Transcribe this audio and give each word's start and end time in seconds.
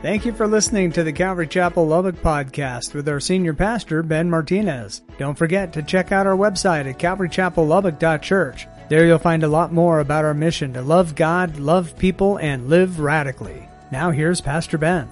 Thank 0.00 0.24
you 0.24 0.32
for 0.32 0.46
listening 0.46 0.92
to 0.92 1.02
the 1.02 1.12
Calvary 1.12 1.48
Chapel 1.48 1.84
Lubbock 1.84 2.14
podcast 2.22 2.94
with 2.94 3.08
our 3.08 3.18
senior 3.18 3.52
pastor, 3.52 4.04
Ben 4.04 4.30
Martinez. 4.30 5.02
Don't 5.18 5.36
forget 5.36 5.72
to 5.72 5.82
check 5.82 6.12
out 6.12 6.24
our 6.24 6.36
website 6.36 6.88
at 6.88 7.00
calvarychapellubbock.church. 7.00 8.68
There 8.88 9.04
you'll 9.04 9.18
find 9.18 9.42
a 9.42 9.48
lot 9.48 9.72
more 9.72 9.98
about 9.98 10.24
our 10.24 10.34
mission 10.34 10.72
to 10.74 10.82
love 10.82 11.16
God, 11.16 11.58
love 11.58 11.98
people, 11.98 12.36
and 12.36 12.68
live 12.68 13.00
radically. 13.00 13.68
Now 13.90 14.12
here's 14.12 14.40
Pastor 14.40 14.78
Ben. 14.78 15.08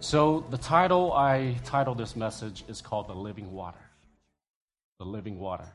So, 0.00 0.44
the 0.50 0.58
title 0.58 1.14
I 1.14 1.56
titled 1.64 1.96
this 1.96 2.16
message 2.16 2.64
is 2.68 2.82
called 2.82 3.08
The 3.08 3.14
Living 3.14 3.50
Water. 3.50 3.80
The 4.98 5.06
Living 5.06 5.38
Water. 5.38 5.72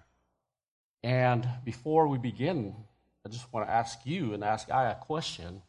And 1.02 1.48
before 1.64 2.08
we 2.08 2.20
begin, 2.20 2.76
I 3.26 3.30
just 3.30 3.52
want 3.52 3.68
to 3.68 3.74
ask 3.74 3.98
you 4.06 4.36
and 4.36 4.44
ask 4.44 4.70
I 4.70 4.92
a 4.92 4.96
question 4.96 5.64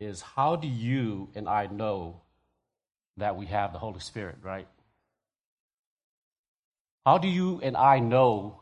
is 0.00 0.20
how 0.20 0.56
do 0.56 0.68
you 0.68 1.28
and 1.34 1.48
I 1.48 1.66
know 1.66 2.20
that 3.16 3.36
we 3.36 3.46
have 3.46 3.72
the 3.72 3.78
Holy 3.78 4.00
Spirit, 4.00 4.36
right? 4.42 4.68
How 7.04 7.18
do 7.18 7.28
you 7.28 7.60
and 7.62 7.76
I 7.76 7.98
know 7.98 8.60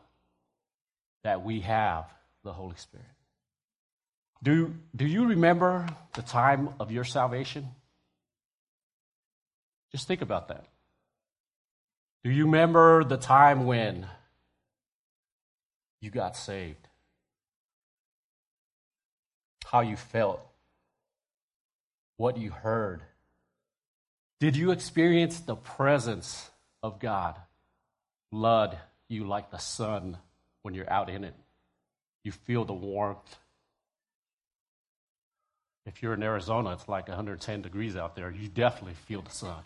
that 1.23 1.43
we 1.43 1.61
have 1.61 2.05
the 2.43 2.53
Holy 2.53 2.75
Spirit? 2.77 3.05
Do, 4.43 4.75
do 4.95 5.05
you 5.05 5.25
remember 5.27 5.87
the 6.13 6.21
time 6.21 6.69
of 6.79 6.91
your 6.91 7.03
salvation? 7.03 7.67
Just 9.91 10.07
think 10.07 10.21
about 10.21 10.49
that. 10.49 10.65
Do 12.23 12.31
you 12.31 12.45
remember 12.45 13.03
the 13.03 13.17
time 13.17 13.65
when 13.65 14.05
you 16.01 16.11
got 16.11 16.37
saved? 16.37 16.87
How 19.65 19.81
you 19.81 19.95
felt? 19.95 20.41
What 22.17 22.37
you 22.37 22.51
heard? 22.51 23.01
Did 24.39 24.55
you 24.55 24.71
experience 24.71 25.39
the 25.39 25.55
presence 25.55 26.49
of 26.83 26.99
God 26.99 27.39
flood 28.31 28.77
you 29.07 29.25
like 29.25 29.51
the 29.51 29.57
sun 29.57 30.17
when 30.61 30.73
you're 30.73 30.91
out 30.91 31.09
in 31.09 31.23
it? 31.23 31.33
You 32.23 32.31
feel 32.31 32.65
the 32.65 32.73
warmth. 32.73 33.37
If 35.85 36.01
you're 36.01 36.13
in 36.13 36.23
Arizona, 36.23 36.71
it's 36.71 36.89
like 36.89 37.07
110 37.07 37.61
degrees 37.61 37.95
out 37.95 38.15
there. 38.15 38.31
You 38.31 38.47
definitely 38.47 38.95
feel 39.05 39.21
the 39.21 39.31
sun. 39.31 39.63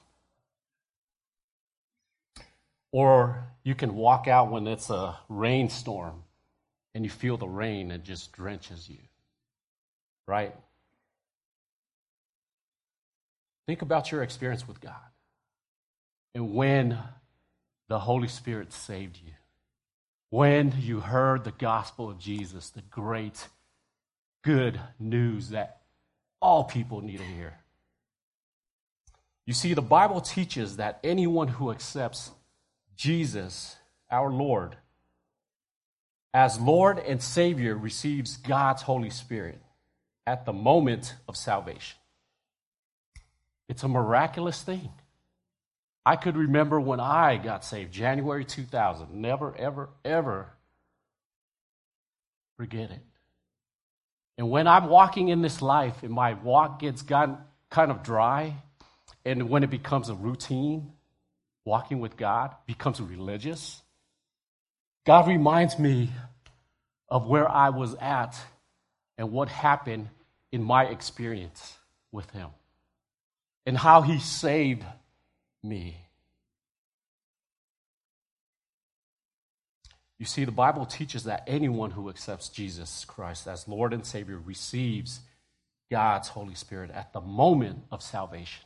Or 2.91 3.47
you 3.63 3.75
can 3.75 3.95
walk 3.95 4.27
out 4.27 4.51
when 4.51 4.67
it's 4.67 4.89
a 4.89 5.17
rainstorm 5.29 6.23
and 6.93 7.05
you 7.05 7.09
feel 7.09 7.37
the 7.37 7.47
rain 7.47 7.91
and 7.91 8.03
just 8.03 8.31
drenches 8.33 8.89
you. 8.89 8.97
Right? 10.27 10.53
Think 13.69 13.83
about 13.83 14.11
your 14.11 14.23
experience 14.23 14.67
with 14.67 14.81
God 14.81 14.95
and 16.33 16.55
when 16.55 16.97
the 17.87 17.99
Holy 17.99 18.27
Spirit 18.27 18.73
saved 18.73 19.19
you. 19.23 19.33
When 20.31 20.73
you 20.79 21.01
heard 21.01 21.43
the 21.43 21.51
gospel 21.51 22.09
of 22.09 22.17
Jesus, 22.17 22.71
the 22.71 22.81
great, 22.81 23.47
good 24.43 24.79
news 24.97 25.49
that 25.49 25.81
all 26.41 26.63
people 26.63 27.01
need 27.01 27.17
to 27.19 27.23
hear. 27.23 27.59
You 29.45 29.53
see, 29.53 29.75
the 29.75 29.83
Bible 29.83 30.21
teaches 30.21 30.77
that 30.77 30.99
anyone 31.03 31.49
who 31.49 31.69
accepts 31.69 32.31
Jesus, 32.95 33.75
our 34.09 34.31
Lord, 34.31 34.77
as 36.33 36.59
Lord 36.59 36.97
and 36.97 37.21
Savior 37.21 37.77
receives 37.77 38.35
God's 38.35 38.81
Holy 38.81 39.11
Spirit 39.11 39.61
at 40.25 40.47
the 40.47 40.53
moment 40.53 41.13
of 41.27 41.37
salvation. 41.37 41.99
It's 43.69 43.83
a 43.83 43.87
miraculous 43.87 44.61
thing. 44.61 44.89
I 46.05 46.15
could 46.15 46.35
remember 46.35 46.79
when 46.81 46.99
I 46.99 47.37
got 47.37 47.63
saved, 47.63 47.93
January 47.93 48.43
2000. 48.43 49.13
Never, 49.13 49.55
ever, 49.55 49.89
ever 50.03 50.47
forget 52.57 52.89
it. 52.89 53.01
And 54.39 54.49
when 54.49 54.67
I'm 54.67 54.87
walking 54.87 55.29
in 55.29 55.43
this 55.43 55.61
life 55.61 56.01
and 56.01 56.11
my 56.11 56.33
walk 56.33 56.79
gets 56.79 57.03
gotten 57.03 57.37
kind 57.69 57.91
of 57.91 58.01
dry, 58.01 58.55
and 59.23 59.49
when 59.49 59.63
it 59.63 59.69
becomes 59.69 60.09
a 60.09 60.15
routine, 60.15 60.91
walking 61.63 61.99
with 61.99 62.17
God 62.17 62.55
becomes 62.65 62.99
religious, 62.99 63.83
God 65.05 65.27
reminds 65.27 65.77
me 65.77 66.09
of 67.07 67.27
where 67.27 67.47
I 67.47 67.69
was 67.69 67.93
at 67.95 68.35
and 69.17 69.31
what 69.31 69.49
happened 69.49 70.09
in 70.51 70.63
my 70.63 70.85
experience 70.85 71.77
with 72.11 72.31
Him 72.31 72.49
and 73.65 73.77
how 73.77 74.01
he 74.01 74.19
saved 74.19 74.83
me. 75.63 75.97
You 80.17 80.25
see, 80.25 80.43
the 80.43 80.51
Bible 80.51 80.85
teaches 80.85 81.23
that 81.23 81.43
anyone 81.47 81.91
who 81.91 82.09
accepts 82.09 82.49
Jesus 82.49 83.05
Christ 83.05 83.47
as 83.47 83.67
Lord 83.67 83.93
and 83.93 84.05
Savior 84.05 84.37
receives 84.37 85.21
God's 85.89 86.27
Holy 86.27 86.55
Spirit 86.55 86.91
at 86.91 87.13
the 87.13 87.21
moment 87.21 87.83
of 87.89 88.03
salvation. 88.03 88.65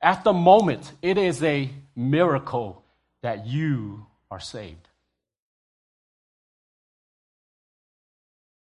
At 0.00 0.24
the 0.24 0.32
moment, 0.32 0.92
it 1.00 1.16
is 1.16 1.42
a 1.42 1.70
miracle 1.96 2.84
that 3.22 3.46
you 3.46 4.06
are 4.30 4.40
saved. 4.40 4.88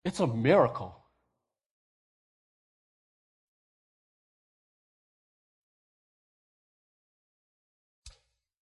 It's 0.05 0.19
a 0.19 0.27
miracle. 0.27 0.95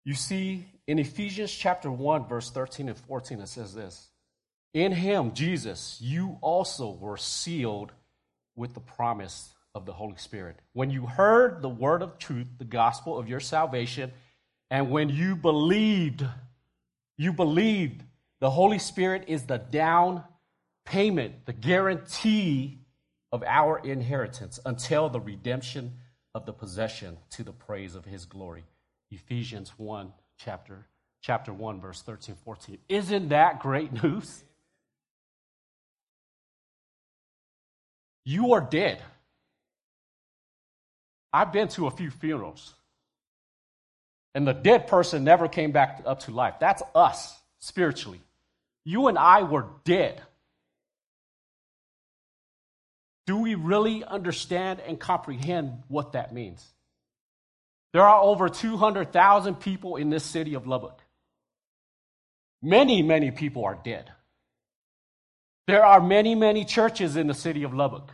You 0.03 0.16
see, 0.16 0.66
in 0.88 1.00
Ephesians 1.00 1.51
chapter 1.51 1.91
1, 1.91 2.28
verse 2.28 2.50
13 2.50 2.89
and 2.89 2.97
14, 2.97 3.39
it 3.39 3.47
says 3.47 3.73
this 3.73 4.09
In 4.73 4.91
him, 4.91 5.34
Jesus, 5.34 6.00
you 6.01 6.38
also 6.41 6.91
were 6.91 7.17
sealed 7.17 7.91
with 8.56 8.73
the 8.73 8.79
promise 8.79 9.53
of 9.75 9.85
the 9.85 9.94
Holy 9.94 10.17
Spirit. 10.17 10.57
When 10.73 10.89
you 10.89 11.06
heard 11.06 11.62
the 11.62 11.69
word 11.69 12.01
of 12.01 12.17
truth, 12.17 12.47
the 12.57 12.66
gospel 12.66 13.17
of 13.17 13.29
your 13.29 13.39
salvation, 13.39 14.12
and 14.69 14.89
when 14.89 15.09
you 15.09 15.35
believed, 15.35 16.25
you 17.18 17.31
believed 17.31 18.03
the 18.39 18.50
Holy 18.50 18.79
Spirit 18.79 19.25
is 19.28 19.44
the 19.44 19.59
down 19.59 20.23
payment, 20.85 21.45
the 21.45 21.53
guarantee 21.53 22.79
of 23.31 23.44
our 23.44 23.78
inheritance 23.79 24.59
until 24.66 25.09
the 25.09 25.19
redemption 25.19 25.94
of 26.33 26.45
the 26.45 26.53
possession 26.53 27.18
to 27.29 27.44
the 27.44 27.53
praise 27.53 27.95
of 27.95 28.06
his 28.06 28.25
glory. 28.25 28.63
Ephesians 29.12 29.74
1, 29.78 30.12
chapter, 30.38 30.88
chapter 31.22 31.54
1, 31.54 31.82
verse 31.82 32.02
13, 32.02 32.36
14. 32.44 32.78
Isn't 32.88 33.30
that 33.30 33.60
great 33.60 34.04
news? 34.04 34.44
You 38.24 38.54
are 38.54 38.62
dead. 38.62 39.02
I've 41.34 41.52
been 41.52 41.68
to 41.70 41.88
a 41.88 41.92
few 41.92 42.12
funerals, 42.12 42.74
and 44.34 44.48
the 44.48 44.54
dead 44.54 44.88
person 44.88 45.24
never 45.24 45.48
came 45.48 45.72
back 45.72 46.02
up 46.06 46.22
to 46.22 46.32
life. 46.32 46.56
That's 46.60 46.84
us 46.96 47.38
spiritually. 47.60 48.22
You 48.84 49.08
and 49.08 49.18
I 49.18 49.44
were 49.44 49.68
dead. 49.84 50.22
Do 53.28 53.38
we 53.38 53.56
really 53.56 54.04
understand 54.04 54.82
and 54.82 55.00
comprehend 55.00 55.84
what 55.88 56.14
that 56.14 56.34
means? 56.34 56.66
There 57.94 58.03
are 58.07 58.22
over 58.22 58.50
200,000 58.50 59.56
people 59.56 59.97
in 59.97 60.09
this 60.09 60.24
city 60.24 60.53
of 60.53 60.66
Lubbock. 60.66 61.02
Many, 62.62 63.02
many 63.02 63.31
people 63.31 63.66
are 63.66 63.78
dead. 63.84 64.12
There 65.68 65.85
are 65.85 66.01
many, 66.01 66.35
many 66.35 66.66
churches 66.66 67.16
in 67.16 67.28
the 67.28 67.34
city 67.34 67.63
of 67.63 67.74
Lubbock. 67.74 68.12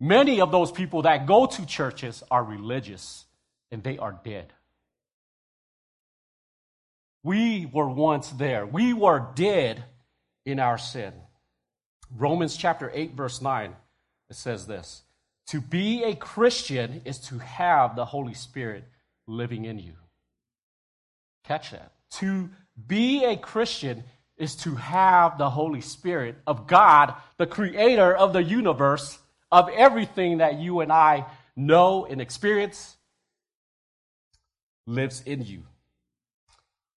Many 0.00 0.40
of 0.40 0.52
those 0.52 0.70
people 0.70 1.02
that 1.02 1.26
go 1.26 1.46
to 1.46 1.66
churches 1.66 2.22
are 2.30 2.44
religious 2.44 3.26
and 3.70 3.82
they 3.82 3.98
are 3.98 4.18
dead. 4.24 4.52
We 7.24 7.66
were 7.66 7.88
once 7.88 8.30
there. 8.30 8.64
We 8.64 8.94
were 8.94 9.28
dead 9.34 9.84
in 10.46 10.60
our 10.60 10.78
sin. 10.78 11.12
Romans 12.16 12.56
chapter 12.56 12.90
8, 12.94 13.14
verse 13.14 13.42
9, 13.42 13.74
it 14.30 14.36
says 14.36 14.66
this 14.66 15.02
to 15.48 15.60
be 15.60 16.04
a 16.04 16.14
Christian 16.14 17.02
is 17.04 17.18
to 17.20 17.38
have 17.38 17.96
the 17.96 18.04
Holy 18.04 18.34
Spirit 18.34 18.84
living 19.26 19.64
in 19.64 19.78
you. 19.78 19.94
Catch 21.44 21.70
that. 21.70 21.92
To 22.18 22.50
be 22.86 23.24
a 23.24 23.36
Christian 23.36 24.04
is 24.36 24.54
to 24.56 24.74
have 24.74 25.38
the 25.38 25.48
Holy 25.48 25.80
Spirit 25.80 26.36
of 26.46 26.66
God, 26.66 27.14
the 27.38 27.46
creator 27.46 28.14
of 28.14 28.32
the 28.32 28.42
universe, 28.42 29.18
of 29.50 29.70
everything 29.70 30.38
that 30.38 30.58
you 30.58 30.80
and 30.80 30.92
I 30.92 31.24
know 31.56 32.04
and 32.04 32.20
experience, 32.20 32.96
lives 34.86 35.22
in 35.24 35.42
you. 35.42 35.64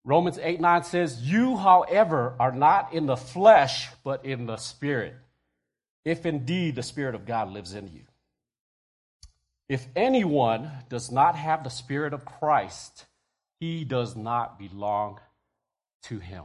Romans 0.05 0.39
8 0.43 0.59
9 0.59 0.85
says, 0.85 1.21
You, 1.21 1.57
however, 1.59 2.35
are 2.41 2.53
not 2.53 2.95
in 2.95 3.05
the 3.05 3.17
flesh, 3.17 3.91
but 4.03 4.25
in 4.25 4.47
the 4.47 4.57
Spirit, 4.57 5.15
if 6.07 6.25
indeed 6.25 6.77
the 6.77 6.83
Spirit 6.83 7.15
of 7.15 7.27
God 7.27 7.51
lives 7.51 7.75
in 7.75 7.89
you. 7.89 8.08
If 9.69 9.87
anyone 9.95 10.71
does 10.89 11.11
not 11.11 11.37
have 11.37 11.63
the 11.63 11.71
Spirit 11.71 12.15
of 12.15 12.25
Christ, 12.25 13.05
he 13.61 13.85
does 13.85 14.17
not 14.17 14.59
belong 14.59 15.21
to 16.05 16.19
him. 16.19 16.45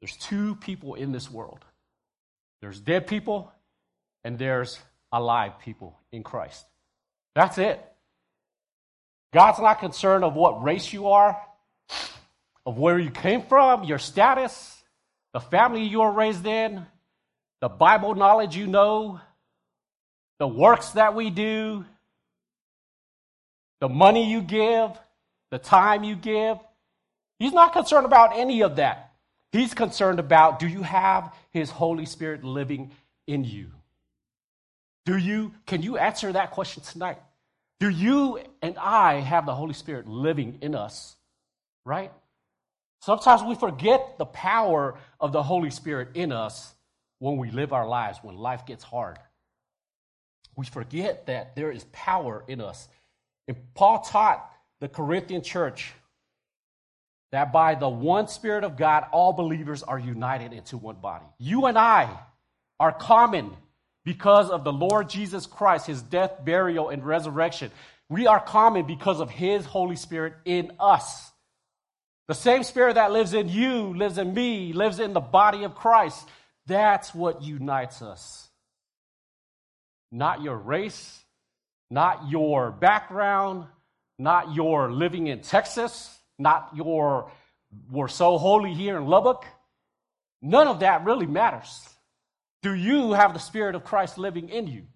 There's 0.00 0.16
two 0.16 0.54
people 0.56 0.94
in 0.94 1.12
this 1.12 1.30
world 1.30 1.64
there's 2.60 2.78
dead 2.78 3.06
people, 3.06 3.50
and 4.22 4.38
there's 4.38 4.78
alive 5.12 5.58
people 5.64 5.98
in 6.12 6.22
Christ. 6.22 6.66
That's 7.34 7.56
it. 7.56 7.82
God's 9.32 9.60
not 9.60 9.80
concerned 9.80 10.24
of 10.24 10.34
what 10.34 10.62
race 10.62 10.92
you 10.92 11.08
are, 11.08 11.40
of 12.66 12.76
where 12.76 12.98
you 12.98 13.10
came 13.10 13.42
from, 13.42 13.84
your 13.84 13.98
status, 13.98 14.82
the 15.32 15.40
family 15.40 15.84
you 15.84 16.00
were 16.00 16.12
raised 16.12 16.44
in, 16.44 16.84
the 17.60 17.68
Bible 17.68 18.14
knowledge 18.14 18.56
you 18.56 18.66
know, 18.66 19.20
the 20.40 20.48
works 20.48 20.92
that 20.92 21.14
we 21.14 21.28
do, 21.28 21.84
the 23.80 23.90
money 23.90 24.28
you 24.28 24.40
give, 24.40 24.90
the 25.50 25.58
time 25.58 26.02
you 26.02 26.16
give. 26.16 26.56
He's 27.38 27.52
not 27.52 27.74
concerned 27.74 28.06
about 28.06 28.36
any 28.36 28.62
of 28.62 28.76
that. 28.76 29.12
He's 29.52 29.74
concerned 29.74 30.18
about 30.18 30.58
do 30.58 30.66
you 30.66 30.82
have 30.82 31.34
His 31.50 31.70
Holy 31.70 32.06
Spirit 32.06 32.42
living 32.42 32.90
in 33.26 33.44
you? 33.44 33.70
Do 35.04 35.18
you, 35.18 35.52
can 35.66 35.82
you 35.82 35.98
answer 35.98 36.32
that 36.32 36.52
question 36.52 36.82
tonight? 36.82 37.18
Do 37.78 37.90
you 37.90 38.40
and 38.62 38.78
I 38.78 39.20
have 39.20 39.44
the 39.44 39.54
Holy 39.54 39.74
Spirit 39.74 40.08
living 40.08 40.58
in 40.62 40.74
us? 40.74 41.16
Right? 41.84 42.12
Sometimes 43.02 43.42
we 43.42 43.56
forget 43.56 44.16
the 44.16 44.26
power 44.26 44.98
of 45.18 45.32
the 45.32 45.42
Holy 45.42 45.70
Spirit 45.70 46.10
in 46.14 46.32
us 46.32 46.74
when 47.18 47.36
we 47.36 47.50
live 47.50 47.74
our 47.74 47.86
lives, 47.86 48.18
when 48.22 48.36
life 48.36 48.64
gets 48.64 48.84
hard. 48.84 49.18
We 50.60 50.66
forget 50.66 51.24
that 51.24 51.56
there 51.56 51.70
is 51.70 51.84
power 51.90 52.44
in 52.46 52.60
us. 52.60 52.86
And 53.48 53.56
Paul 53.72 54.00
taught 54.00 54.46
the 54.80 54.88
Corinthian 54.88 55.40
church 55.42 55.90
that 57.32 57.50
by 57.50 57.76
the 57.76 57.88
one 57.88 58.28
Spirit 58.28 58.62
of 58.62 58.76
God, 58.76 59.06
all 59.10 59.32
believers 59.32 59.82
are 59.82 59.98
united 59.98 60.52
into 60.52 60.76
one 60.76 60.96
body. 60.96 61.24
You 61.38 61.64
and 61.64 61.78
I 61.78 62.10
are 62.78 62.92
common 62.92 63.56
because 64.04 64.50
of 64.50 64.62
the 64.62 64.72
Lord 64.72 65.08
Jesus 65.08 65.46
Christ, 65.46 65.86
his 65.86 66.02
death, 66.02 66.44
burial, 66.44 66.90
and 66.90 67.06
resurrection. 67.06 67.70
We 68.10 68.26
are 68.26 68.38
common 68.38 68.84
because 68.84 69.18
of 69.20 69.30
his 69.30 69.64
Holy 69.64 69.96
Spirit 69.96 70.34
in 70.44 70.72
us. 70.78 71.32
The 72.28 72.34
same 72.34 72.64
Spirit 72.64 72.96
that 72.96 73.12
lives 73.12 73.32
in 73.32 73.48
you, 73.48 73.94
lives 73.96 74.18
in 74.18 74.34
me, 74.34 74.74
lives 74.74 75.00
in 75.00 75.14
the 75.14 75.20
body 75.20 75.64
of 75.64 75.74
Christ. 75.74 76.28
That's 76.66 77.14
what 77.14 77.40
unites 77.40 78.02
us. 78.02 78.49
Not 80.12 80.42
your 80.42 80.56
race, 80.56 81.24
not 81.90 82.30
your 82.30 82.70
background, 82.70 83.66
not 84.18 84.54
your 84.54 84.92
living 84.92 85.28
in 85.28 85.40
Texas, 85.40 86.18
not 86.38 86.70
your 86.74 87.30
we're 87.90 88.08
so 88.08 88.38
holy 88.38 88.74
here 88.74 88.96
in 88.96 89.06
Lubbock. 89.06 89.44
None 90.42 90.66
of 90.66 90.80
that 90.80 91.04
really 91.04 91.26
matters. 91.26 91.88
Do 92.62 92.74
you 92.74 93.12
have 93.12 93.32
the 93.32 93.38
Spirit 93.40 93.74
of 93.74 93.84
Christ 93.84 94.18
living 94.18 94.48
in 94.48 94.66
you? 94.66 94.86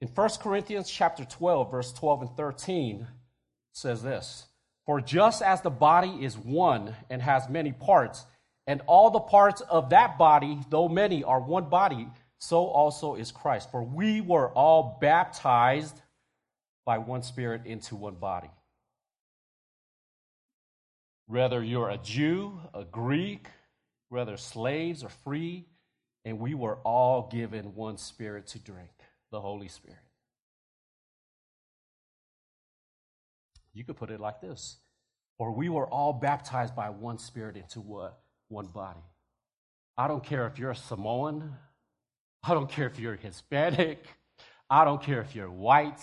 In 0.00 0.08
1 0.08 0.30
Corinthians 0.40 0.90
chapter 0.90 1.24
12, 1.24 1.70
verse 1.70 1.92
12 1.92 2.22
and 2.22 2.36
13 2.36 3.06
says 3.72 4.02
this 4.02 4.46
For 4.84 5.00
just 5.00 5.42
as 5.42 5.60
the 5.60 5.70
body 5.70 6.24
is 6.24 6.36
one 6.36 6.96
and 7.08 7.22
has 7.22 7.48
many 7.48 7.72
parts, 7.72 8.24
and 8.66 8.80
all 8.86 9.10
the 9.10 9.20
parts 9.20 9.60
of 9.62 9.90
that 9.90 10.18
body, 10.18 10.58
though 10.70 10.88
many, 10.88 11.24
are 11.24 11.40
one 11.40 11.68
body, 11.68 12.08
so 12.38 12.66
also 12.66 13.14
is 13.14 13.32
Christ. 13.32 13.70
For 13.70 13.82
we 13.82 14.20
were 14.20 14.50
all 14.50 14.98
baptized 15.00 16.00
by 16.84 16.98
one 16.98 17.22
Spirit 17.22 17.66
into 17.66 17.96
one 17.96 18.14
body 18.14 18.50
whether 21.26 21.62
you're 21.62 21.88
a 21.88 21.96
Jew, 21.96 22.60
a 22.74 22.84
Greek, 22.84 23.46
whether 24.10 24.36
slaves 24.36 25.02
or 25.02 25.08
free, 25.08 25.64
and 26.26 26.38
we 26.38 26.54
were 26.54 26.76
all 26.84 27.28
given 27.32 27.74
one 27.74 27.96
spirit 27.96 28.46
to 28.48 28.58
drink, 28.58 28.90
the 29.30 29.40
Holy 29.40 29.68
Spirit. 29.68 29.96
You 33.72 33.84
could 33.84 33.96
put 33.96 34.10
it 34.10 34.20
like 34.20 34.42
this 34.42 34.76
or 35.38 35.50
we 35.52 35.68
were 35.68 35.88
all 35.88 36.12
baptized 36.12 36.76
by 36.76 36.90
one 36.90 37.18
spirit 37.18 37.56
into 37.56 37.80
what? 37.80 38.20
One 38.52 38.66
body. 38.66 39.00
I 39.96 40.08
don't 40.08 40.22
care 40.22 40.46
if 40.46 40.58
you're 40.58 40.72
a 40.72 40.76
Samoan, 40.76 41.54
I 42.42 42.52
don't 42.52 42.68
care 42.68 42.86
if 42.86 42.98
you're 42.98 43.16
Hispanic, 43.16 44.04
I 44.68 44.84
don't 44.84 45.02
care 45.02 45.22
if 45.22 45.34
you're 45.34 45.50
white, 45.50 45.98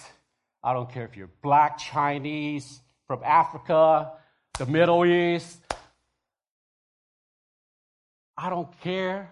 I 0.64 0.74
don't 0.74 0.92
care 0.92 1.06
if 1.06 1.16
you're 1.16 1.30
black, 1.44 1.78
Chinese, 1.78 2.82
from 3.06 3.22
Africa, 3.24 4.14
the 4.58 4.66
Middle 4.66 5.06
East. 5.06 5.60
I 8.36 8.50
don't 8.50 8.80
care. 8.82 9.32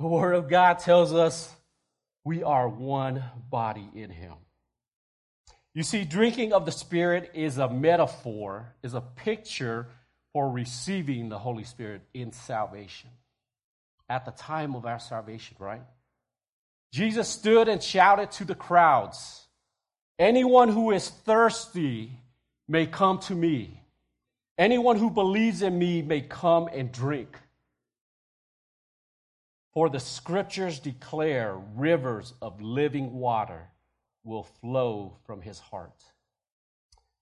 The 0.00 0.08
Word 0.08 0.34
of 0.34 0.48
God 0.48 0.80
tells 0.80 1.12
us 1.12 1.54
we 2.24 2.42
are 2.42 2.68
one 2.68 3.22
body 3.48 3.88
in 3.94 4.10
Him. 4.10 4.34
You 5.72 5.84
see, 5.84 6.04
drinking 6.04 6.52
of 6.52 6.66
the 6.66 6.72
Spirit 6.72 7.30
is 7.32 7.58
a 7.58 7.68
metaphor, 7.68 8.74
is 8.82 8.94
a 8.94 9.00
picture 9.00 9.86
for 10.32 10.50
receiving 10.50 11.28
the 11.28 11.38
Holy 11.38 11.64
Spirit 11.64 12.02
in 12.14 12.32
salvation. 12.32 13.10
At 14.08 14.24
the 14.24 14.32
time 14.32 14.74
of 14.74 14.86
our 14.86 14.98
salvation, 14.98 15.56
right? 15.58 15.82
Jesus 16.92 17.28
stood 17.28 17.68
and 17.68 17.82
shouted 17.82 18.30
to 18.32 18.44
the 18.44 18.54
crowds 18.54 19.46
Anyone 20.18 20.68
who 20.68 20.90
is 20.90 21.08
thirsty 21.08 22.12
may 22.68 22.86
come 22.86 23.20
to 23.20 23.34
me. 23.34 23.80
Anyone 24.58 24.98
who 24.98 25.08
believes 25.08 25.62
in 25.62 25.78
me 25.78 26.02
may 26.02 26.20
come 26.20 26.68
and 26.70 26.92
drink. 26.92 27.38
For 29.72 29.88
the 29.88 30.00
scriptures 30.00 30.78
declare 30.78 31.56
rivers 31.74 32.34
of 32.42 32.60
living 32.60 33.14
water 33.14 33.68
will 34.22 34.42
flow 34.42 35.16
from 35.24 35.40
his 35.40 35.58
heart. 35.58 36.04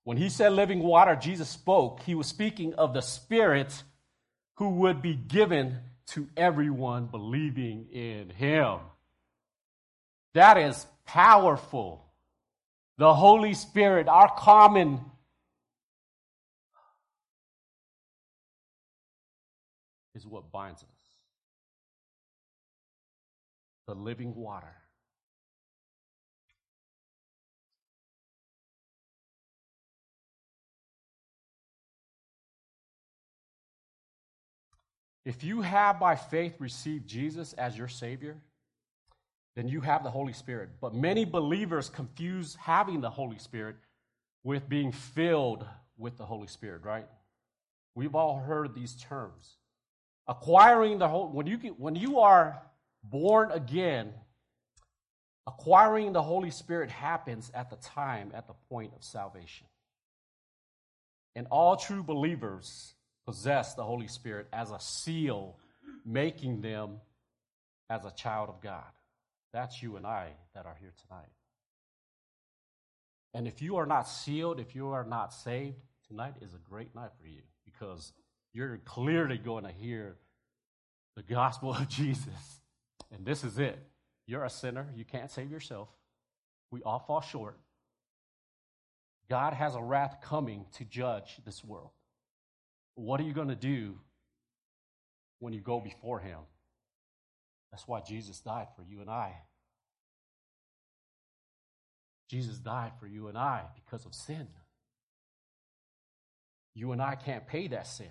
When 0.08 0.16
he 0.16 0.31
said 0.31 0.55
living 0.55 0.82
water, 0.82 1.16
Jesus 1.16 1.50
spoke, 1.50 2.00
he 2.00 2.14
was 2.14 2.26
speaking 2.26 2.72
of 2.76 2.94
the 2.94 3.02
Spirit 3.02 3.82
who 4.55 4.70
would 4.70 5.02
be 5.02 5.14
given 5.14 5.80
to 6.12 6.26
everyone 6.35 7.09
believing 7.09 7.88
in 7.92 8.30
him. 8.30 8.78
That 10.32 10.56
is 10.56 10.87
powerful. 11.04 12.06
The 12.97 13.12
Holy 13.12 13.52
Spirit, 13.52 14.09
our 14.09 14.35
common 14.35 14.99
is 20.14 20.26
what 20.26 20.50
binds 20.50 20.82
us 20.82 20.88
the 23.87 23.94
living 23.94 24.35
water. 24.35 24.75
If 35.28 35.44
you 35.44 35.61
have 35.61 36.00
by 36.00 36.16
faith 36.16 36.54
received 36.58 37.06
Jesus 37.06 37.52
as 37.52 37.76
your 37.76 37.87
Savior, 37.87 38.38
then 39.56 39.68
you 39.68 39.82
have 39.82 40.02
the 40.02 40.11
Holy 40.11 40.32
Spirit. 40.32 40.70
But 40.80 40.94
many 40.94 41.26
believers 41.26 41.90
confuse 41.90 42.54
having 42.54 43.02
the 43.02 43.11
Holy 43.11 43.37
Spirit 43.37 43.76
with 44.42 44.70
being 44.70 44.90
filled 44.90 45.66
with 45.99 46.16
the 46.16 46.25
Holy 46.25 46.47
Spirit, 46.47 46.82
right? 46.82 47.06
We've 47.94 48.14
all 48.14 48.38
heard 48.38 48.75
these 48.75 48.94
terms 48.94 49.56
acquiring 50.26 50.99
the 50.99 51.08
Holy, 51.08 51.30
when 51.30 51.47
you 51.47 51.58
get, 51.58 51.78
when 51.78 51.94
you 51.94 52.20
are 52.20 52.62
born 53.04 53.50
again 53.52 54.14
acquiring 55.47 56.14
the 56.14 56.23
holy 56.23 56.50
spirit 56.50 56.90
happens 56.90 57.50
at 57.54 57.68
the 57.68 57.76
time 57.76 58.30
at 58.35 58.47
the 58.47 58.54
point 58.70 58.92
of 58.97 59.04
salvation 59.04 59.66
and 61.35 61.47
all 61.50 61.76
true 61.76 62.02
believers 62.02 62.94
possess 63.28 63.75
the 63.75 63.85
holy 63.85 64.08
spirit 64.08 64.47
as 64.52 64.70
a 64.70 64.80
seal 64.80 65.56
making 66.04 66.61
them 66.61 66.97
as 67.90 68.04
a 68.04 68.11
child 68.12 68.49
of 68.49 68.61
god 68.62 68.92
that's 69.52 69.82
you 69.82 69.97
and 69.97 70.06
i 70.06 70.28
that 70.54 70.64
are 70.64 70.76
here 70.80 70.92
tonight 71.06 71.32
and 73.35 73.47
if 73.47 73.61
you 73.61 73.76
are 73.76 73.87
not 73.87 74.08
sealed 74.08 74.58
if 74.58 74.75
you 74.75 74.88
are 74.88 75.04
not 75.04 75.32
saved 75.32 75.76
tonight 76.08 76.35
is 76.40 76.54
a 76.54 76.70
great 76.70 76.94
night 76.94 77.11
for 77.20 77.26
you 77.26 77.42
because 77.64 78.12
you're 78.54 78.78
clearly 78.85 79.38
going 79.38 79.64
to 79.64 79.73
hear 79.73 80.16
the 81.18 81.23
gospel 81.23 81.70
of 81.75 81.88
Jesus. 81.88 82.61
And 83.12 83.25
this 83.25 83.44
is 83.44 83.58
it. 83.58 83.78
You're 84.26 84.44
a 84.44 84.50
sinner. 84.50 84.87
You 84.94 85.04
can't 85.04 85.30
save 85.30 85.50
yourself. 85.50 85.88
We 86.70 86.82
all 86.82 86.99
fall 86.99 87.20
short. 87.20 87.58
God 89.30 89.52
has 89.52 89.75
a 89.75 89.82
wrath 89.82 90.18
coming 90.23 90.66
to 90.76 90.85
judge 90.85 91.40
this 91.44 91.64
world. 91.64 91.90
What 92.99 93.21
are 93.21 93.25
you 93.25 93.33
going 93.33 93.49
to 93.49 93.55
do 93.55 93.95
when 95.38 95.52
you 95.52 95.61
go 95.61 95.81
before 95.81 96.19
Him. 96.19 96.38
That's 97.71 97.87
why 97.87 98.00
Jesus 98.00 98.40
died 98.40 98.69
for 98.76 98.83
you 98.83 99.00
and 99.00 99.11
I. 99.11 99.35
Jesus 102.28 102.59
died 102.59 102.93
for 102.99 103.07
you 103.07 103.28
and 103.28 103.38
I 103.38 103.62
because 103.75 104.05
of 104.05 104.14
sin. 104.14 104.47
You 106.75 106.93
and 106.93 107.00
I 107.00 107.14
can't 107.14 107.47
pay 107.47 107.69
that 107.69 107.87
sin. 107.87 108.07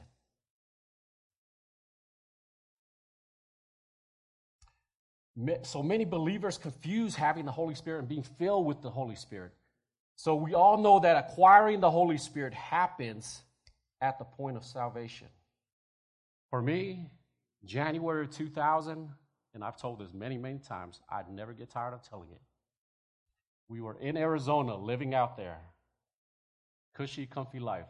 So 5.61 5.83
many 5.83 6.03
believers 6.03 6.57
confuse 6.57 7.13
having 7.13 7.45
the 7.45 7.51
Holy 7.51 7.75
Spirit 7.75 7.99
and 7.99 8.07
being 8.07 8.23
filled 8.23 8.65
with 8.65 8.81
the 8.81 8.89
Holy 8.89 9.15
Spirit. 9.15 9.51
So 10.15 10.33
we 10.33 10.55
all 10.55 10.77
know 10.79 10.99
that 11.01 11.29
acquiring 11.29 11.79
the 11.79 11.91
Holy 11.91 12.17
Spirit 12.17 12.55
happens 12.55 13.43
at 14.01 14.19
the 14.19 14.25
point 14.25 14.57
of 14.57 14.63
salvation. 14.63 15.27
For 16.49 16.61
me, 16.61 17.09
January 17.65 18.27
2000, 18.27 19.09
and 19.53 19.63
I've 19.63 19.77
told 19.77 19.99
this 19.99 20.13
many, 20.13 20.37
many 20.37 20.59
times, 20.59 21.01
I'd 21.09 21.29
never 21.29 21.53
get 21.53 21.69
tired 21.69 21.93
of 21.93 22.07
telling 22.07 22.29
it. 22.31 22.41
We 23.69 23.81
were 23.81 23.97
in 23.99 24.15
Arizona 24.15 24.75
living 24.75 25.13
out 25.13 25.35
there, 25.35 25.59
cushy, 26.95 27.25
comfy 27.25 27.59
life. 27.59 27.87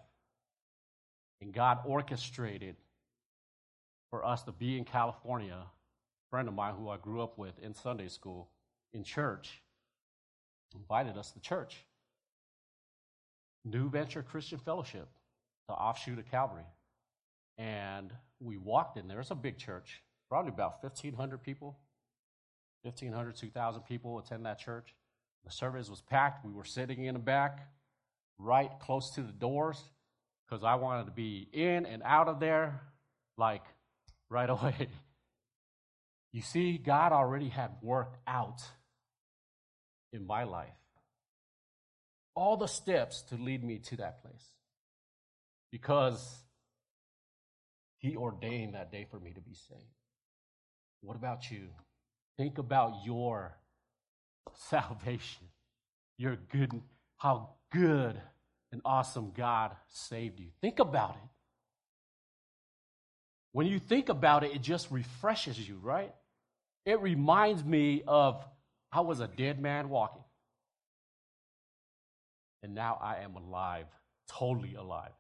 And 1.40 1.54
God 1.54 1.80
orchestrated 1.86 2.76
for 4.10 4.26
us 4.26 4.44
to 4.44 4.52
be 4.52 4.78
in 4.78 4.86
California 4.86 5.56
A 5.56 6.30
friend 6.30 6.48
of 6.48 6.54
mine 6.54 6.74
who 6.76 6.90
I 6.90 6.98
grew 6.98 7.22
up 7.22 7.38
with 7.38 7.60
in 7.60 7.76
Sunday 7.76 8.08
school, 8.08 8.50
in 8.94 9.04
church, 9.04 9.62
invited 10.74 11.18
us 11.18 11.32
to 11.32 11.40
church. 11.40 11.86
New 13.64 13.90
Venture 13.90 14.24
Christian 14.24 14.58
Fellowship, 14.58 15.10
the 15.68 15.74
offshoot 15.74 16.20
of 16.20 16.30
Calvary. 16.30 16.66
And 17.58 18.12
we 18.40 18.58
walked 18.58 18.98
in 18.98 19.08
there. 19.08 19.20
It's 19.20 19.32
a 19.32 19.36
big 19.36 19.58
church, 19.58 20.02
probably 20.30 20.50
about 20.50 20.84
1,500 20.84 21.42
people. 21.44 21.78
1,500, 22.84 23.36
2,000 23.36 23.82
people 23.82 24.20
attend 24.20 24.46
that 24.46 24.60
church. 24.60 24.94
The 25.46 25.52
service 25.52 25.90
was 25.90 26.02
packed. 26.02 26.46
We 26.46 26.54
were 26.54 26.66
sitting 26.66 27.06
in 27.06 27.14
the 27.14 27.20
back, 27.20 27.68
right 28.38 28.72
close 28.80 29.12
to 29.16 29.22
the 29.22 29.32
doors, 29.32 29.82
because 30.48 30.64
I 30.64 30.76
wanted 30.76 31.06
to 31.06 31.12
be 31.12 31.48
in 31.52 31.86
and 31.86 32.04
out 32.04 32.28
of 32.28 32.40
there 32.40 32.82
like 33.38 33.64
right 34.30 34.50
away. 34.50 34.90
You 36.32 36.42
see, 36.42 36.78
God 36.78 37.12
already 37.12 37.50
had 37.50 37.72
worked 37.82 38.18
out 38.28 38.62
in 40.14 40.26
my 40.26 40.44
life 40.44 40.70
all 42.38 42.56
the 42.56 42.68
steps 42.68 43.24
to 43.24 43.36
lead 43.36 43.64
me 43.64 43.80
to 43.80 43.98
that 43.98 44.22
place 44.22 44.52
because 45.72 46.38
He 47.98 48.16
ordained 48.16 48.76
that 48.76 48.92
day 48.92 49.08
for 49.10 49.20
me 49.20 49.34
to 49.34 49.42
be 49.42 49.54
saved. 49.54 49.82
What 51.02 51.16
about 51.16 51.50
you? 51.52 51.68
Think 52.38 52.58
about 52.58 53.06
your 53.06 53.58
salvation, 54.54 55.48
your 56.18 56.38
good, 56.52 56.72
how 57.18 57.50
good 57.72 58.20
and 58.72 58.82
awesome 58.86 59.32
God 59.36 59.76
saved 59.88 60.40
you. 60.40 60.48
Think 60.62 60.80
about 60.80 61.12
it. 61.12 61.30
When 63.54 63.66
you 63.66 63.80
think 63.80 64.10
about 64.10 64.44
it, 64.44 64.52
it 64.54 64.62
just 64.62 64.92
refreshes 64.92 65.68
you, 65.68 65.80
right? 65.82 66.14
It 66.86 67.02
reminds 67.02 67.64
me 67.64 68.04
of 68.08 68.46
I 68.92 69.02
was 69.02 69.20
a 69.20 69.28
dead 69.28 69.60
man 69.60 69.90
walking. 69.90 70.24
And 72.64 72.76
now 72.76 72.98
I 73.02 73.24
am 73.24 73.36
alive, 73.36 73.86
totally 74.28 74.76
alive. 74.76 75.12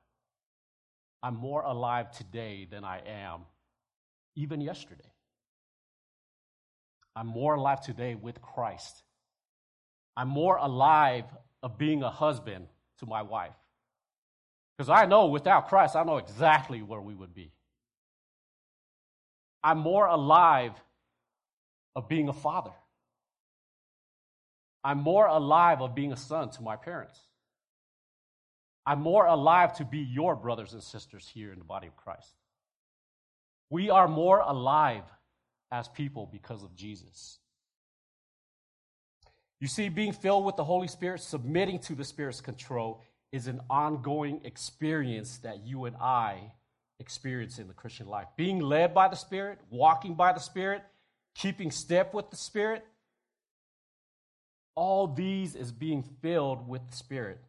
I'm 1.23 1.35
more 1.35 1.61
alive 1.61 2.11
today 2.11 2.67
than 2.69 2.83
I 2.83 3.01
am 3.05 3.41
even 4.35 4.61
yesterday. 4.61 5.11
I'm 7.15 7.27
more 7.27 7.55
alive 7.55 7.81
today 7.81 8.15
with 8.15 8.41
Christ. 8.41 9.03
I'm 10.15 10.27
more 10.27 10.57
alive 10.57 11.25
of 11.63 11.77
being 11.77 12.03
a 12.03 12.09
husband 12.09 12.67
to 12.99 13.07
my 13.07 13.23
wife. 13.23 13.55
Because 14.77 14.89
I 14.89 15.05
know 15.05 15.25
without 15.25 15.67
Christ, 15.69 15.95
I 15.95 16.03
know 16.03 16.17
exactly 16.17 16.83
where 16.83 17.01
we 17.01 17.15
would 17.15 17.33
be. 17.33 17.51
I'm 19.63 19.79
more 19.79 20.05
alive 20.05 20.73
of 21.95 22.07
being 22.07 22.29
a 22.29 22.33
father. 22.33 22.73
I'm 24.83 24.99
more 24.99 25.25
alive 25.25 25.81
of 25.81 25.95
being 25.95 26.13
a 26.13 26.17
son 26.17 26.51
to 26.51 26.61
my 26.61 26.75
parents. 26.75 27.19
I'm 28.87 29.01
more 29.01 29.25
alive 29.25 29.73
to 29.77 29.85
be 29.85 29.99
your 29.99 30.33
brothers 30.33 30.71
and 30.71 30.81
sisters 30.81 31.29
here 31.33 31.51
in 31.51 31.59
the 31.59 31.65
body 31.65 31.87
of 31.87 31.97
Christ. 31.97 32.31
We 33.69 33.89
are 33.89 34.07
more 34.07 34.39
alive 34.39 35.03
as 35.69 35.89
people 35.89 36.29
because 36.31 36.63
of 36.63 36.73
Jesus. 36.73 37.39
You 39.59 39.67
see, 39.67 39.89
being 39.89 40.13
filled 40.13 40.45
with 40.45 40.55
the 40.55 40.63
Holy 40.63 40.87
Spirit, 40.87 41.19
submitting 41.19 41.79
to 41.79 41.95
the 41.95 42.05
Spirit's 42.05 42.39
control, 42.39 43.01
is 43.33 43.47
an 43.47 43.59
ongoing 43.69 44.39
experience 44.45 45.39
that 45.39 45.65
you 45.65 45.83
and 45.83 45.97
I 45.97 46.53
experience 47.01 47.59
in 47.59 47.67
the 47.67 47.73
Christian 47.73 48.07
life. 48.07 48.27
Being 48.37 48.59
led 48.59 48.93
by 48.93 49.09
the 49.09 49.17
Spirit, 49.17 49.59
walking 49.69 50.15
by 50.15 50.31
the 50.31 50.39
Spirit, 50.39 50.81
keeping 51.35 51.71
step 51.71 52.13
with 52.13 52.29
the 52.29 52.37
Spirit, 52.37 52.85
all 54.75 55.07
these 55.07 55.55
is 55.55 55.73
being 55.73 56.03
filled 56.21 56.69
with 56.69 56.87
the 56.89 56.95
Spirit. 56.95 57.41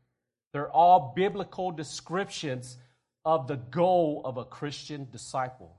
They're 0.58 0.68
all 0.68 1.12
biblical 1.14 1.70
descriptions 1.70 2.78
of 3.24 3.46
the 3.46 3.54
goal 3.54 4.22
of 4.24 4.38
a 4.38 4.44
Christian 4.44 5.06
disciple. 5.12 5.76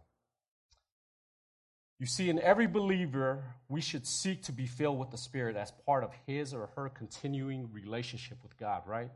You 2.00 2.06
see, 2.06 2.30
in 2.30 2.40
every 2.40 2.66
believer, 2.66 3.44
we 3.68 3.82
should 3.82 4.08
seek 4.08 4.44
to 4.44 4.54
be 4.54 4.68
filled 4.68 4.98
with 4.98 5.12
the 5.12 5.18
Spirit 5.18 5.58
as 5.58 5.74
part 5.86 6.06
of 6.06 6.14
his 6.26 6.54
or 6.54 6.70
her 6.78 6.88
continuing 6.88 7.74
relationship 7.74 8.38
with 8.42 8.58
God, 8.58 8.84
right? 8.86 9.12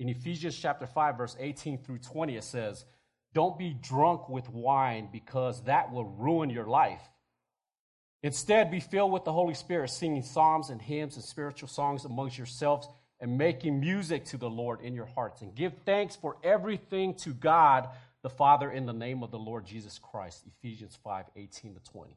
In 0.00 0.08
Ephesians 0.08 0.58
chapter 0.58 0.86
5, 0.86 1.18
verse 1.18 1.36
18 1.38 1.76
through 1.76 1.98
20, 1.98 2.34
it 2.34 2.44
says, 2.44 2.86
Don't 3.34 3.58
be 3.58 3.74
drunk 3.74 4.30
with 4.30 4.48
wine 4.48 5.10
because 5.12 5.62
that 5.64 5.92
will 5.92 6.06
ruin 6.06 6.48
your 6.48 6.64
life. 6.66 7.02
Instead, 8.22 8.70
be 8.70 8.80
filled 8.80 9.12
with 9.12 9.24
the 9.24 9.32
Holy 9.34 9.52
Spirit, 9.52 9.90
singing 9.90 10.22
psalms 10.22 10.70
and 10.70 10.80
hymns 10.80 11.16
and 11.16 11.24
spiritual 11.24 11.68
songs 11.68 12.06
amongst 12.06 12.38
yourselves 12.38 12.88
and 13.20 13.38
making 13.38 13.80
music 13.80 14.24
to 14.26 14.36
the 14.36 14.50
Lord 14.50 14.80
in 14.82 14.94
your 14.94 15.06
hearts. 15.06 15.42
And 15.42 15.54
give 15.54 15.72
thanks 15.84 16.16
for 16.16 16.36
everything 16.42 17.14
to 17.16 17.30
God 17.30 17.88
the 18.22 18.30
Father 18.30 18.70
in 18.70 18.86
the 18.86 18.92
name 18.92 19.22
of 19.22 19.30
the 19.30 19.38
Lord 19.38 19.64
Jesus 19.64 19.98
Christ. 19.98 20.44
Ephesians 20.58 20.98
5 21.04 21.26
18 21.36 21.74
to 21.74 21.80
20. 21.92 22.16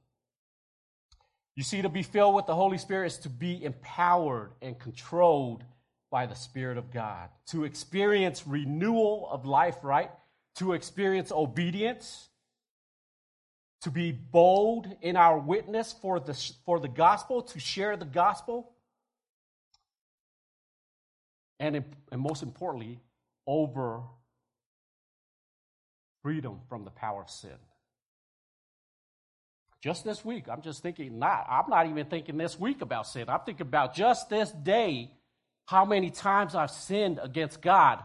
You 1.56 1.64
see, 1.64 1.82
to 1.82 1.90
be 1.90 2.04
filled 2.04 2.36
with 2.36 2.46
the 2.46 2.56
Holy 2.56 2.78
Spirit 2.78 3.08
is 3.08 3.18
to 3.20 3.30
be 3.30 3.64
empowered 3.64 4.52
and 4.62 4.80
controlled 4.80 5.64
by 6.10 6.26
the 6.26 6.36
Spirit 6.36 6.78
of 6.78 6.92
God, 6.92 7.30
to 7.48 7.66
experience 7.66 8.48
renewal 8.48 9.28
of 9.30 9.46
life, 9.46 9.84
right? 9.84 10.10
To 10.56 10.74
experience 10.74 11.32
obedience, 11.32 12.30
to 13.82 13.92
be 13.92 14.12
bold 14.12 14.88
in 15.02 15.16
our 15.16 15.38
witness 15.38 15.94
for 16.02 16.20
the, 16.20 16.34
for 16.66 16.80
the 16.80 16.88
gospel, 16.88 17.42
to 17.44 17.60
share 17.60 17.96
the 17.96 18.06
gospel, 18.06 18.72
and, 21.60 21.84
and 22.12 22.22
most 22.22 22.44
importantly, 22.44 23.00
over 23.46 24.02
freedom 26.22 26.60
from 26.68 26.86
the 26.86 26.92
power 26.92 27.22
of 27.22 27.30
sin. 27.30 27.58
Just 29.82 30.04
this 30.04 30.26
week, 30.26 30.50
I'm 30.50 30.62
just 30.62 30.84
thinking, 30.84 31.20
not, 31.20 31.48
I'm 31.50 31.70
not 31.70 31.88
even 31.88 32.06
thinking 32.06 32.38
this 32.38 32.60
week 32.60 32.82
about 32.82 33.08
sin. 33.08 33.26
I'm 33.30 33.40
thinking 33.46 33.68
about 33.68 33.96
just 33.96 34.30
this 34.30 34.52
day, 34.52 35.12
how 35.66 35.86
many 35.86 36.10
times 36.10 36.54
I've 36.54 36.72
sinned 36.72 37.20
against 37.22 37.62
God. 37.62 38.04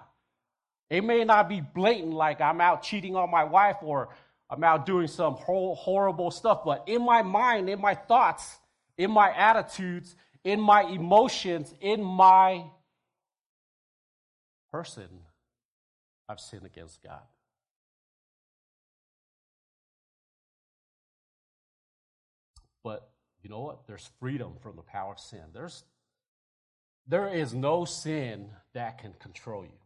It 0.89 1.03
may 1.03 1.25
not 1.25 1.49
be 1.49 1.61
blatant, 1.61 2.13
like 2.13 2.41
I'm 2.41 2.61
out 2.61 2.83
cheating 2.83 3.17
on 3.17 3.31
my 3.31 3.45
wife 3.45 3.77
or 3.83 4.11
I'm 4.49 4.63
out 4.63 4.87
doing 4.87 5.09
some 5.09 5.35
horrible 5.35 6.31
stuff, 6.31 6.61
but 6.65 6.85
in 6.87 7.05
my 7.05 7.23
mind, 7.23 7.69
in 7.69 7.81
my 7.81 7.95
thoughts, 7.95 8.57
in 8.97 9.11
my 9.11 9.35
attitudes, 9.35 10.15
in 10.45 10.61
my 10.61 10.83
emotions, 10.83 11.75
in 11.81 12.05
my 12.05 12.65
person, 14.75 15.09
I've 16.29 16.41
sinned 16.41 16.67
against 16.67 17.01
God. 17.01 17.23
But 22.83 23.09
you 23.45 23.51
know 23.51 23.61
what? 23.61 23.87
There's 23.87 24.11
freedom 24.19 24.55
from 24.61 24.75
the 24.75 24.83
power 24.83 25.13
of 25.13 25.21
sin. 25.21 25.45
There's, 25.53 25.85
there 27.07 27.33
is 27.33 27.55
no 27.55 27.85
sin 27.85 28.49
that 28.73 29.01
can 29.01 29.13
control 29.21 29.63
you. 29.63 29.79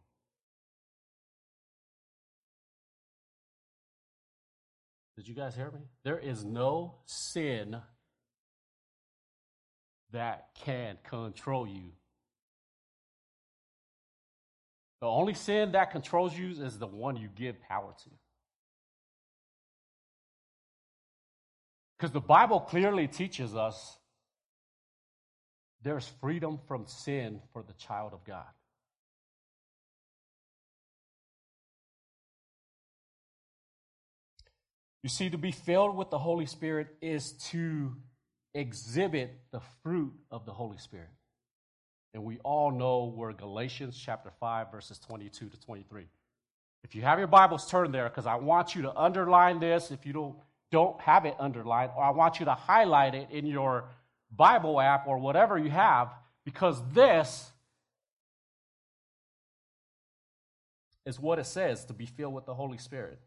Did 5.15 5.27
you 5.27 5.35
guys 5.35 5.53
hear 5.53 5.69
me? 5.69 5.81
There 6.03 6.17
is 6.17 6.43
no 6.43 6.95
sin 7.05 7.75
that 10.11 10.47
can 10.65 10.97
control 11.07 11.67
you. 11.67 11.91
The 15.01 15.07
only 15.07 15.33
sin 15.33 15.71
that 15.71 15.91
controls 15.91 16.37
you 16.37 16.49
is 16.49 16.77
the 16.77 16.87
one 16.87 17.15
you 17.15 17.29
give 17.33 17.61
power 17.61 17.93
to. 18.03 18.09
Because 21.97 22.11
the 22.11 22.19
Bible 22.19 22.59
clearly 22.59 23.07
teaches 23.07 23.55
us 23.55 23.97
there's 25.81 26.07
freedom 26.19 26.59
from 26.67 26.85
sin 26.87 27.41
for 27.53 27.63
the 27.63 27.73
child 27.73 28.13
of 28.13 28.23
God. 28.25 28.45
You 35.01 35.09
see, 35.09 35.29
to 35.29 35.37
be 35.37 35.51
filled 35.51 35.95
with 35.95 36.09
the 36.09 36.17
Holy 36.17 36.45
Spirit 36.45 36.87
is 37.01 37.31
to 37.51 37.95
exhibit 38.53 39.39
the 39.51 39.61
fruit 39.81 40.13
of 40.29 40.45
the 40.45 40.51
Holy 40.51 40.77
Spirit. 40.77 41.09
And 42.13 42.23
we 42.23 42.39
all 42.39 42.71
know 42.71 43.13
where 43.15 43.33
Galatians 43.33 43.97
chapter 43.97 44.31
5, 44.39 44.71
verses 44.71 44.99
22 44.99 45.49
to 45.49 45.59
23. 45.59 46.07
If 46.83 46.95
you 46.95 47.01
have 47.03 47.19
your 47.19 47.27
Bibles, 47.27 47.69
turn 47.69 47.91
there 47.91 48.09
because 48.09 48.25
I 48.25 48.35
want 48.35 48.73
you 48.75 48.83
to 48.83 48.95
underline 48.95 49.59
this 49.59 49.91
if 49.91 50.05
you 50.05 50.13
don't, 50.13 50.35
don't 50.71 50.99
have 51.01 51.25
it 51.25 51.35
underlined, 51.39 51.91
or 51.95 52.03
I 52.03 52.09
want 52.11 52.39
you 52.39 52.45
to 52.45 52.53
highlight 52.53 53.15
it 53.15 53.27
in 53.31 53.45
your 53.45 53.85
Bible 54.35 54.79
app 54.79 55.07
or 55.07 55.17
whatever 55.17 55.57
you 55.57 55.69
have 55.69 56.13
because 56.45 56.81
this 56.93 57.51
is 61.05 61.19
what 61.19 61.39
it 61.39 61.45
says 61.45 61.85
to 61.85 61.93
be 61.93 62.05
filled 62.05 62.33
with 62.33 62.45
the 62.45 62.53
Holy 62.53 62.77
Spirit. 62.77 63.19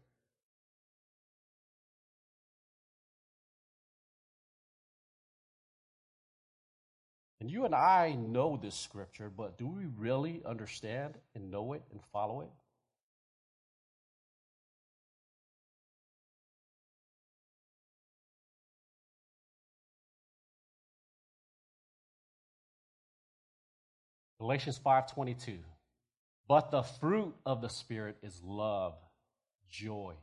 And 7.43 7.51
you 7.51 7.65
and 7.65 7.75
I 7.75 8.13
know 8.13 8.55
this 8.55 8.73
scripture, 8.73 9.29
but 9.29 9.57
do 9.57 9.67
we 9.67 9.83
really 9.97 10.41
understand 10.45 11.15
and 11.35 11.51
know 11.51 11.73
it 11.73 11.83
and 11.91 11.99
follow 12.13 12.39
it? 12.39 12.49
Galatians 24.39 24.79
5:22 24.79 25.59
But 26.47 26.71
the 26.71 26.83
fruit 26.83 27.35
of 27.45 27.59
the 27.59 27.67
spirit 27.67 28.15
is 28.23 28.41
love, 28.41 28.95
joy, 29.69 30.15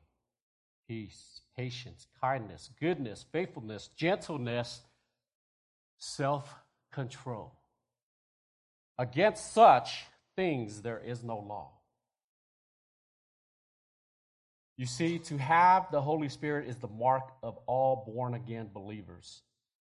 peace, 0.88 1.42
patience, 1.54 2.06
kindness, 2.18 2.70
goodness, 2.80 3.26
faithfulness, 3.30 3.88
gentleness, 3.88 4.80
self-control. 6.90 7.52
Against 8.98 9.52
such 9.52 10.04
things 10.36 10.82
there 10.82 11.00
is 11.04 11.24
no 11.24 11.38
law. 11.38 11.70
You 14.76 14.86
see, 14.86 15.18
to 15.18 15.36
have 15.36 15.90
the 15.90 16.00
Holy 16.00 16.28
Spirit 16.28 16.68
is 16.68 16.76
the 16.76 16.88
mark 16.88 17.32
of 17.42 17.58
all 17.66 18.04
born 18.06 18.34
again 18.34 18.70
believers. 18.72 19.42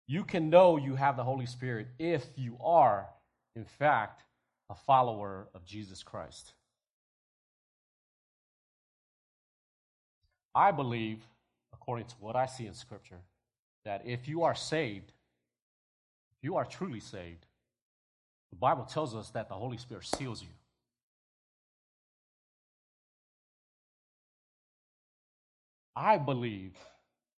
You 0.07 0.23
can 0.23 0.49
know 0.49 0.77
you 0.77 0.95
have 0.95 1.17
the 1.17 1.23
Holy 1.23 1.47
Spirit 1.47 1.87
if 1.97 2.23
you 2.35 2.57
are 2.63 3.07
in 3.55 3.65
fact, 3.65 4.21
a 4.69 4.75
follower 4.75 5.47
of 5.55 5.63
Jesus 5.65 6.03
Christ. 6.03 6.53
I 10.53 10.71
believe, 10.71 11.19
according 11.73 12.07
to 12.07 12.15
what 12.19 12.35
I 12.35 12.47
see 12.47 12.65
in 12.65 12.73
Scripture, 12.73 13.21
that 13.85 14.01
if 14.05 14.27
you 14.27 14.43
are 14.43 14.55
saved, 14.55 15.13
you 16.45 16.57
are 16.57 16.63
truly 16.63 16.99
saved, 16.99 17.45
the 18.51 18.55
Bible 18.55 18.85
tells 18.85 19.15
us 19.15 19.31
that 19.31 19.49
the 19.49 19.55
Holy 19.55 19.77
Spirit 19.77 20.05
seals 20.05 20.41
you. 20.41 20.47
I 25.95 26.17
believe, 26.17 26.77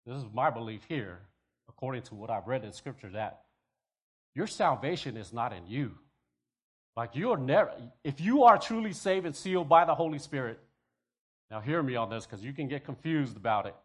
this 0.06 0.16
is 0.16 0.24
my 0.34 0.50
belief 0.50 0.82
here, 0.88 1.20
according 1.68 2.02
to 2.02 2.16
what 2.16 2.30
I've 2.30 2.48
read 2.48 2.64
in 2.64 2.72
Scripture, 2.72 3.10
that 3.10 3.42
your 4.34 4.48
salvation 4.48 5.16
is 5.16 5.32
not 5.32 5.52
in 5.52 5.66
you. 5.66 5.92
Like 6.96 7.10
you're 7.14 7.36
never, 7.36 7.70
if 8.02 8.20
you 8.20 8.42
are 8.42 8.58
truly 8.58 8.92
saved 8.92 9.24
and 9.24 9.36
sealed 9.36 9.68
by 9.68 9.84
the 9.84 9.94
Holy 9.94 10.18
Spirit, 10.18 10.58
now 11.50 11.60
hear 11.60 11.80
me 11.82 11.94
on 11.94 12.10
this 12.10 12.26
because 12.26 12.44
you 12.44 12.52
can 12.52 12.66
get 12.66 12.84
confused 12.84 13.36
about 13.36 13.66
it. 13.66 13.76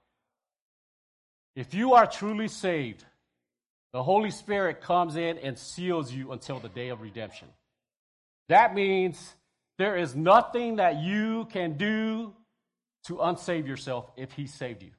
If 1.56 1.74
you 1.74 1.94
are 1.94 2.08
truly 2.08 2.48
saved, 2.48 3.04
the 3.94 4.04
Holy 4.04 4.32
Spirit 4.32 4.82
comes 4.82 5.16
in 5.16 5.38
and 5.40 5.58
seals 5.58 6.12
you 6.12 6.32
until 6.32 6.60
the 6.60 6.70
day 6.70 6.90
of 6.90 7.02
redemption. 7.02 7.48
That 8.48 8.74
means 8.74 9.36
there 9.78 9.98
is 9.98 10.16
nothing 10.16 10.78
that 10.78 10.98
you 10.98 11.46
can 11.52 11.78
do 11.78 12.34
to 13.06 13.16
unsave 13.16 13.68
yourself 13.68 14.10
if 14.16 14.32
He 14.32 14.48
saved 14.48 14.84
you. 14.84 14.92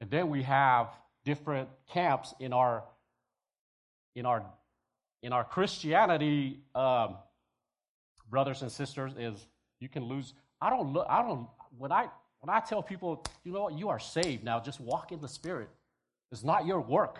And 0.00 0.10
then 0.10 0.30
we 0.30 0.42
have 0.42 0.88
different 1.24 1.68
camps 1.92 2.34
in 2.40 2.52
our 2.52 2.84
in 4.14 4.26
our 4.26 4.44
in 5.22 5.32
our 5.32 5.44
Christianity, 5.44 6.60
um, 6.74 7.16
brothers 8.28 8.62
and 8.62 8.72
sisters, 8.72 9.12
is 9.16 9.46
you 9.78 9.88
can 9.88 10.04
lose. 10.04 10.34
I 10.60 10.70
don't 10.70 10.92
look. 10.92 11.06
I 11.08 11.22
don't. 11.22 11.46
When 11.78 11.92
I 11.92 12.08
when 12.42 12.54
I 12.54 12.58
tell 12.60 12.82
people, 12.82 13.24
you 13.44 13.52
know 13.52 13.62
what, 13.62 13.78
you 13.78 13.88
are 13.88 14.00
saved 14.00 14.42
now. 14.42 14.58
Just 14.58 14.80
walk 14.80 15.12
in 15.12 15.20
the 15.20 15.28
Spirit. 15.28 15.68
It's 16.32 16.42
not 16.42 16.66
your 16.66 16.80
work. 16.80 17.18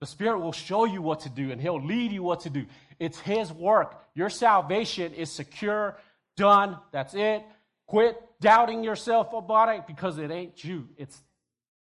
The 0.00 0.06
Spirit 0.06 0.40
will 0.40 0.52
show 0.52 0.86
you 0.86 1.02
what 1.02 1.20
to 1.20 1.28
do 1.28 1.52
and 1.52 1.60
He'll 1.60 1.82
lead 1.82 2.12
you 2.12 2.22
what 2.22 2.40
to 2.40 2.50
do. 2.50 2.64
It's 2.98 3.18
His 3.20 3.52
work. 3.52 4.02
Your 4.14 4.30
salvation 4.30 5.12
is 5.12 5.30
secure, 5.30 5.98
done. 6.36 6.78
That's 6.92 7.14
it. 7.14 7.42
Quit 7.86 8.18
doubting 8.40 8.82
yourself 8.82 9.32
about 9.34 9.74
it 9.76 9.86
because 9.86 10.16
it 10.16 10.30
ain't 10.30 10.64
you, 10.64 10.88
it's 10.96 11.20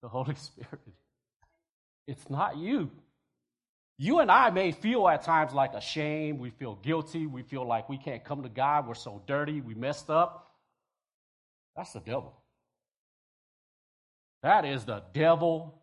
the 0.04 0.08
Holy 0.08 0.36
Spirit. 0.36 0.82
It's 2.08 2.30
not 2.30 2.58
you. 2.58 2.92
You 3.98 4.20
and 4.20 4.30
I 4.30 4.52
may 4.52 4.72
feel 4.72 5.08
at 5.08 5.24
times 5.24 5.54
like 5.54 5.74
ashamed. 5.74 6.40
We 6.40 6.52
feel 6.52 6.76
guilty. 6.76 7.26
We 7.26 7.42
feel 7.42 7.66
like 7.66 7.90
we 7.90 7.98
can't 7.98 8.24
come 8.24 8.44
to 8.44 8.50
God. 8.50 8.88
We're 8.88 8.94
so 8.94 9.24
dirty. 9.26 9.60
We 9.62 9.74
messed 9.74 10.10
up. 10.10 10.52
That's 11.76 11.94
the 11.94 12.00
devil. 12.00 12.36
That 14.44 14.66
is 14.66 14.86
the 14.86 15.04
devil 15.14 15.82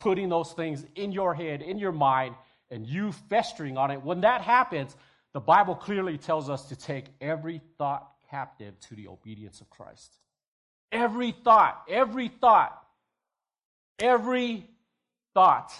putting 0.00 0.28
those 0.28 0.52
things 0.52 0.84
in 0.94 1.12
your 1.12 1.34
head, 1.34 1.62
in 1.62 1.78
your 1.78 1.92
mind, 1.92 2.34
and 2.70 2.86
you 2.86 3.12
festering 3.12 3.76
on 3.76 3.90
it. 3.90 4.02
When 4.02 4.22
that 4.22 4.40
happens, 4.40 4.96
the 5.34 5.40
Bible 5.40 5.74
clearly 5.74 6.18
tells 6.18 6.48
us 6.48 6.68
to 6.68 6.76
take 6.76 7.06
every 7.20 7.60
thought 7.78 8.08
captive 8.30 8.80
to 8.80 8.94
the 8.94 9.08
obedience 9.08 9.60
of 9.60 9.68
Christ. 9.68 10.16
Every 10.90 11.32
thought, 11.32 11.82
every 11.88 12.28
thought, 12.28 12.82
every 13.98 14.68
thought. 15.34 15.72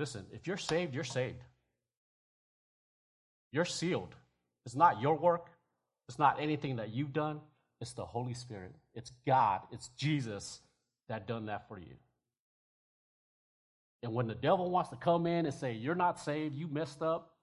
Listen, 0.00 0.24
if 0.32 0.46
you're 0.46 0.56
saved, 0.56 0.94
you're 0.94 1.04
saved. 1.04 1.42
You're 3.52 3.66
sealed. 3.66 4.14
It's 4.64 4.74
not 4.74 5.02
your 5.02 5.14
work. 5.18 5.48
It's 6.08 6.18
not 6.18 6.40
anything 6.40 6.76
that 6.76 6.88
you've 6.88 7.12
done. 7.12 7.40
It's 7.82 7.92
the 7.92 8.06
Holy 8.06 8.32
Spirit. 8.32 8.74
It's 8.94 9.12
God. 9.26 9.60
It's 9.70 9.88
Jesus 9.98 10.62
that 11.10 11.28
done 11.28 11.46
that 11.46 11.68
for 11.68 11.78
you. 11.78 11.96
And 14.02 14.14
when 14.14 14.26
the 14.26 14.34
devil 14.34 14.70
wants 14.70 14.88
to 14.88 14.96
come 14.96 15.26
in 15.26 15.44
and 15.44 15.54
say, 15.54 15.74
You're 15.74 15.94
not 15.94 16.18
saved, 16.18 16.54
you 16.54 16.66
messed 16.66 17.02
up, 17.02 17.34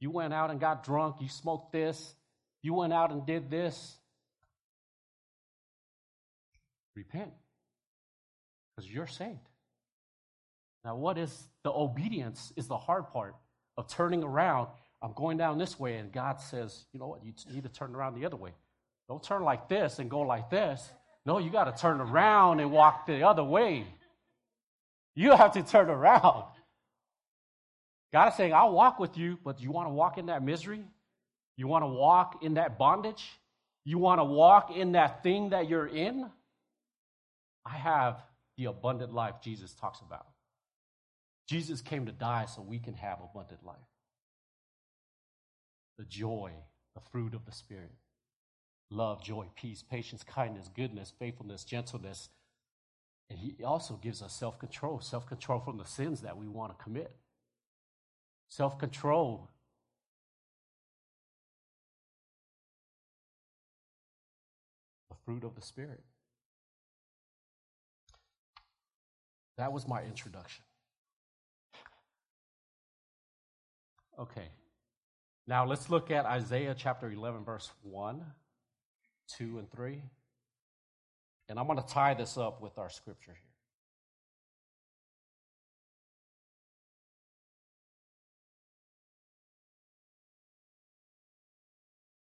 you 0.00 0.10
went 0.10 0.34
out 0.34 0.50
and 0.50 0.58
got 0.58 0.82
drunk, 0.82 1.18
you 1.20 1.28
smoked 1.28 1.70
this, 1.70 2.16
you 2.64 2.74
went 2.74 2.92
out 2.92 3.12
and 3.12 3.24
did 3.24 3.48
this. 3.48 3.94
Repent 6.96 7.30
because 8.74 8.90
you're 8.90 9.06
saved. 9.06 9.38
Now, 10.84 10.96
what 10.96 11.16
is 11.16 11.32
the 11.64 11.70
obedience 11.70 12.52
is 12.56 12.66
the 12.66 12.76
hard 12.76 13.10
part 13.12 13.34
of 13.76 13.88
turning 13.88 14.22
around. 14.22 14.68
I'm 15.00 15.12
going 15.14 15.36
down 15.36 15.58
this 15.58 15.78
way, 15.78 15.96
and 15.96 16.12
God 16.12 16.40
says, 16.40 16.84
you 16.92 17.00
know 17.00 17.08
what, 17.08 17.24
you 17.24 17.32
need 17.52 17.64
to 17.64 17.68
turn 17.68 17.94
around 17.94 18.14
the 18.14 18.26
other 18.26 18.36
way. 18.36 18.52
Don't 19.08 19.22
turn 19.22 19.42
like 19.42 19.68
this 19.68 19.98
and 19.98 20.10
go 20.10 20.20
like 20.20 20.50
this. 20.50 20.88
No, 21.26 21.38
you 21.38 21.50
got 21.50 21.64
to 21.64 21.80
turn 21.80 22.00
around 22.00 22.60
and 22.60 22.70
walk 22.70 23.06
the 23.06 23.26
other 23.26 23.44
way. 23.44 23.86
You 25.14 25.32
have 25.36 25.52
to 25.52 25.62
turn 25.62 25.90
around. 25.90 26.44
God 28.12 28.28
is 28.28 28.34
saying, 28.34 28.52
I'll 28.52 28.72
walk 28.72 28.98
with 28.98 29.16
you, 29.16 29.38
but 29.44 29.60
you 29.60 29.70
want 29.70 29.88
to 29.88 29.92
walk 29.92 30.18
in 30.18 30.26
that 30.26 30.42
misery? 30.42 30.84
You 31.56 31.66
want 31.66 31.82
to 31.82 31.88
walk 31.88 32.42
in 32.42 32.54
that 32.54 32.78
bondage? 32.78 33.24
You 33.84 33.98
want 33.98 34.20
to 34.20 34.24
walk 34.24 34.70
in 34.74 34.92
that 34.92 35.22
thing 35.22 35.50
that 35.50 35.68
you're 35.68 35.86
in? 35.86 36.30
I 37.64 37.76
have 37.76 38.22
the 38.56 38.66
abundant 38.66 39.12
life 39.12 39.36
Jesus 39.42 39.72
talks 39.74 40.00
about. 40.00 40.26
Jesus 41.48 41.82
came 41.82 42.06
to 42.06 42.12
die 42.12 42.46
so 42.46 42.62
we 42.62 42.78
can 42.78 42.94
have 42.94 43.18
abundant 43.22 43.64
life. 43.64 43.76
The 45.98 46.04
joy, 46.04 46.52
the 46.94 47.00
fruit 47.12 47.34
of 47.34 47.46
the 47.46 47.52
Spirit 47.52 47.92
love, 48.90 49.22
joy, 49.24 49.46
peace, 49.56 49.82
patience, 49.82 50.22
kindness, 50.22 50.68
goodness, 50.74 51.12
faithfulness, 51.18 51.64
gentleness. 51.64 52.28
And 53.30 53.38
He 53.38 53.56
also 53.64 53.94
gives 53.96 54.22
us 54.22 54.34
self 54.34 54.58
control 54.58 55.00
self 55.00 55.26
control 55.26 55.60
from 55.60 55.78
the 55.78 55.84
sins 55.84 56.22
that 56.22 56.36
we 56.36 56.48
want 56.48 56.76
to 56.76 56.84
commit. 56.84 57.14
self 58.48 58.78
control. 58.78 59.50
The 65.10 65.16
fruit 65.24 65.44
of 65.44 65.54
the 65.54 65.62
Spirit. 65.62 66.02
That 69.58 69.72
was 69.72 69.88
my 69.88 70.02
introduction. 70.02 70.64
Okay. 74.22 74.48
Now 75.48 75.66
let's 75.66 75.90
look 75.90 76.12
at 76.12 76.24
Isaiah 76.26 76.76
chapter 76.78 77.10
11, 77.10 77.44
verse 77.44 77.68
1, 77.82 78.24
2, 79.36 79.58
and 79.58 79.68
3. 79.72 80.00
And 81.48 81.58
I'm 81.58 81.66
going 81.66 81.82
to 81.82 81.86
tie 81.86 82.14
this 82.14 82.38
up 82.38 82.62
with 82.62 82.78
our 82.78 82.88
scripture 82.88 83.32
here. 83.32 83.40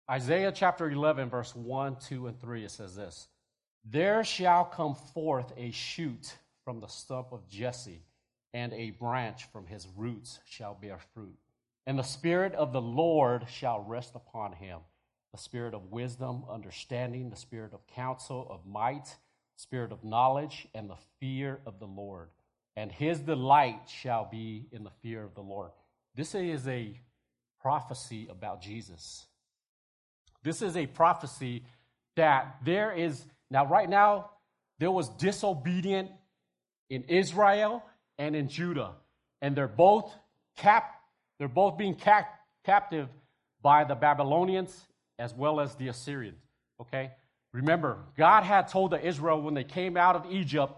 Isaiah 0.09 0.53
chapter 0.53 0.89
11, 0.89 1.29
verse 1.29 1.55
1, 1.57 1.97
2, 2.09 2.29
and 2.29 2.41
3, 2.41 2.65
it 2.65 2.71
says 2.71 2.95
this 2.95 3.27
There 3.85 4.23
shall 4.23 4.65
come 4.65 4.95
forth 4.95 5.53
a 5.57 5.73
shoot 5.73 6.33
from 6.65 6.79
the 6.79 6.87
stump 6.87 7.33
of 7.33 7.49
Jesse, 7.49 8.05
and 8.55 8.73
a 8.73 8.93
branch 8.93 9.47
from 9.53 9.67
his 9.67 9.89
roots 9.97 10.39
shall 10.47 10.79
bear 10.81 10.99
fruit. 11.13 11.37
And 11.89 11.99
the 11.99 12.03
Spirit 12.03 12.55
of 12.55 12.75
the 12.75 12.83
Lord 12.83 13.47
shall 13.51 13.81
rest 13.81 14.15
upon 14.15 14.53
him 14.53 14.81
the 15.33 15.39
Spirit 15.39 15.73
of 15.73 15.91
wisdom, 15.91 16.45
understanding, 16.51 17.31
the 17.31 17.37
Spirit 17.37 17.73
of 17.73 17.87
counsel, 17.87 18.47
of 18.51 18.67
might, 18.67 19.17
Spirit 19.57 19.91
of 19.91 20.05
knowledge, 20.05 20.69
and 20.75 20.91
the 20.91 20.99
fear 21.19 21.61
of 21.65 21.79
the 21.79 21.87
Lord. 21.87 22.29
And 22.77 22.93
his 22.93 23.21
delight 23.21 23.89
shall 23.89 24.29
be 24.31 24.67
in 24.71 24.85
the 24.85 24.91
fear 25.03 25.25
of 25.25 25.35
the 25.35 25.41
Lord. 25.41 25.71
This 26.15 26.35
is 26.35 26.69
a 26.69 27.01
prophecy 27.63 28.29
about 28.31 28.61
Jesus. 28.61 29.27
This 30.43 30.61
is 30.61 30.77
a 30.77 30.87
prophecy 30.87 31.65
that 32.17 32.57
there 32.67 32.93
is, 32.93 33.25
now, 33.51 33.65
right 33.65 33.89
now, 33.89 34.29
there 34.79 34.91
was 34.91 35.09
disobedient 35.09 36.11
in 36.91 37.05
Israel 37.05 37.83
and 38.19 38.37
in 38.37 38.49
Judah. 38.49 38.93
And 39.41 39.57
they're 39.57 39.69
both 39.69 40.13
cap, 40.57 40.98
they're 41.39 41.49
both 41.49 41.79
being 41.79 41.95
cap, 41.95 42.41
captive 42.65 43.09
by 43.63 43.85
the 43.85 43.95
Babylonians 43.95 44.87
as 45.19 45.35
well 45.35 45.61
as 45.61 45.75
the 45.77 45.89
Assyrians. 45.89 46.43
Okay? 46.81 47.13
Remember, 47.53 47.99
God 48.17 48.45
had 48.45 48.69
told 48.69 48.93
the 48.93 49.05
Israel 49.05 49.41
when 49.41 49.55
they 49.55 49.65
came 49.65 49.97
out 49.97 50.17
of 50.17 50.27
Egypt, 50.31 50.73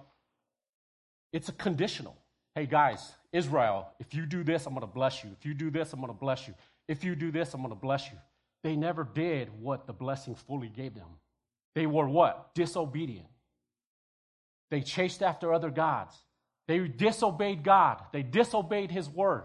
it's 1.32 1.48
a 1.48 1.52
conditional. 1.52 2.16
Hey 2.54 2.66
guys, 2.66 3.12
Israel, 3.32 3.88
if 4.00 4.14
you 4.14 4.26
do 4.26 4.42
this, 4.42 4.66
I'm 4.66 4.74
going 4.74 4.86
to 4.86 4.92
bless 4.92 5.22
you. 5.22 5.30
If 5.38 5.46
you 5.46 5.54
do 5.54 5.70
this, 5.70 5.92
I'm 5.92 6.00
going 6.00 6.12
to 6.12 6.18
bless 6.18 6.48
you. 6.48 6.54
If 6.88 7.04
you 7.04 7.14
do 7.14 7.30
this, 7.30 7.54
I'm 7.54 7.60
going 7.60 7.72
to 7.72 7.80
bless 7.80 8.06
you. 8.10 8.18
They 8.62 8.76
never 8.76 9.04
did 9.04 9.48
what 9.60 9.86
the 9.86 9.92
blessing 9.92 10.34
fully 10.34 10.68
gave 10.68 10.94
them. 10.94 11.06
They 11.74 11.86
were 11.86 12.08
what? 12.08 12.54
Disobedient. 12.54 13.28
They 14.70 14.80
chased 14.80 15.22
after 15.22 15.52
other 15.54 15.70
gods. 15.70 16.16
They 16.66 16.78
disobeyed 16.80 17.62
God. 17.62 18.02
They 18.12 18.22
disobeyed 18.22 18.90
His 18.90 19.08
word. 19.08 19.44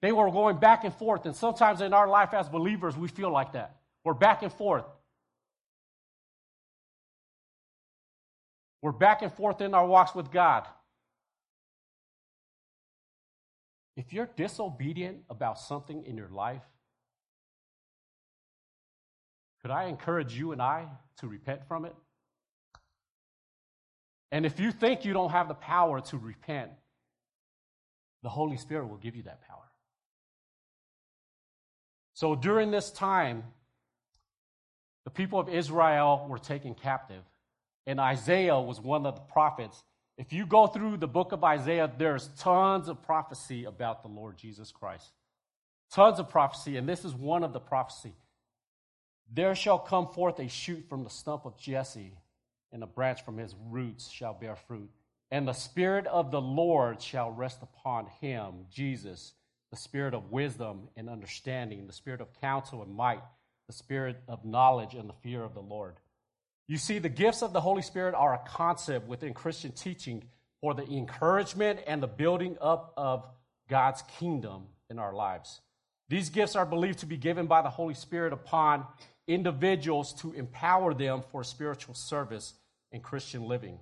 They 0.00 0.12
were 0.12 0.30
going 0.30 0.58
back 0.58 0.84
and 0.84 0.94
forth. 0.94 1.26
And 1.26 1.34
sometimes 1.34 1.80
in 1.80 1.92
our 1.92 2.08
life 2.08 2.32
as 2.34 2.48
believers, 2.48 2.96
we 2.96 3.08
feel 3.08 3.30
like 3.30 3.52
that. 3.52 3.76
We're 4.04 4.14
back 4.14 4.42
and 4.42 4.52
forth. 4.52 4.84
We're 8.80 8.92
back 8.92 9.22
and 9.22 9.32
forth 9.32 9.60
in 9.60 9.74
our 9.74 9.86
walks 9.86 10.14
with 10.14 10.30
God. 10.30 10.66
If 13.96 14.12
you're 14.12 14.30
disobedient 14.36 15.22
about 15.28 15.58
something 15.58 16.04
in 16.04 16.16
your 16.16 16.28
life, 16.28 16.62
could 19.62 19.72
I 19.72 19.86
encourage 19.86 20.38
you 20.38 20.52
and 20.52 20.62
I 20.62 20.86
to 21.18 21.26
repent 21.26 21.66
from 21.66 21.84
it? 21.84 21.94
And 24.30 24.46
if 24.46 24.60
you 24.60 24.70
think 24.70 25.04
you 25.04 25.12
don't 25.12 25.30
have 25.30 25.48
the 25.48 25.54
power 25.54 26.00
to 26.00 26.18
repent, 26.18 26.70
the 28.22 28.28
Holy 28.28 28.56
Spirit 28.56 28.88
will 28.88 28.98
give 28.98 29.16
you 29.16 29.24
that 29.24 29.40
power. 29.48 29.67
So 32.18 32.34
during 32.34 32.72
this 32.72 32.90
time, 32.90 33.44
the 35.04 35.10
people 35.10 35.38
of 35.38 35.48
Israel 35.48 36.26
were 36.28 36.40
taken 36.40 36.74
captive, 36.74 37.22
and 37.86 38.00
Isaiah 38.00 38.58
was 38.58 38.80
one 38.80 39.06
of 39.06 39.14
the 39.14 39.20
prophets. 39.20 39.84
If 40.16 40.32
you 40.32 40.44
go 40.44 40.66
through 40.66 40.96
the 40.96 41.06
book 41.06 41.30
of 41.30 41.44
Isaiah, 41.44 41.88
there's 41.96 42.26
tons 42.36 42.88
of 42.88 43.00
prophecy 43.04 43.66
about 43.66 44.02
the 44.02 44.08
Lord 44.08 44.36
Jesus 44.36 44.72
Christ. 44.72 45.12
Tons 45.92 46.18
of 46.18 46.28
prophecy, 46.28 46.76
and 46.76 46.88
this 46.88 47.04
is 47.04 47.14
one 47.14 47.44
of 47.44 47.52
the 47.52 47.60
prophecy. 47.60 48.14
There 49.32 49.54
shall 49.54 49.78
come 49.78 50.08
forth 50.08 50.40
a 50.40 50.48
shoot 50.48 50.86
from 50.88 51.04
the 51.04 51.10
stump 51.10 51.44
of 51.44 51.56
Jesse, 51.56 52.16
and 52.72 52.82
a 52.82 52.88
branch 52.88 53.24
from 53.24 53.38
his 53.38 53.54
roots 53.70 54.10
shall 54.10 54.34
bear 54.34 54.56
fruit. 54.56 54.90
And 55.30 55.46
the 55.46 55.52
Spirit 55.52 56.08
of 56.08 56.32
the 56.32 56.40
Lord 56.40 57.00
shall 57.00 57.30
rest 57.30 57.62
upon 57.62 58.08
him, 58.20 58.66
Jesus, 58.72 59.34
the 59.70 59.76
Spirit 59.76 60.14
of 60.14 60.30
wisdom 60.30 60.88
and 60.96 61.08
understanding, 61.08 61.86
the 61.86 61.92
Spirit 61.92 62.20
of 62.20 62.28
counsel 62.40 62.82
and 62.82 62.94
might, 62.94 63.22
the 63.66 63.72
Spirit 63.72 64.22
of 64.28 64.44
knowledge 64.44 64.94
and 64.94 65.08
the 65.08 65.14
fear 65.22 65.42
of 65.42 65.54
the 65.54 65.60
Lord. 65.60 65.96
You 66.66 66.78
see, 66.78 66.98
the 66.98 67.08
gifts 67.08 67.42
of 67.42 67.52
the 67.52 67.60
Holy 67.60 67.82
Spirit 67.82 68.14
are 68.14 68.34
a 68.34 68.48
concept 68.48 69.08
within 69.08 69.34
Christian 69.34 69.72
teaching 69.72 70.24
for 70.60 70.74
the 70.74 70.86
encouragement 70.86 71.80
and 71.86 72.02
the 72.02 72.08
building 72.08 72.56
up 72.60 72.92
of 72.96 73.24
God's 73.68 74.02
kingdom 74.18 74.64
in 74.90 74.98
our 74.98 75.14
lives. 75.14 75.60
These 76.08 76.30
gifts 76.30 76.56
are 76.56 76.66
believed 76.66 77.00
to 77.00 77.06
be 77.06 77.16
given 77.16 77.46
by 77.46 77.62
the 77.62 77.70
Holy 77.70 77.94
Spirit 77.94 78.32
upon 78.32 78.84
individuals 79.26 80.14
to 80.14 80.32
empower 80.32 80.94
them 80.94 81.22
for 81.30 81.44
spiritual 81.44 81.94
service 81.94 82.54
in 82.92 83.00
Christian 83.00 83.44
living. 83.44 83.78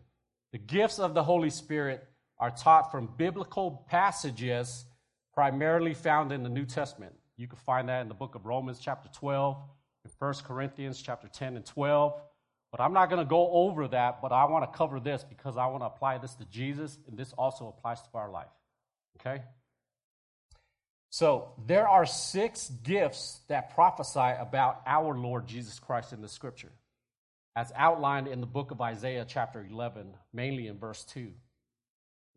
The 0.53 0.59
gifts 0.59 0.99
of 0.99 1.15
the 1.15 1.23
Holy 1.23 1.51
Spirit 1.51 2.07
are 2.39 2.51
taught 2.51 2.91
from 2.91 3.09
biblical 3.17 3.85
passages 3.89 4.85
primarily 5.37 5.93
found 5.93 6.33
in 6.33 6.43
the 6.43 6.49
New 6.49 6.65
Testament. 6.65 7.15
You 7.37 7.47
can 7.47 7.59
find 7.59 7.91
that 7.91 8.01
in 8.01 8.09
the 8.09 8.15
book 8.15 8.35
of 8.35 8.47
Romans, 8.47 8.81
chapter 8.81 9.11
12, 9.13 9.63
in 10.07 10.11
1 10.19 10.35
Corinthians, 10.45 11.01
chapter 11.01 11.29
10 11.29 11.57
and 11.57 11.65
12. 11.65 12.19
But 12.73 12.81
I'm 12.81 12.95
not 12.95 13.11
going 13.11 13.25
to 13.25 13.29
go 13.29 13.51
over 13.51 13.87
that, 13.89 14.23
but 14.23 14.33
I 14.33 14.47
want 14.47 14.71
to 14.71 14.77
cover 14.77 14.99
this 14.99 15.23
because 15.23 15.59
I 15.59 15.67
want 15.67 15.83
to 15.83 15.87
apply 15.87 16.19
this 16.19 16.35
to 16.37 16.47
Jesus, 16.47 16.99
and 17.07 17.17
this 17.19 17.33
also 17.35 17.69
applies 17.69 18.01
to 18.03 18.09
our 18.15 18.31
life. 18.31 18.49
Okay? 19.21 19.43
So 21.11 21.53
there 21.67 21.87
are 21.87 22.07
six 22.07 22.71
gifts 22.83 23.41
that 23.49 23.75
prophesy 23.75 24.19
about 24.41 24.81
our 24.87 25.17
Lord 25.17 25.47
Jesus 25.47 25.79
Christ 25.79 26.13
in 26.13 26.23
the 26.23 26.29
scripture, 26.29 26.73
as 27.55 27.73
outlined 27.77 28.27
in 28.27 28.41
the 28.41 28.47
book 28.47 28.71
of 28.71 28.81
Isaiah, 28.81 29.27
chapter 29.29 29.67
11, 29.71 30.15
mainly 30.33 30.67
in 30.67 30.79
verse 30.79 31.05
2. 31.05 31.31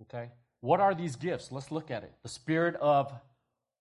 Okay? 0.04 0.30
What 0.62 0.80
are 0.80 0.93
these 0.93 1.15
gifts? 1.15 1.52
Let's 1.52 1.72
look 1.72 1.89
at 1.91 2.04
it. 2.04 2.13
The 2.24 2.30
Spirit 2.30 2.76
of 2.76 3.12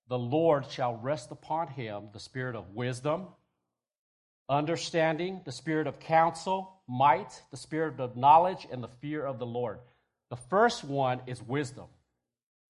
the 0.08 0.18
Lord 0.18 0.70
shall 0.70 0.96
rest 0.96 1.30
upon 1.30 1.68
him, 1.68 2.08
the 2.12 2.20
Spirit 2.20 2.56
of 2.56 2.74
wisdom, 2.74 3.26
understanding, 4.48 5.42
the 5.44 5.52
Spirit 5.52 5.86
of 5.86 6.00
counsel, 6.00 6.80
might, 6.88 7.42
the 7.50 7.56
Spirit 7.56 8.00
of 8.00 8.16
knowledge, 8.16 8.66
and 8.70 8.82
the 8.82 8.88
fear 8.88 9.24
of 9.24 9.38
the 9.38 9.46
Lord. 9.46 9.78
The 10.30 10.36
first 10.36 10.84
one 10.84 11.20
is 11.26 11.42
wisdom. 11.42 11.86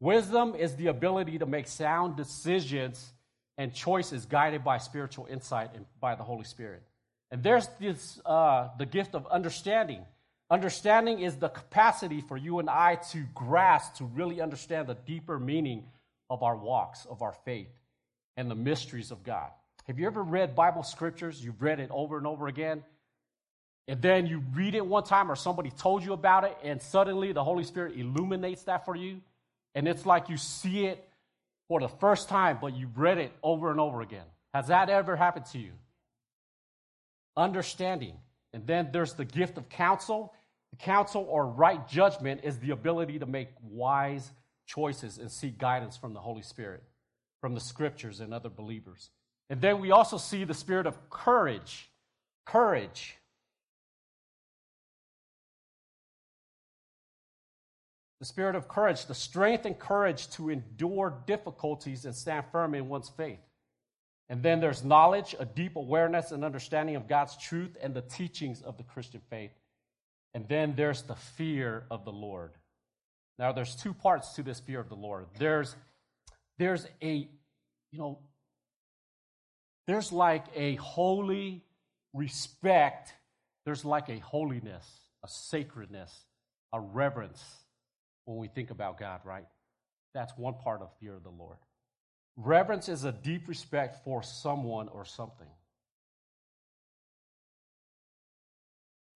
Wisdom 0.01 0.55
is 0.55 0.77
the 0.77 0.87
ability 0.87 1.39
to 1.39 1.47
make 1.47 1.67
sound 1.67 2.17
decisions 2.17 3.13
and 3.57 3.75
choices 3.75 4.27
guided 4.27 4.65
by 4.65 4.79
spiritual 4.79 5.27
insight 5.31 5.71
and 5.75 5.85
by 6.01 6.15
the 6.15 6.23
Holy 6.23 6.45
Spirit. 6.45 6.83
And 7.31 7.43
there's 7.43 7.69
this, 7.81 8.21
uh, 8.25 8.69
the 8.79 8.87
gift 8.87 9.15
of 9.15 9.27
understanding. 9.27 10.05
Understanding 10.51 11.21
is 11.21 11.37
the 11.37 11.51
capacity 11.51 12.23
for 12.23 12.37
you 12.37 12.59
and 12.59 12.71
I 12.71 12.97
to 13.11 13.25
grasp, 13.35 13.97
to 13.97 14.05
really 14.05 14.41
understand 14.41 14.87
the 14.87 14.95
deeper 14.95 15.39
meaning 15.39 15.85
of 16.31 16.43
our 16.43 16.57
walks, 16.57 17.07
of 17.07 17.21
our 17.21 17.35
faith, 17.45 17.69
and 18.37 18.51
the 18.51 18.55
mysteries 18.55 19.11
of 19.11 19.23
God. 19.23 19.51
Have 19.87 19.99
you 19.99 20.07
ever 20.07 20.23
read 20.23 20.55
Bible 20.55 20.83
scriptures? 20.83 21.45
You've 21.45 21.61
read 21.61 21.81
it 21.81 21.91
over 21.91 22.17
and 22.17 22.27
over 22.27 22.47
again, 22.47 22.83
and 23.89 24.01
then 24.01 24.27
you 24.27 24.43
read 24.55 24.75
it 24.75 24.85
one 24.85 25.05
time 25.05 25.31
or 25.31 25.37
somebody 25.37 25.71
told 25.71 26.05
you 26.05 26.13
about 26.13 26.45
it, 26.45 26.57
and 26.63 26.81
suddenly 26.81 27.33
the 27.33 27.45
Holy 27.45 27.65
Spirit 27.65 27.99
illuminates 27.99 28.63
that 28.65 28.85
for 28.85 28.97
you, 28.97 29.21
and 29.75 29.87
it's 29.87 30.07
like 30.07 30.29
you 30.29 30.37
see 30.37 30.87
it 30.87 31.07
for 31.69 31.81
the 31.81 31.89
first 31.89 32.29
time, 32.29 32.59
but 32.61 32.75
you've 32.75 32.99
read 32.99 33.19
it 33.19 33.33
over 33.43 33.71
and 33.71 33.81
over 33.81 34.01
again. 34.01 34.25
Has 34.55 34.69
that 34.69 34.89
ever 34.89 35.15
happened 35.17 35.47
to 35.47 35.59
you? 35.59 35.73
Understanding. 37.37 38.15
And 38.53 38.67
then 38.67 38.91
there's 38.93 39.15
the 39.15 39.25
gift 39.25 39.59
of 39.59 39.69
counsel. 39.69 40.35
Counsel 40.79 41.27
or 41.29 41.47
right 41.47 41.87
judgment 41.89 42.43
is 42.45 42.59
the 42.59 42.71
ability 42.71 43.19
to 43.19 43.27
make 43.27 43.49
wise 43.63 44.31
choices 44.67 45.19
and 45.19 45.31
seek 45.31 45.59
guidance 45.59 45.97
from 45.97 46.13
the 46.13 46.21
Holy 46.21 46.43
Spirit, 46.43 46.83
from 47.41 47.55
the 47.55 47.61
scriptures 47.61 48.21
and 48.21 48.35
other 48.35 48.51
believers. 48.51 49.11
And 49.51 49.61
then 49.61 49.81
we 49.81 49.91
also 49.91 50.19
see 50.19 50.45
the 50.45 50.55
spirit 50.55 50.87
of 50.87 51.09
courage. 51.11 51.89
Courage. 52.45 53.17
The 58.21 58.27
spirit 58.27 58.57
of 58.57 58.69
courage, 58.69 59.07
the 59.07 59.15
strength 59.15 59.65
and 59.65 59.79
courage 59.79 60.29
to 60.31 60.51
endure 60.51 61.23
difficulties 61.27 62.05
and 62.05 62.15
stand 62.15 62.47
firm 62.51 62.75
in 62.75 62.89
one's 62.89 63.09
faith. 63.09 63.39
And 64.29 64.43
then 64.43 64.61
there's 64.61 64.85
knowledge, 64.85 65.35
a 65.39 65.47
deep 65.47 65.77
awareness 65.77 66.33
and 66.33 66.45
understanding 66.45 66.97
of 66.97 67.09
God's 67.09 67.37
truth 67.37 67.77
and 67.81 67.95
the 67.95 68.03
teachings 68.03 68.61
of 68.61 68.77
the 68.77 68.83
Christian 68.83 69.23
faith. 69.31 69.53
And 70.35 70.47
then 70.49 70.75
there's 70.77 71.03
the 71.03 71.15
fear 71.15 71.85
of 71.91 72.05
the 72.05 72.13
Lord. 72.13 72.53
Now, 73.39 73.53
there's 73.53 73.75
two 73.75 73.95
parts 73.95 74.35
to 74.35 74.43
this 74.43 74.61
fear 74.61 74.81
of 74.81 74.89
the 74.89 74.97
Lord. 74.97 75.27
There's, 75.39 75.75
there's 76.59 76.87
a, 77.01 77.29
you 77.91 77.99
know, 77.99 78.19
there's 79.87 80.13
like 80.13 80.45
a 80.55 80.75
holy 80.75 81.65
respect, 82.13 83.15
there's 83.65 83.85
like 83.85 84.11
a 84.11 84.19
holiness, 84.19 84.87
a 85.25 85.29
sacredness, 85.29 86.13
a 86.73 86.81
reverence 86.81 87.43
when 88.27 88.37
we 88.37 88.49
think 88.49 88.71
about 88.71 88.99
God, 88.99 89.21
right? 89.25 89.47
That's 90.13 90.37
one 90.37 90.55
part 90.55 90.83
of 90.83 90.91
fear 91.01 91.15
of 91.15 91.23
the 91.23 91.31
Lord. 91.31 91.57
Reverence 92.41 92.89
is 92.89 93.03
a 93.03 93.11
deep 93.11 93.49
respect 93.49 94.05
for 94.05 94.23
someone 94.23 94.89
or 94.89 95.05
something. 95.05 95.49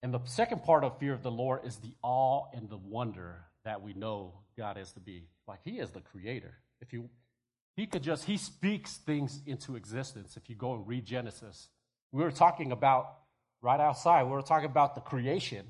And 0.03 0.13
the 0.13 0.21
second 0.25 0.65
part 0.65 0.83
of 0.83 0.99
fear 0.99 1.13
of 1.13 1.23
the 1.23 1.31
Lord 1.31 1.61
is 1.65 1.77
the 1.77 1.95
awe 2.03 2.47
and 2.53 2.69
the 2.69 2.77
wonder 2.77 3.45
that 3.65 3.81
we 3.81 3.93
know 3.95 4.33
God 4.59 4.77
is 4.77 4.91
to 4.95 5.01
be. 5.01 5.29
Like 5.47 5.61
He 5.65 5.79
is 5.79 5.91
the 5.91 6.01
creator. 6.01 6.55
If 6.81 6.93
you 6.93 7.11
He 7.77 7.87
could 7.87 8.03
just 8.03 8.25
He 8.25 8.37
speaks 8.37 8.97
things 8.97 9.41
into 9.47 9.77
existence. 9.77 10.37
If 10.37 10.51
you 10.51 10.57
go 10.57 10.75
and 10.75 10.85
read 10.85 11.05
Genesis, 11.05 11.69
we 12.11 12.25
were 12.25 12.33
talking 12.33 12.73
about 12.73 13.19
right 13.61 13.79
outside, 13.79 14.25
we 14.25 14.31
were 14.31 14.43
talking 14.43 14.69
about 14.69 14.97
the 14.97 15.01
creation 15.01 15.67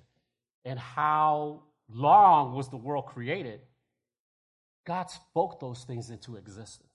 and 0.65 0.79
how 0.79 1.65
long 1.93 2.55
was 2.55 2.71
the 2.71 2.79
world 2.79 3.05
created. 3.05 3.61
God 4.87 5.11
spoke 5.11 5.61
those 5.61 5.85
things 5.85 6.09
into 6.09 6.37
existence. 6.37 6.92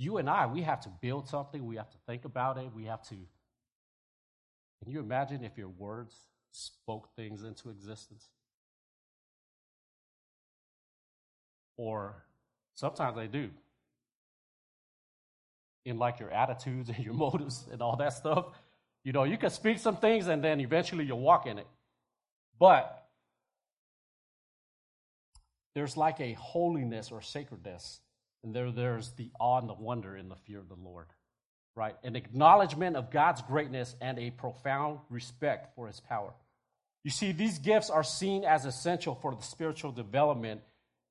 You 0.00 0.16
and 0.16 0.28
I, 0.28 0.46
we 0.46 0.62
have 0.62 0.80
to 0.80 0.88
build 0.88 1.28
something, 1.28 1.64
we 1.64 1.76
have 1.76 1.90
to 1.90 1.98
think 2.06 2.24
about 2.24 2.56
it, 2.58 2.70
we 2.74 2.86
have 2.86 3.02
to 3.10 3.16
can 4.82 4.92
you 4.92 5.00
imagine 5.00 5.44
if 5.44 5.58
your 5.58 5.68
words 5.68 6.14
spoke 6.52 7.14
things 7.14 7.42
into 7.42 7.68
existence? 7.68 8.28
Or 11.76 12.24
sometimes 12.74 13.16
they 13.16 13.26
do. 13.26 13.50
In 15.84 15.98
like 15.98 16.18
your 16.18 16.30
attitudes 16.30 16.88
and 16.88 16.98
your 16.98 17.14
motives 17.26 17.66
and 17.70 17.82
all 17.82 17.96
that 17.96 18.14
stuff. 18.14 18.46
You 19.04 19.12
know, 19.12 19.24
you 19.24 19.36
can 19.36 19.50
speak 19.50 19.78
some 19.78 19.96
things 19.96 20.28
and 20.28 20.42
then 20.42 20.60
eventually 20.60 21.04
you'll 21.04 21.20
walk 21.20 21.46
in 21.46 21.58
it. 21.58 21.66
But 22.58 23.06
there's 25.74 25.96
like 25.96 26.20
a 26.20 26.32
holiness 26.34 27.10
or 27.10 27.22
sacredness, 27.22 28.00
and 28.42 28.54
there, 28.54 28.70
there's 28.72 29.10
the 29.12 29.30
awe 29.38 29.58
and 29.58 29.68
the 29.68 29.74
wonder 29.74 30.16
in 30.16 30.28
the 30.28 30.36
fear 30.36 30.58
of 30.58 30.68
the 30.68 30.76
Lord 30.82 31.06
right? 31.80 31.96
An 32.02 32.16
acknowledgement 32.16 32.96
of 32.96 33.10
God's 33.10 33.42
greatness 33.42 33.94
and 34.00 34.18
a 34.18 34.30
profound 34.30 34.98
respect 35.08 35.74
for 35.74 35.86
his 35.86 36.00
power. 36.00 36.32
You 37.04 37.10
see, 37.10 37.32
these 37.32 37.58
gifts 37.58 37.88
are 37.88 38.04
seen 38.04 38.44
as 38.44 38.66
essential 38.66 39.14
for 39.14 39.34
the 39.34 39.42
spiritual 39.42 39.92
development 39.92 40.60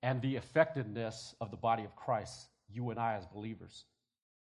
and 0.04 0.22
the 0.22 0.36
effectiveness 0.36 1.34
of 1.42 1.52
the 1.52 1.58
body 1.58 1.84
of 1.84 1.96
Christ, 1.96 2.50
you 2.72 2.90
and 2.92 3.00
I 3.00 3.16
as 3.16 3.26
believers. 3.26 3.86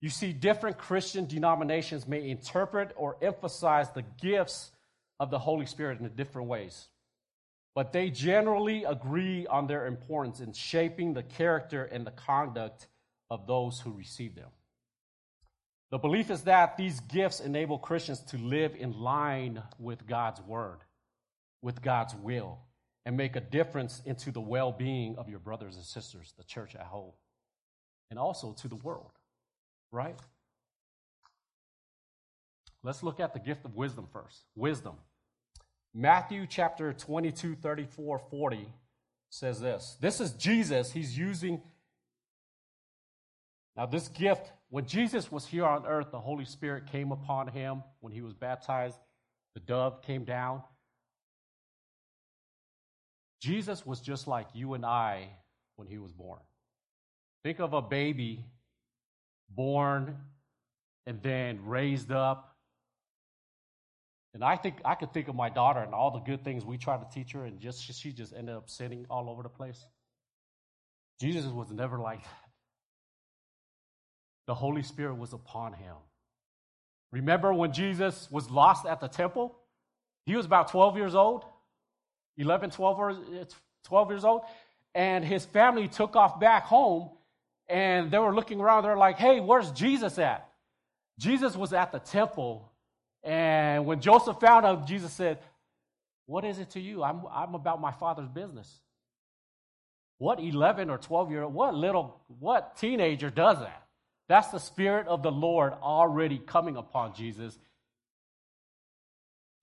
You 0.01 0.09
see, 0.09 0.31
different 0.31 0.77
Christian 0.77 1.25
denominations 1.25 2.07
may 2.07 2.29
interpret 2.29 2.93
or 2.95 3.17
emphasize 3.21 3.89
the 3.91 4.05
gifts 4.21 4.71
of 5.19 5.31
the 5.31 5.39
Holy 5.39 5.65
Spirit 5.65 5.99
in 5.99 6.07
different 6.09 6.47
ways, 6.47 6.87
but 7.75 7.93
they 7.93 8.09
generally 8.09 8.83
agree 8.83 9.47
on 9.47 9.67
their 9.67 9.87
importance 9.87 10.39
in 10.39 10.53
shaping 10.53 11.13
the 11.13 11.23
character 11.23 11.85
and 11.85 12.05
the 12.05 12.11
conduct 12.11 12.87
of 13.29 13.47
those 13.47 13.79
who 13.79 13.91
receive 13.91 14.35
them. 14.35 14.49
The 15.91 15.97
belief 15.97 16.29
is 16.29 16.43
that 16.43 16.77
these 16.77 16.99
gifts 17.01 17.39
enable 17.39 17.79
Christians 17.79 18.21
to 18.25 18.37
live 18.37 18.75
in 18.75 18.91
line 18.91 19.63
with 19.79 20.05
God's 20.05 20.41
word, 20.41 20.79
with 21.61 21.81
God's 21.81 22.15
will, 22.15 22.59
and 23.05 23.17
make 23.17 23.35
a 23.35 23.41
difference 23.41 24.01
into 24.05 24.31
the 24.31 24.41
well 24.41 24.71
being 24.71 25.17
of 25.17 25.29
your 25.29 25.39
brothers 25.39 25.75
and 25.75 25.85
sisters, 25.85 26.33
the 26.37 26.43
church 26.43 26.75
at 26.75 26.85
whole, 26.85 27.17
and 28.11 28.19
also 28.19 28.53
to 28.53 28.67
the 28.67 28.75
world, 28.75 29.11
right? 29.91 30.15
Let's 32.83 33.03
look 33.03 33.19
at 33.19 33.33
the 33.33 33.39
gift 33.39 33.65
of 33.65 33.75
wisdom 33.75 34.07
first. 34.11 34.43
Wisdom. 34.55 34.95
Matthew 35.99 36.47
chapter 36.47 36.93
22, 36.93 37.55
34, 37.55 38.19
40 38.19 38.69
says 39.29 39.59
this. 39.59 39.97
This 39.99 40.21
is 40.21 40.31
Jesus. 40.31 40.93
He's 40.93 41.17
using. 41.17 41.61
Now, 43.75 43.85
this 43.85 44.07
gift 44.07 44.49
when 44.69 44.85
Jesus 44.85 45.29
was 45.29 45.45
here 45.45 45.65
on 45.65 45.85
earth, 45.85 46.11
the 46.11 46.19
Holy 46.19 46.45
Spirit 46.45 46.87
came 46.89 47.11
upon 47.11 47.49
him 47.49 47.83
when 47.99 48.13
he 48.13 48.21
was 48.21 48.33
baptized. 48.33 48.95
The 49.55 49.59
dove 49.59 50.01
came 50.01 50.23
down. 50.23 50.63
Jesus 53.41 53.85
was 53.85 53.99
just 53.99 54.25
like 54.25 54.47
you 54.53 54.75
and 54.75 54.85
I 54.85 55.27
when 55.75 55.89
he 55.89 55.97
was 55.97 56.13
born. 56.13 56.39
Think 57.43 57.59
of 57.59 57.73
a 57.73 57.81
baby 57.81 58.45
born 59.49 60.15
and 61.05 61.21
then 61.21 61.59
raised 61.65 62.09
up. 62.09 62.48
And 64.33 64.43
I 64.43 64.57
think 64.57 64.75
I 64.85 64.95
could 64.95 65.13
think 65.13 65.27
of 65.27 65.35
my 65.35 65.49
daughter 65.49 65.79
and 65.79 65.93
all 65.93 66.11
the 66.11 66.19
good 66.19 66.43
things 66.43 66.63
we 66.63 66.77
tried 66.77 66.97
to 66.97 67.07
teach 67.13 67.33
her, 67.33 67.45
and 67.45 67.59
just 67.59 67.83
she 67.83 68.11
just 68.11 68.33
ended 68.33 68.55
up 68.55 68.69
sitting 68.69 69.05
all 69.09 69.29
over 69.29 69.43
the 69.43 69.49
place. 69.49 69.83
Jesus 71.19 71.45
was 71.45 71.71
never 71.71 71.97
like 71.99 72.21
that 72.21 72.49
the 74.49 74.55
Holy 74.55 74.81
Spirit 74.81 75.13
was 75.19 75.31
upon 75.31 75.73
him. 75.73 75.93
Remember 77.11 77.53
when 77.53 77.71
Jesus 77.71 78.27
was 78.31 78.49
lost 78.49 78.83
at 78.83 78.99
the 78.99 79.07
temple? 79.07 79.55
He 80.25 80.35
was 80.35 80.47
about 80.47 80.71
12 80.71 80.97
years 80.97 81.13
old, 81.13 81.45
11, 82.35 82.71
12, 82.71 83.47
12 83.83 84.09
years 84.09 84.25
old, 84.25 84.41
and 84.95 85.23
his 85.23 85.45
family 85.45 85.87
took 85.87 86.15
off 86.15 86.39
back 86.39 86.63
home 86.63 87.11
and 87.67 88.09
they 88.09 88.17
were 88.17 88.33
looking 88.33 88.59
around. 88.59 88.85
They're 88.85 88.97
like, 88.97 89.19
hey, 89.19 89.39
where's 89.39 89.71
Jesus 89.71 90.17
at? 90.17 90.49
Jesus 91.19 91.55
was 91.55 91.71
at 91.71 91.91
the 91.91 91.99
temple. 91.99 92.68
And 93.23 93.85
when 93.85 93.99
Joseph 93.99 94.39
found 94.39 94.65
him, 94.65 94.85
Jesus 94.85 95.11
said, 95.11 95.39
What 96.25 96.45
is 96.45 96.59
it 96.59 96.71
to 96.71 96.79
you? 96.79 97.03
I'm, 97.03 97.23
I'm 97.31 97.55
about 97.55 97.81
my 97.81 97.91
father's 97.91 98.29
business. 98.29 98.81
What 100.17 100.39
11 100.39 100.89
or 100.89 100.97
12 100.97 101.31
year 101.31 101.43
old, 101.43 101.53
what 101.53 101.73
little, 101.75 102.19
what 102.39 102.77
teenager 102.77 103.29
does 103.29 103.59
that? 103.59 103.83
That's 104.27 104.49
the 104.49 104.59
Spirit 104.59 105.07
of 105.07 105.23
the 105.23 105.31
Lord 105.31 105.73
already 105.81 106.37
coming 106.37 106.75
upon 106.75 107.15
Jesus, 107.15 107.57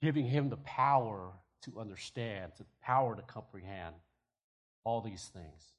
giving 0.02 0.26
him 0.26 0.48
the 0.48 0.56
power 0.58 1.30
to 1.62 1.78
understand, 1.78 2.52
the 2.58 2.64
power 2.82 3.14
to 3.14 3.22
comprehend 3.22 3.94
all 4.84 5.00
these 5.00 5.30
things. 5.32 5.76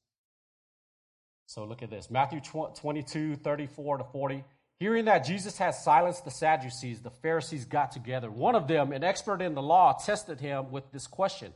So 1.47 1.65
look 1.65 1.81
at 1.81 1.89
this 1.89 2.11
Matthew 2.11 2.39
22, 2.41 3.37
34 3.37 3.97
to 3.97 4.03
40. 4.03 4.43
Hearing 4.79 5.05
that 5.05 5.25
Jesus 5.25 5.57
had 5.57 5.71
silenced 5.71 6.23
the 6.23 6.31
Sadducees, 6.31 7.01
the 7.01 7.09
Pharisees 7.09 7.65
got 7.65 7.91
together. 7.91 8.29
One 8.29 8.55
of 8.55 8.67
them, 8.67 8.91
an 8.91 9.03
expert 9.03 9.41
in 9.41 9.55
the 9.55 9.61
law, 9.61 9.93
tested 9.93 10.39
him 10.39 10.71
with 10.71 10.91
this 10.91 11.07
question 11.07 11.53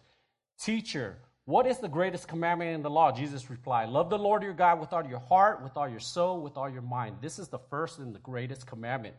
Teacher, 0.59 1.17
what 1.45 1.67
is 1.67 1.79
the 1.79 1.89
greatest 1.89 2.27
commandment 2.27 2.75
in 2.75 2.81
the 2.81 2.89
law? 2.89 3.11
Jesus 3.11 3.49
replied, 3.49 3.89
Love 3.89 4.09
the 4.09 4.17
Lord 4.17 4.43
your 4.43 4.53
God 4.53 4.79
with 4.79 4.93
all 4.93 5.05
your 5.05 5.19
heart, 5.19 5.63
with 5.63 5.75
all 5.75 5.89
your 5.89 5.99
soul, 5.99 6.41
with 6.41 6.57
all 6.57 6.69
your 6.69 6.81
mind. 6.81 7.17
This 7.21 7.39
is 7.39 7.47
the 7.49 7.59
first 7.69 7.99
and 7.99 8.13
the 8.13 8.19
greatest 8.19 8.65
commandment. 8.65 9.15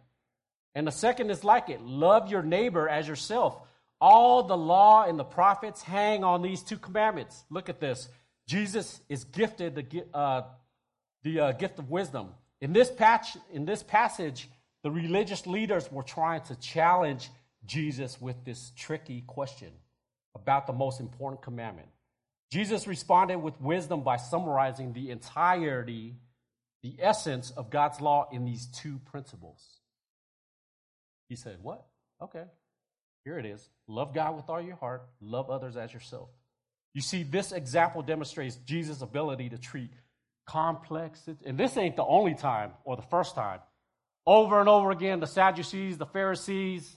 And 0.75 0.87
the 0.87 0.93
second 0.93 1.31
is 1.31 1.45
like 1.45 1.69
it 1.69 1.83
love 1.83 2.31
your 2.31 2.43
neighbor 2.43 2.89
as 2.89 3.07
yourself. 3.07 3.57
All 4.01 4.43
the 4.43 4.57
law 4.57 5.05
and 5.05 5.19
the 5.19 5.25
prophets 5.25 5.83
hang 5.83 6.25
on 6.25 6.43
these 6.43 6.63
two 6.63 6.79
commandments. 6.79 7.45
Look 7.51 7.69
at 7.69 7.81
this. 7.81 8.09
Jesus 8.49 9.01
is 9.09 9.25
gifted 9.25 9.75
the, 9.75 10.05
uh, 10.13 10.43
the 11.23 11.41
uh, 11.41 11.53
gift 11.53 11.79
of 11.79 11.91
wisdom. 11.91 12.31
In 12.63 12.73
this, 12.73 12.91
patch, 12.93 13.37
in 13.53 13.65
this 13.65 13.83
passage, 13.83 14.49
the 14.85 14.91
religious 14.91 15.49
leaders 15.49 15.91
were 15.91 16.05
trying 16.05 16.43
to 16.43 16.55
challenge 16.55 17.29
Jesus 17.67 18.21
with 18.21 18.45
this 18.45 18.71
tricky 18.77 19.25
question 19.27 19.73
about 20.37 20.69
the 20.69 20.73
most 20.73 21.01
important 21.01 21.43
commandment. 21.43 21.89
Jesus 22.53 22.87
responded 22.87 23.39
with 23.39 23.61
wisdom 23.61 24.03
by 24.03 24.17
summarizing 24.17 24.93
the 24.93 25.11
entirety, 25.11 26.15
the 26.85 26.95
essence 27.01 27.51
of 27.51 27.69
God's 27.69 28.01
law 28.01 28.29
in 28.31 28.45
these 28.45 28.67
two 28.67 29.01
principles. 29.11 29.61
He 31.29 31.35
said, 31.35 31.57
What? 31.63 31.85
Okay, 32.23 32.45
here 33.25 33.39
it 33.41 33.47
is. 33.47 33.69
Love 33.89 34.15
God 34.15 34.37
with 34.37 34.49
all 34.49 34.61
your 34.61 34.77
heart, 34.77 35.03
love 35.21 35.51
others 35.51 35.77
as 35.77 35.93
yourself. 35.93 36.29
You 36.95 37.01
see, 37.01 37.25
this 37.25 37.51
example 37.51 38.03
demonstrates 38.03 38.55
Jesus' 38.57 39.03
ability 39.03 39.49
to 39.49 39.59
treat 39.59 39.91
complex, 40.47 41.29
and 41.45 41.59
this 41.59 41.77
ain't 41.77 41.97
the 41.97 42.05
only 42.05 42.35
time 42.35 42.73
or 42.85 42.97
the 42.97 43.03
first 43.03 43.35
time. 43.35 43.61
Over 44.27 44.61
and 44.61 44.69
over 44.69 44.91
again, 44.91 45.21
the 45.21 45.27
Sadducees, 45.27 45.99
the 45.99 46.07
Pharisees, 46.07 46.97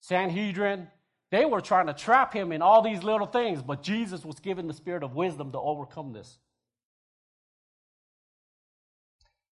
Sanhedrin, 0.00 0.88
They 1.30 1.44
were 1.44 1.60
trying 1.60 1.88
to 1.88 1.94
trap 1.94 2.32
him 2.32 2.52
in 2.52 2.62
all 2.62 2.82
these 2.82 3.02
little 3.02 3.26
things, 3.26 3.62
but 3.62 3.82
Jesus 3.82 4.24
was 4.24 4.38
given 4.38 4.68
the 4.68 4.74
spirit 4.74 5.02
of 5.02 5.14
wisdom 5.14 5.52
to 5.52 5.58
overcome 5.58 6.12
this. 6.12 6.38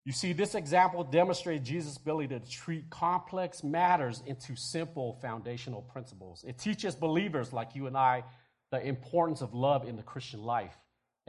You 0.05 0.13
see, 0.13 0.33
this 0.33 0.55
example 0.55 1.05
demonstrates 1.05 1.67
Jesus' 1.67 1.97
ability 1.97 2.39
to 2.39 2.41
treat 2.51 2.91
complex 2.91 3.63
matters 3.63 4.23
into 4.27 4.57
simple 4.57 5.19
foundational 5.23 5.81
principles. 5.81 6.45
It 6.47 6.59
teaches 6.59 6.97
believers 6.97 7.53
like 7.53 7.75
you 7.75 7.87
and 7.87 7.97
I 7.97 8.25
the 8.73 8.85
importance 8.85 9.43
of 9.43 9.55
love 9.55 9.87
in 9.87 9.97
the 9.97 10.03
Christian 10.03 10.43
life 10.43 10.77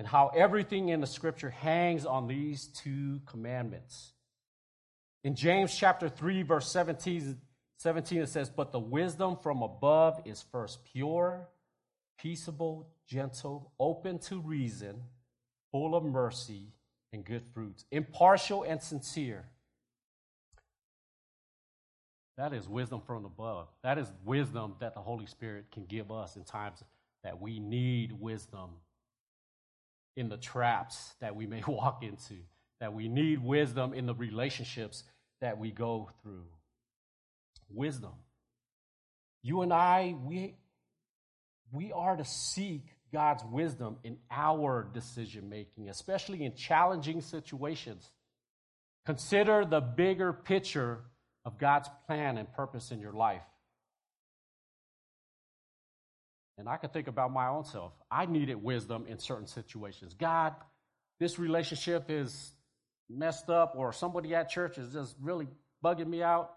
and 0.04 0.10
how 0.10 0.30
everything 0.36 0.90
in 0.90 1.00
the 1.00 1.08
scripture 1.08 1.50
hangs 1.50 2.06
on 2.06 2.28
these 2.28 2.66
two 2.66 3.22
commandments. 3.26 4.12
In 5.24 5.34
James 5.34 5.74
chapter 5.74 6.10
3, 6.10 6.44
verse 6.44 6.70
17, 6.70 7.38
17, 7.78 8.22
it 8.24 8.28
says, 8.28 8.50
But 8.50 8.74
the 8.74 8.80
wisdom 8.82 9.38
from 9.42 9.62
above 9.62 10.20
is 10.26 10.44
first 10.52 10.80
pure, 10.92 11.48
peaceable, 12.20 12.90
gentle, 13.08 13.72
open 13.80 14.20
to 14.20 14.42
reason, 14.42 15.04
full 15.72 15.96
of 15.96 16.04
mercy 16.04 16.74
and 17.14 17.24
good 17.24 17.44
fruits, 17.54 17.86
impartial 17.90 18.64
and 18.64 18.82
sincere. 18.82 19.46
That 22.36 22.52
is 22.52 22.68
wisdom 22.68 23.00
from 23.08 23.24
above. 23.24 23.70
That 23.84 23.98
is 23.98 24.12
wisdom 24.26 24.76
that 24.82 24.96
the 24.96 25.02
Holy 25.02 25.28
Spirit 25.28 25.68
can 25.72 25.86
give 25.86 26.12
us 26.12 26.36
in 26.36 26.44
times 26.44 26.84
that 27.24 27.40
we 27.40 27.62
need 27.62 28.12
wisdom 28.12 28.72
in 30.16 30.30
the 30.30 30.38
traps 30.38 31.14
that 31.22 31.36
we 31.36 31.46
may 31.46 31.64
walk 31.68 32.04
into, 32.04 32.36
that 32.80 32.94
we 32.94 33.08
need 33.08 33.44
wisdom 33.44 33.94
in 33.94 34.06
the 34.06 34.16
relationships 34.16 35.04
that 35.42 35.58
we 35.58 35.72
go 35.72 36.10
through. 36.22 36.46
Wisdom. 37.70 38.14
You 39.42 39.62
and 39.62 39.74
I, 39.74 40.16
we, 40.24 40.56
we 41.72 41.92
are 41.92 42.16
to 42.16 42.24
seek 42.24 42.86
God's 43.12 43.44
wisdom 43.44 43.98
in 44.04 44.18
our 44.32 44.88
decision 44.94 45.50
making, 45.50 45.90
especially 45.90 46.44
in 46.44 46.56
challenging 46.56 47.22
situations. 47.22 48.10
Consider 49.06 49.66
the 49.66 49.82
bigger 49.82 50.34
picture 50.34 51.02
of 51.46 51.58
God's 51.58 51.90
plan 52.08 52.38
and 52.38 52.52
purpose 52.54 52.92
in 52.92 53.00
your 53.00 53.12
life. 53.12 53.44
And 56.58 56.70
I 56.70 56.78
can 56.78 56.90
think 56.90 57.08
about 57.08 57.32
my 57.32 57.48
own 57.48 57.66
self. 57.66 57.94
I 58.12 58.26
needed 58.26 58.56
wisdom 58.56 59.06
in 59.08 59.18
certain 59.18 59.48
situations. 59.48 60.14
God, 60.14 60.54
this 61.20 61.40
relationship 61.40 62.06
is 62.10 62.52
messed 63.10 63.50
up, 63.50 63.74
or 63.76 63.92
somebody 63.92 64.34
at 64.36 64.50
church 64.50 64.78
is 64.78 64.94
just 64.94 65.16
really 65.22 65.48
bugging 65.84 66.08
me 66.08 66.22
out. 66.22 66.52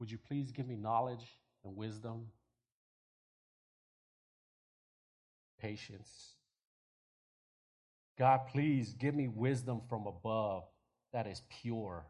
Would 0.00 0.10
you 0.10 0.18
please 0.18 0.52
give 0.52 0.66
me 0.66 0.76
knowledge 0.76 1.24
and 1.64 1.76
wisdom 1.76 2.26
patience. 5.58 6.34
God, 8.18 8.40
please 8.52 8.94
give 8.94 9.14
me 9.14 9.28
wisdom 9.28 9.80
from 9.88 10.06
above 10.06 10.64
that 11.12 11.26
is 11.26 11.42
pure. 11.60 12.06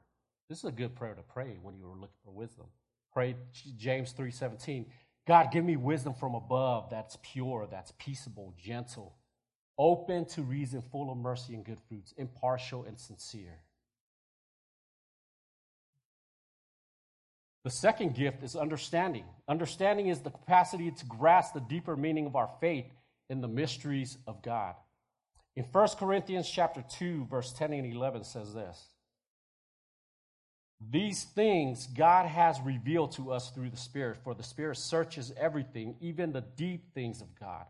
This 0.49 0.59
is 0.59 0.65
a 0.65 0.73
good 0.73 0.95
prayer 0.95 1.15
to 1.15 1.23
pray 1.23 1.59
when 1.63 1.77
you 1.77 1.87
are 1.87 1.97
looking 1.97 2.21
for 2.25 2.31
wisdom. 2.31 2.67
Pray 3.13 3.35
James 3.77 4.13
3:17. 4.13 4.87
God, 5.27 5.51
give 5.51 5.65
me 5.65 5.77
wisdom 5.77 6.15
from 6.15 6.35
above 6.35 6.89
that's 6.91 7.19
pure, 7.23 7.67
that's 7.71 7.93
peaceable, 7.99 8.55
gentle, 8.57 9.15
open 9.77 10.25
to 10.27 10.43
reason, 10.43 10.83
full 10.83 11.11
of 11.11 11.19
mercy 11.19 11.55
and 11.55 11.65
good 11.65 11.81
fruits, 11.89 12.15
impartial 12.17 12.85
and 12.85 12.99
sincere. 12.99 13.59
The 17.65 17.71
second 17.71 18.15
gift 18.15 18.45
is 18.45 18.55
understanding. 18.55 19.25
Understanding 19.49 20.07
is 20.07 20.21
the 20.21 20.31
capacity 20.31 20.93
to 20.93 21.07
grasp 21.07 21.55
the 21.55 21.61
deeper 21.61 21.97
meaning 21.97 22.27
of 22.27 22.37
our 22.37 22.49
faith 22.61 22.87
in 23.29 23.41
the 23.41 23.49
mysteries 23.49 24.19
of 24.29 24.41
God. 24.41 24.77
In 25.57 25.65
1 25.65 25.89
Corinthians 25.99 26.49
chapter 26.49 26.85
2 26.99 27.27
verse 27.29 27.53
10 27.53 27.73
and 27.73 27.93
11 27.93 28.23
says 28.23 28.55
this. 28.55 28.91
These 30.81 31.25
things 31.25 31.87
God 31.87 32.27
has 32.27 32.61
revealed 32.61 33.13
to 33.13 33.33
us 33.33 33.51
through 33.51 33.71
the 33.71 33.77
Spirit, 33.77 34.19
for 34.23 34.35
the 34.35 34.43
Spirit 34.43 34.77
searches 34.77 35.33
everything, 35.37 35.97
even 36.01 36.33
the 36.33 36.45
deep 36.57 36.93
things 36.95 37.23
of 37.23 37.35
God. 37.39 37.65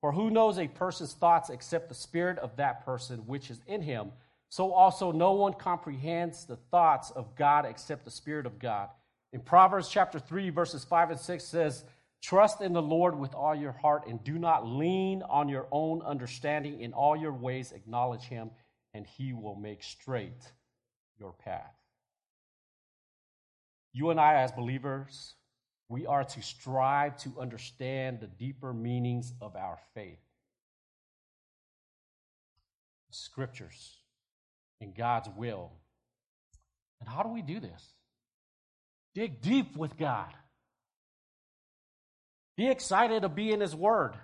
For 0.00 0.12
who 0.12 0.30
knows 0.30 0.58
a 0.58 0.68
person's 0.68 1.14
thoughts 1.14 1.48
except 1.48 1.88
the 1.88 1.94
spirit 1.94 2.38
of 2.38 2.56
that 2.56 2.84
person 2.84 3.20
which 3.26 3.50
is 3.50 3.60
in 3.66 3.82
him? 3.82 4.10
So 4.48 4.72
also 4.72 5.12
no 5.12 5.32
one 5.32 5.54
comprehends 5.54 6.44
the 6.44 6.56
thoughts 6.56 7.10
of 7.10 7.34
God 7.36 7.64
except 7.64 8.04
the 8.04 8.10
Spirit 8.10 8.44
of 8.44 8.58
God. 8.58 8.88
In 9.32 9.40
Proverbs 9.40 9.88
chapter 9.88 10.18
3, 10.18 10.50
verses 10.50 10.84
5 10.84 11.12
and 11.12 11.20
6 11.20 11.44
says, 11.44 11.84
Trust 12.20 12.60
in 12.60 12.72
the 12.72 12.82
Lord 12.82 13.18
with 13.18 13.34
all 13.34 13.54
your 13.54 13.72
heart 13.72 14.06
and 14.06 14.22
do 14.22 14.38
not 14.38 14.66
lean 14.66 15.22
on 15.22 15.48
your 15.48 15.66
own 15.72 16.02
understanding. 16.02 16.80
In 16.80 16.92
all 16.92 17.16
your 17.16 17.32
ways, 17.32 17.72
acknowledge 17.72 18.24
him, 18.24 18.50
and 18.94 19.06
he 19.06 19.32
will 19.32 19.56
make 19.56 19.82
straight 19.82 20.52
your 21.18 21.32
path. 21.32 21.81
You 23.92 24.10
and 24.10 24.18
I, 24.18 24.42
as 24.42 24.52
believers, 24.52 25.34
we 25.88 26.06
are 26.06 26.24
to 26.24 26.42
strive 26.42 27.16
to 27.18 27.40
understand 27.40 28.20
the 28.20 28.26
deeper 28.26 28.72
meanings 28.72 29.32
of 29.40 29.56
our 29.56 29.78
faith. 29.94 30.18
Scriptures 33.10 33.98
and 34.80 34.94
God's 34.94 35.28
will. 35.36 35.72
And 37.00 37.08
how 37.08 37.22
do 37.22 37.28
we 37.28 37.42
do 37.42 37.60
this? 37.60 37.94
Dig 39.14 39.42
deep 39.42 39.76
with 39.76 39.98
God. 39.98 40.32
Be 42.56 42.68
excited 42.68 43.22
to 43.22 43.28
be 43.28 43.52
in 43.52 43.60
His 43.60 43.74
Word. 43.74 44.14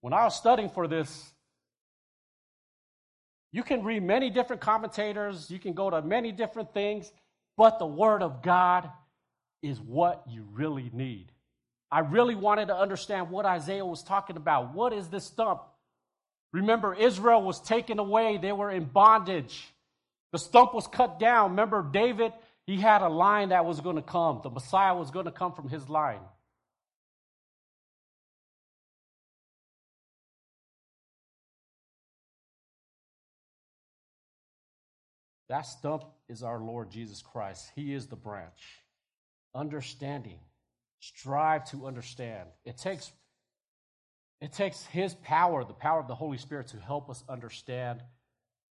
When 0.00 0.12
I 0.12 0.24
was 0.24 0.36
studying 0.36 0.70
for 0.70 0.88
this, 0.88 1.32
you 3.52 3.62
can 3.62 3.84
read 3.84 4.02
many 4.02 4.30
different 4.30 4.62
commentators, 4.62 5.50
you 5.50 5.58
can 5.58 5.74
go 5.74 5.90
to 5.90 6.02
many 6.02 6.32
different 6.32 6.72
things, 6.74 7.10
but 7.56 7.78
the 7.78 7.86
Word 7.86 8.22
of 8.22 8.42
God 8.42 8.90
is 9.62 9.80
what 9.80 10.22
you 10.28 10.46
really 10.52 10.90
need. 10.92 11.32
I 11.90 12.00
really 12.00 12.34
wanted 12.34 12.68
to 12.68 12.76
understand 12.76 13.30
what 13.30 13.46
Isaiah 13.46 13.86
was 13.86 14.02
talking 14.02 14.36
about. 14.36 14.74
What 14.74 14.92
is 14.92 15.08
this 15.08 15.24
stump? 15.24 15.62
Remember, 16.52 16.94
Israel 16.94 17.42
was 17.42 17.60
taken 17.60 17.98
away, 17.98 18.36
they 18.36 18.52
were 18.52 18.70
in 18.70 18.84
bondage. 18.84 19.68
The 20.32 20.38
stump 20.38 20.74
was 20.74 20.86
cut 20.86 21.20
down. 21.20 21.50
Remember, 21.50 21.82
David, 21.82 22.32
he 22.66 22.80
had 22.80 23.02
a 23.02 23.08
line 23.08 23.50
that 23.50 23.64
was 23.64 23.80
going 23.80 23.96
to 23.96 24.02
come. 24.02 24.40
The 24.42 24.50
Messiah 24.50 24.94
was 24.94 25.10
going 25.10 25.26
to 25.26 25.30
come 25.30 25.52
from 25.52 25.68
his 25.68 25.88
line. 25.88 26.20
That 35.54 35.66
stump 35.66 36.02
is 36.28 36.42
our 36.42 36.58
Lord 36.58 36.90
Jesus 36.90 37.22
Christ. 37.22 37.70
He 37.76 37.94
is 37.94 38.08
the 38.08 38.16
branch. 38.16 38.82
Understanding. 39.54 40.40
Strive 40.98 41.64
to 41.70 41.86
understand. 41.86 42.48
It 42.64 42.76
takes, 42.76 43.12
it 44.40 44.52
takes 44.52 44.84
His 44.86 45.14
power, 45.14 45.62
the 45.62 45.72
power 45.72 46.00
of 46.00 46.08
the 46.08 46.14
Holy 46.16 46.38
Spirit, 46.38 46.66
to 46.68 46.78
help 46.78 47.08
us 47.08 47.22
understand 47.28 48.02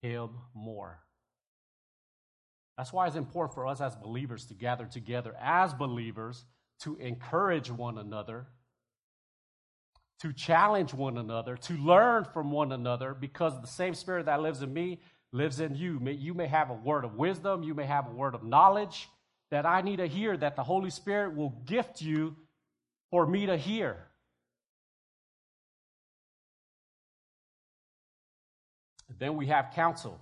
Him 0.00 0.30
more. 0.54 1.00
That's 2.78 2.94
why 2.94 3.06
it's 3.08 3.14
important 3.14 3.54
for 3.54 3.66
us 3.66 3.82
as 3.82 3.94
believers 3.94 4.46
to 4.46 4.54
gather 4.54 4.86
together 4.86 5.36
as 5.38 5.74
believers 5.74 6.46
to 6.84 6.96
encourage 6.96 7.70
one 7.70 7.98
another, 7.98 8.46
to 10.20 10.32
challenge 10.32 10.94
one 10.94 11.18
another, 11.18 11.58
to 11.58 11.74
learn 11.74 12.24
from 12.24 12.50
one 12.50 12.72
another, 12.72 13.12
because 13.12 13.60
the 13.60 13.66
same 13.66 13.92
Spirit 13.92 14.24
that 14.24 14.40
lives 14.40 14.62
in 14.62 14.72
me 14.72 15.00
lives 15.32 15.60
in 15.60 15.74
you. 15.74 16.00
You 16.00 16.34
may 16.34 16.46
have 16.46 16.70
a 16.70 16.74
word 16.74 17.04
of 17.04 17.14
wisdom, 17.14 17.62
you 17.62 17.74
may 17.74 17.86
have 17.86 18.06
a 18.06 18.10
word 18.10 18.34
of 18.34 18.42
knowledge 18.42 19.08
that 19.50 19.66
I 19.66 19.80
need 19.80 19.96
to 19.96 20.06
hear, 20.06 20.36
that 20.36 20.56
the 20.56 20.62
Holy 20.62 20.90
Spirit 20.90 21.34
will 21.34 21.50
gift 21.66 22.00
you 22.00 22.36
for 23.10 23.26
me 23.26 23.46
to 23.46 23.56
hear. 23.56 23.96
Then 29.18 29.36
we 29.36 29.46
have 29.46 29.72
counsel. 29.74 30.20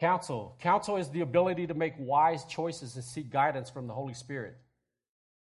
Counsel. 0.00 0.56
Counsel 0.60 0.96
is 0.96 1.10
the 1.10 1.20
ability 1.20 1.66
to 1.66 1.74
make 1.74 1.94
wise 1.98 2.44
choices 2.44 2.94
and 2.94 3.04
seek 3.04 3.30
guidance 3.30 3.68
from 3.68 3.86
the 3.86 3.94
Holy 3.94 4.14
Spirit, 4.14 4.56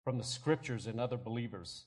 from 0.03 0.17
the 0.17 0.23
scriptures 0.23 0.87
and 0.87 0.99
other 0.99 1.17
believers. 1.17 1.85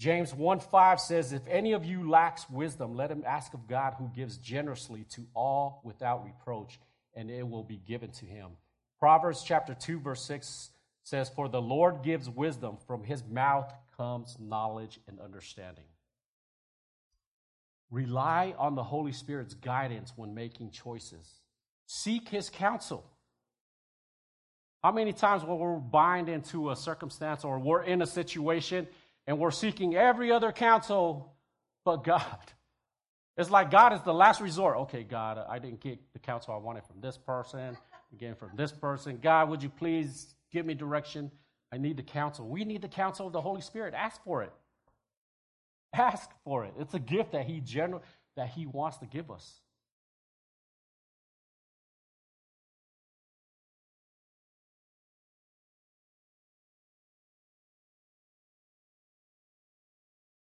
James 0.00 0.32
1 0.32 0.60
5 0.60 0.98
says, 0.98 1.34
If 1.34 1.46
any 1.46 1.72
of 1.72 1.84
you 1.84 2.08
lacks 2.08 2.48
wisdom, 2.48 2.96
let 2.96 3.10
him 3.10 3.22
ask 3.26 3.52
of 3.52 3.68
God 3.68 3.96
who 3.98 4.08
gives 4.16 4.38
generously 4.38 5.04
to 5.10 5.26
all 5.34 5.82
without 5.84 6.24
reproach, 6.24 6.80
and 7.14 7.30
it 7.30 7.46
will 7.46 7.62
be 7.62 7.76
given 7.76 8.10
to 8.12 8.24
him. 8.24 8.52
Proverbs 8.98 9.42
chapter 9.44 9.74
2, 9.74 10.00
verse 10.00 10.24
6 10.24 10.70
says, 11.04 11.28
For 11.28 11.50
the 11.50 11.60
Lord 11.60 12.02
gives 12.02 12.30
wisdom, 12.30 12.78
from 12.86 13.04
his 13.04 13.22
mouth 13.22 13.70
comes 13.94 14.38
knowledge 14.40 14.98
and 15.06 15.20
understanding. 15.20 15.84
Rely 17.90 18.54
on 18.56 18.76
the 18.76 18.84
Holy 18.84 19.12
Spirit's 19.12 19.52
guidance 19.52 20.14
when 20.16 20.34
making 20.34 20.70
choices. 20.70 21.42
Seek 21.84 22.30
his 22.30 22.48
counsel. 22.48 23.04
How 24.82 24.92
many 24.92 25.12
times 25.12 25.44
when 25.44 25.58
we're 25.58 25.76
bind 25.76 26.30
into 26.30 26.70
a 26.70 26.76
circumstance 26.76 27.44
or 27.44 27.58
we're 27.58 27.82
in 27.82 28.00
a 28.00 28.06
situation 28.06 28.86
and 29.26 29.38
we're 29.38 29.50
seeking 29.50 29.94
every 29.94 30.32
other 30.32 30.52
counsel 30.52 31.34
but 31.84 32.04
God? 32.04 32.38
It's 33.36 33.50
like 33.50 33.70
God 33.70 33.92
is 33.92 34.02
the 34.02 34.12
last 34.12 34.40
resort. 34.40 34.76
Okay, 34.78 35.02
God, 35.02 35.38
I 35.48 35.58
didn't 35.58 35.80
get 35.80 35.98
the 36.12 36.18
counsel 36.18 36.52
I 36.52 36.58
wanted 36.58 36.84
from 36.84 37.00
this 37.00 37.16
person, 37.16 37.76
again 38.12 38.34
from 38.34 38.50
this 38.54 38.72
person. 38.72 39.18
God, 39.22 39.48
would 39.48 39.62
you 39.62 39.70
please 39.70 40.34
give 40.52 40.66
me 40.66 40.74
direction? 40.74 41.30
I 41.72 41.78
need 41.78 41.96
the 41.96 42.02
counsel. 42.02 42.48
We 42.48 42.64
need 42.64 42.82
the 42.82 42.88
counsel 42.88 43.28
of 43.28 43.32
the 43.32 43.40
Holy 43.40 43.62
Spirit. 43.62 43.94
Ask 43.94 44.22
for 44.24 44.42
it. 44.42 44.52
Ask 45.94 46.28
for 46.44 46.64
it. 46.64 46.74
It's 46.78 46.94
a 46.94 46.98
gift 46.98 47.32
that 47.32 47.46
He 47.46 47.60
general 47.60 48.02
that 48.36 48.48
He 48.48 48.66
wants 48.66 48.98
to 48.98 49.06
give 49.06 49.30
us. 49.30 49.60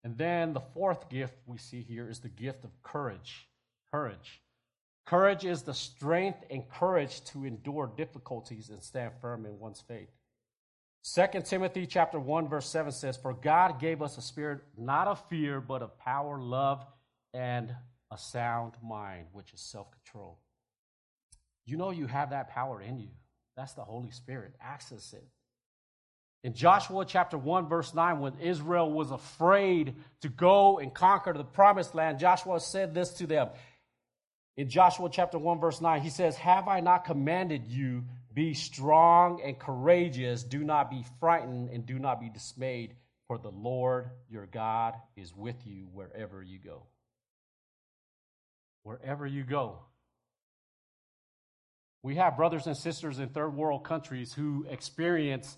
And 0.04 0.16
then 0.16 0.52
the 0.52 0.60
fourth 0.60 1.08
gift 1.08 1.34
we 1.46 1.58
see 1.58 1.82
here 1.82 2.08
is 2.08 2.20
the 2.20 2.28
gift 2.28 2.64
of 2.64 2.70
courage. 2.82 3.48
Courage. 3.90 4.40
Courage 5.06 5.44
is 5.44 5.62
the 5.62 5.74
strength 5.74 6.44
and 6.50 6.68
courage 6.68 7.24
to 7.24 7.44
endure 7.44 7.90
difficulties 7.96 8.70
and 8.70 8.82
stand 8.82 9.12
firm 9.20 9.46
in 9.46 9.58
one's 9.58 9.80
faith. 9.80 10.10
2 11.02 11.40
Timothy 11.42 11.86
chapter 11.86 12.20
1 12.20 12.48
verse 12.48 12.68
7 12.68 12.92
says, 12.92 13.16
"For 13.16 13.32
God 13.32 13.80
gave 13.80 14.02
us 14.02 14.18
a 14.18 14.22
spirit 14.22 14.60
not 14.76 15.08
of 15.08 15.26
fear, 15.28 15.60
but 15.60 15.82
of 15.82 15.98
power, 15.98 16.38
love, 16.38 16.86
and 17.32 17.74
a 18.10 18.18
sound 18.18 18.74
mind, 18.82 19.28
which 19.32 19.54
is 19.54 19.60
self-control." 19.60 20.38
You 21.64 21.76
know 21.76 21.90
you 21.90 22.06
have 22.06 22.30
that 22.30 22.48
power 22.48 22.82
in 22.82 22.98
you. 22.98 23.10
That's 23.56 23.72
the 23.72 23.84
Holy 23.84 24.10
Spirit. 24.10 24.54
Access 24.60 25.12
it. 25.12 25.26
In 26.44 26.54
Joshua 26.54 27.04
chapter 27.04 27.36
1, 27.36 27.68
verse 27.68 27.94
9, 27.94 28.20
when 28.20 28.38
Israel 28.40 28.90
was 28.90 29.10
afraid 29.10 29.96
to 30.20 30.28
go 30.28 30.78
and 30.78 30.94
conquer 30.94 31.32
the 31.32 31.44
promised 31.44 31.94
land, 31.94 32.20
Joshua 32.20 32.60
said 32.60 32.94
this 32.94 33.10
to 33.14 33.26
them. 33.26 33.48
In 34.56 34.68
Joshua 34.68 35.08
chapter 35.10 35.38
1, 35.38 35.60
verse 35.60 35.80
9, 35.80 36.00
he 36.00 36.10
says, 36.10 36.36
Have 36.36 36.68
I 36.68 36.80
not 36.80 37.04
commanded 37.04 37.66
you, 37.66 38.04
be 38.32 38.54
strong 38.54 39.40
and 39.44 39.58
courageous, 39.58 40.44
do 40.44 40.60
not 40.60 40.90
be 40.90 41.04
frightened 41.18 41.70
and 41.70 41.84
do 41.84 41.98
not 41.98 42.20
be 42.20 42.28
dismayed, 42.28 42.94
for 43.26 43.38
the 43.38 43.50
Lord 43.50 44.10
your 44.28 44.46
God 44.46 44.94
is 45.16 45.34
with 45.34 45.56
you 45.66 45.88
wherever 45.92 46.42
you 46.42 46.58
go. 46.58 46.84
Wherever 48.84 49.26
you 49.26 49.42
go. 49.42 49.80
We 52.02 52.14
have 52.14 52.36
brothers 52.36 52.68
and 52.68 52.76
sisters 52.76 53.18
in 53.18 53.30
third 53.30 53.56
world 53.56 53.82
countries 53.82 54.32
who 54.32 54.66
experience 54.70 55.56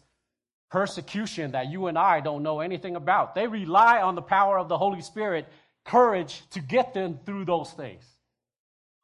persecution 0.71 1.53
that 1.53 1.71
you 1.71 1.87
and 1.89 1.99
I 1.99 2.21
don't 2.21 2.43
know 2.43 2.61
anything 2.61 2.97
about. 2.97 3.35
They 3.35 3.47
rely 3.47 4.01
on 4.01 4.15
the 4.15 4.23
power 4.23 4.59
of 4.59 4.69
the 4.69 4.79
Holy 4.79 5.03
Spirit, 5.03 5.49
courage 5.85 6.43
to 6.51 6.61
get 6.61 6.95
them 6.95 7.19
through 7.27 7.45
those 7.45 7.71
things. 7.73 8.05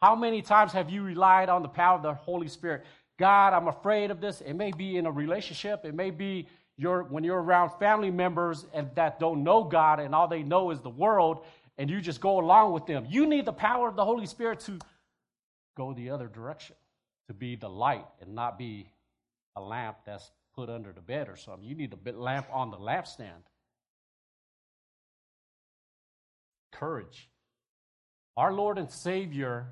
How 0.01 0.15
many 0.15 0.43
times 0.43 0.73
have 0.73 0.91
you 0.91 1.03
relied 1.03 1.49
on 1.49 1.63
the 1.63 1.69
power 1.69 1.97
of 1.97 2.03
the 2.03 2.15
Holy 2.15 2.49
Spirit? 2.49 2.85
God, 3.19 3.53
I'm 3.53 3.67
afraid 3.67 4.11
of 4.11 4.21
this. 4.21 4.41
It 4.41 4.55
may 4.55 4.71
be 4.71 4.97
in 4.97 5.07
a 5.07 5.11
relationship. 5.11 5.85
It 5.85 5.95
may 5.95 6.11
be 6.11 6.47
your, 6.77 7.05
when 7.05 7.25
you're 7.25 7.43
around 7.43 7.71
family 7.79 8.11
members 8.11 8.67
and 8.73 8.91
that 8.95 9.19
don't 9.19 9.43
know 9.43 9.65
God 9.65 9.99
and 9.99 10.15
all 10.15 10.29
they 10.29 10.43
know 10.43 10.71
is 10.71 10.81
the 10.81 10.91
world 10.91 11.45
and 11.79 11.91
you 11.91 12.01
just 12.01 12.21
go 12.21 12.39
along 12.39 12.73
with 12.73 12.87
them. 12.87 13.07
You 13.09 13.27
need 13.27 13.47
the 13.47 13.53
power 13.53 13.89
of 13.89 13.97
the 13.97 14.05
Holy 14.05 14.27
Spirit 14.27 14.61
to 14.61 14.79
go 15.77 15.93
the 15.95 16.11
other 16.11 16.29
direction, 16.29 16.77
to 17.29 17.35
be 17.35 17.57
the 17.57 17.69
light 17.69 18.07
and 18.21 18.35
not 18.35 18.59
be 18.59 18.87
a 19.57 19.61
lamp 19.61 19.97
that's 20.05 20.31
put 20.57 20.71
under 20.71 20.93
the 20.93 21.03
bed 21.03 21.29
or 21.29 21.37
something. 21.37 21.65
You 21.65 21.75
need 21.75 21.93
a 21.93 22.13
lamp 22.13 22.47
on 22.51 22.71
the 22.71 22.79
lampstand. 22.79 23.45
Courage. 26.73 27.29
Our 28.37 28.53
Lord 28.53 28.79
and 28.79 28.91
Savior, 28.91 29.67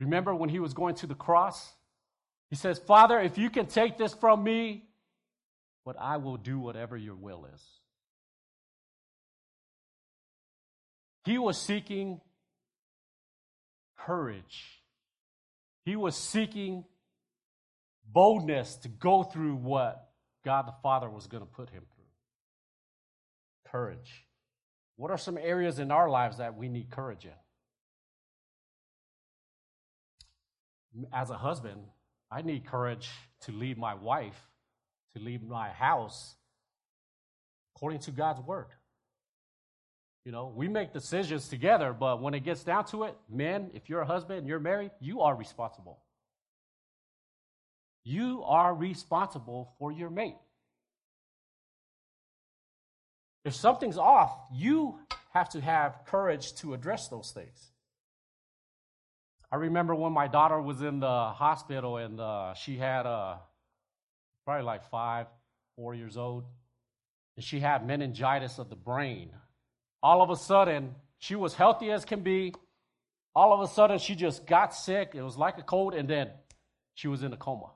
remember 0.00 0.34
when 0.34 0.48
he 0.48 0.58
was 0.58 0.74
going 0.74 0.96
to 0.96 1.06
the 1.06 1.14
cross? 1.14 1.72
He 2.50 2.56
says, 2.56 2.80
Father, 2.80 3.20
if 3.20 3.38
you 3.38 3.50
can 3.50 3.66
take 3.66 3.96
this 3.96 4.12
from 4.14 4.42
me, 4.42 4.84
but 5.84 5.96
I 5.98 6.16
will 6.16 6.36
do 6.36 6.58
whatever 6.58 6.96
your 6.96 7.14
will 7.14 7.46
is. 7.54 7.64
He 11.24 11.38
was 11.38 11.56
seeking 11.56 12.20
courage. 13.96 14.82
He 15.84 15.94
was 15.94 16.16
seeking 16.16 16.84
boldness 18.12 18.76
to 18.76 18.88
go 18.88 19.22
through 19.22 19.56
what 19.56 20.08
God 20.44 20.66
the 20.66 20.74
Father 20.82 21.08
was 21.08 21.26
going 21.26 21.42
to 21.42 21.48
put 21.48 21.70
him 21.70 21.82
through. 21.94 22.04
Courage. 23.70 24.26
What 24.96 25.10
are 25.10 25.18
some 25.18 25.38
areas 25.38 25.78
in 25.78 25.90
our 25.90 26.08
lives 26.10 26.38
that 26.38 26.56
we 26.56 26.68
need 26.68 26.90
courage 26.90 27.24
in? 27.24 27.32
As 31.12 31.30
a 31.30 31.36
husband, 31.36 31.80
I 32.30 32.42
need 32.42 32.66
courage 32.66 33.08
to 33.42 33.52
lead 33.52 33.78
my 33.78 33.94
wife, 33.94 34.38
to 35.16 35.22
lead 35.22 35.48
my 35.48 35.70
house 35.70 36.34
according 37.74 38.00
to 38.00 38.10
God's 38.10 38.40
word. 38.40 38.66
You 40.24 40.32
know, 40.32 40.52
we 40.54 40.68
make 40.68 40.92
decisions 40.92 41.48
together, 41.48 41.94
but 41.98 42.20
when 42.20 42.34
it 42.34 42.40
gets 42.40 42.62
down 42.62 42.84
to 42.86 43.04
it, 43.04 43.16
men, 43.30 43.70
if 43.72 43.88
you're 43.88 44.02
a 44.02 44.06
husband 44.06 44.40
and 44.40 44.48
you're 44.48 44.60
married, 44.60 44.90
you 45.00 45.22
are 45.22 45.34
responsible. 45.34 46.00
You 48.04 48.42
are 48.44 48.74
responsible 48.74 49.74
for 49.78 49.92
your 49.92 50.10
mate. 50.10 50.36
If 53.44 53.54
something's 53.54 53.98
off, 53.98 54.36
you 54.52 54.98
have 55.32 55.48
to 55.50 55.60
have 55.60 56.00
courage 56.06 56.54
to 56.56 56.74
address 56.74 57.08
those 57.08 57.32
things. 57.32 57.70
I 59.52 59.56
remember 59.56 59.94
when 59.94 60.12
my 60.12 60.28
daughter 60.28 60.60
was 60.60 60.82
in 60.82 61.00
the 61.00 61.30
hospital 61.30 61.96
and 61.96 62.20
uh, 62.20 62.54
she 62.54 62.76
had 62.76 63.06
uh, 63.06 63.36
probably 64.44 64.64
like 64.64 64.88
five, 64.90 65.26
four 65.76 65.94
years 65.94 66.16
old, 66.16 66.44
and 67.36 67.44
she 67.44 67.60
had 67.60 67.86
meningitis 67.86 68.58
of 68.58 68.68
the 68.68 68.76
brain. 68.76 69.30
All 70.02 70.22
of 70.22 70.30
a 70.30 70.36
sudden, 70.36 70.94
she 71.18 71.34
was 71.34 71.54
healthy 71.54 71.90
as 71.90 72.04
can 72.04 72.20
be. 72.20 72.54
All 73.34 73.52
of 73.52 73.60
a 73.60 73.72
sudden, 73.72 73.98
she 73.98 74.14
just 74.14 74.46
got 74.46 74.74
sick. 74.74 75.12
It 75.14 75.22
was 75.22 75.36
like 75.36 75.58
a 75.58 75.62
cold, 75.62 75.94
and 75.94 76.08
then 76.08 76.30
she 76.94 77.08
was 77.08 77.22
in 77.22 77.32
a 77.32 77.36
coma. 77.36 77.70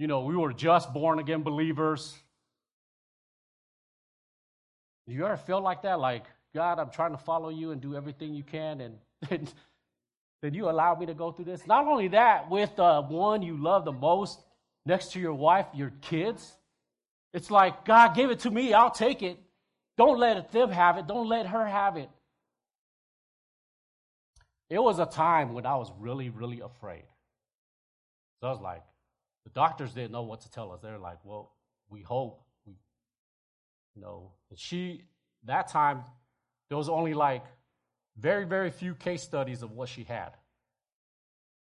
You 0.00 0.06
know, 0.06 0.22
we 0.22 0.34
were 0.34 0.54
just 0.54 0.94
born 0.94 1.18
again 1.18 1.42
believers. 1.42 2.16
You 5.06 5.26
ever 5.26 5.36
feel 5.36 5.60
like 5.60 5.82
that? 5.82 6.00
Like, 6.00 6.24
God, 6.54 6.78
I'm 6.78 6.88
trying 6.88 7.10
to 7.10 7.18
follow 7.18 7.50
you 7.50 7.72
and 7.72 7.82
do 7.82 7.94
everything 7.94 8.32
you 8.32 8.42
can, 8.42 8.80
and 8.80 8.96
then 10.40 10.54
you 10.54 10.70
allow 10.70 10.94
me 10.94 11.04
to 11.04 11.12
go 11.12 11.32
through 11.32 11.44
this? 11.44 11.66
Not 11.66 11.86
only 11.86 12.08
that, 12.08 12.48
with 12.48 12.76
the 12.76 13.02
one 13.02 13.42
you 13.42 13.62
love 13.62 13.84
the 13.84 13.92
most 13.92 14.40
next 14.86 15.12
to 15.12 15.20
your 15.20 15.34
wife, 15.34 15.66
your 15.74 15.92
kids, 16.00 16.50
it's 17.34 17.50
like, 17.50 17.84
God, 17.84 18.16
give 18.16 18.30
it 18.30 18.40
to 18.40 18.50
me, 18.50 18.72
I'll 18.72 18.90
take 18.90 19.22
it. 19.22 19.38
Don't 19.98 20.18
let 20.18 20.50
them 20.50 20.70
have 20.70 20.96
it, 20.96 21.08
don't 21.08 21.28
let 21.28 21.44
her 21.46 21.66
have 21.66 21.98
it. 21.98 22.08
It 24.70 24.82
was 24.82 24.98
a 24.98 25.04
time 25.04 25.52
when 25.52 25.66
I 25.66 25.76
was 25.76 25.92
really, 25.98 26.30
really 26.30 26.60
afraid. 26.60 27.04
So 28.40 28.46
I 28.46 28.50
was 28.50 28.62
like, 28.62 28.82
the 29.44 29.50
doctors 29.50 29.92
didn't 29.92 30.12
know 30.12 30.22
what 30.22 30.42
to 30.42 30.50
tell 30.50 30.72
us. 30.72 30.80
They're 30.82 30.98
like, 30.98 31.18
well, 31.24 31.52
we 31.88 32.02
hope. 32.02 32.42
We, 32.66 32.74
you 33.94 34.02
know, 34.02 34.32
and 34.50 34.58
she, 34.58 35.02
that 35.44 35.68
time, 35.68 36.02
there 36.68 36.78
was 36.78 36.88
only 36.88 37.14
like 37.14 37.44
very, 38.18 38.44
very 38.44 38.70
few 38.70 38.94
case 38.94 39.22
studies 39.22 39.62
of 39.62 39.72
what 39.72 39.88
she 39.88 40.04
had. 40.04 40.30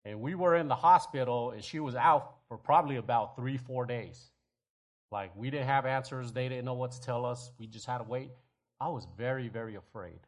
And 0.05 0.21
we 0.21 0.35
were 0.35 0.55
in 0.55 0.69
the 0.69 0.77
hospital 0.77 1.51
and 1.51 1.63
she 1.63 1.81
was 1.81 1.97
out 1.97 2.37
for 2.49 2.57
probably 2.57 2.97
about 2.97 3.37
three, 3.37 3.57
four 3.57 3.87
days. 3.87 4.31
Like 5.11 5.35
we 5.37 5.51
didn't 5.51 5.67
have 5.67 5.87
answers. 5.87 6.33
They 6.33 6.49
didn't 6.49 6.65
know 6.65 6.75
what 6.75 6.93
to 6.93 7.01
tell 7.01 7.27
us. 7.27 7.51
We 7.59 7.67
just 7.67 7.87
had 7.87 7.99
to 7.99 8.05
wait. 8.05 8.31
I 8.81 8.89
was 8.89 9.07
very, 9.17 9.49
very 9.49 9.75
afraid. 9.75 10.21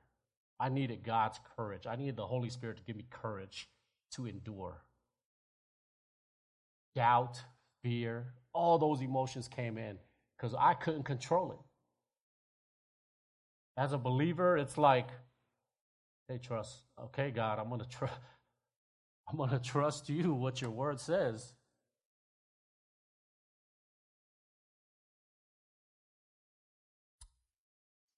I 0.58 0.68
needed 0.68 1.04
God's 1.04 1.38
courage. 1.56 1.86
I 1.86 1.94
needed 1.94 2.16
the 2.16 2.26
Holy 2.26 2.50
Spirit 2.50 2.78
to 2.78 2.82
give 2.82 2.96
me 2.96 3.06
courage 3.10 3.68
to 4.12 4.26
endure 4.26 4.82
doubt, 6.94 7.40
fear, 7.82 8.32
all 8.52 8.78
those 8.78 9.00
emotions 9.00 9.48
came 9.48 9.78
in 9.78 9.98
because 10.36 10.54
I 10.58 10.74
couldn't 10.74 11.04
control 11.04 11.52
it. 11.52 11.58
As 13.80 13.92
a 13.92 13.98
believer, 13.98 14.56
it's 14.56 14.76
like, 14.76 15.08
hey, 16.28 16.38
trust. 16.38 16.78
Okay, 17.00 17.30
God, 17.30 17.58
I'm 17.58 17.70
gonna 17.70 17.84
trust. 17.84 18.14
I'm 19.28 19.36
gonna 19.36 19.60
trust 19.60 20.08
you. 20.08 20.32
What 20.34 20.60
your 20.60 20.70
word 20.70 20.98
says. 20.98 21.54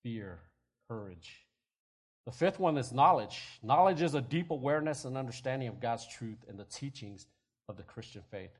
Fear, 0.02 0.38
courage. 0.88 1.46
The 2.26 2.32
fifth 2.32 2.58
one 2.58 2.78
is 2.78 2.92
knowledge. 2.92 3.42
Knowledge 3.62 4.02
is 4.02 4.14
a 4.14 4.20
deep 4.20 4.50
awareness 4.50 5.04
and 5.04 5.16
understanding 5.16 5.68
of 5.68 5.80
God's 5.80 6.06
truth 6.06 6.38
and 6.48 6.58
the 6.58 6.64
teachings 6.64 7.26
of 7.70 7.78
the 7.78 7.82
Christian 7.82 8.22
faith. 8.30 8.58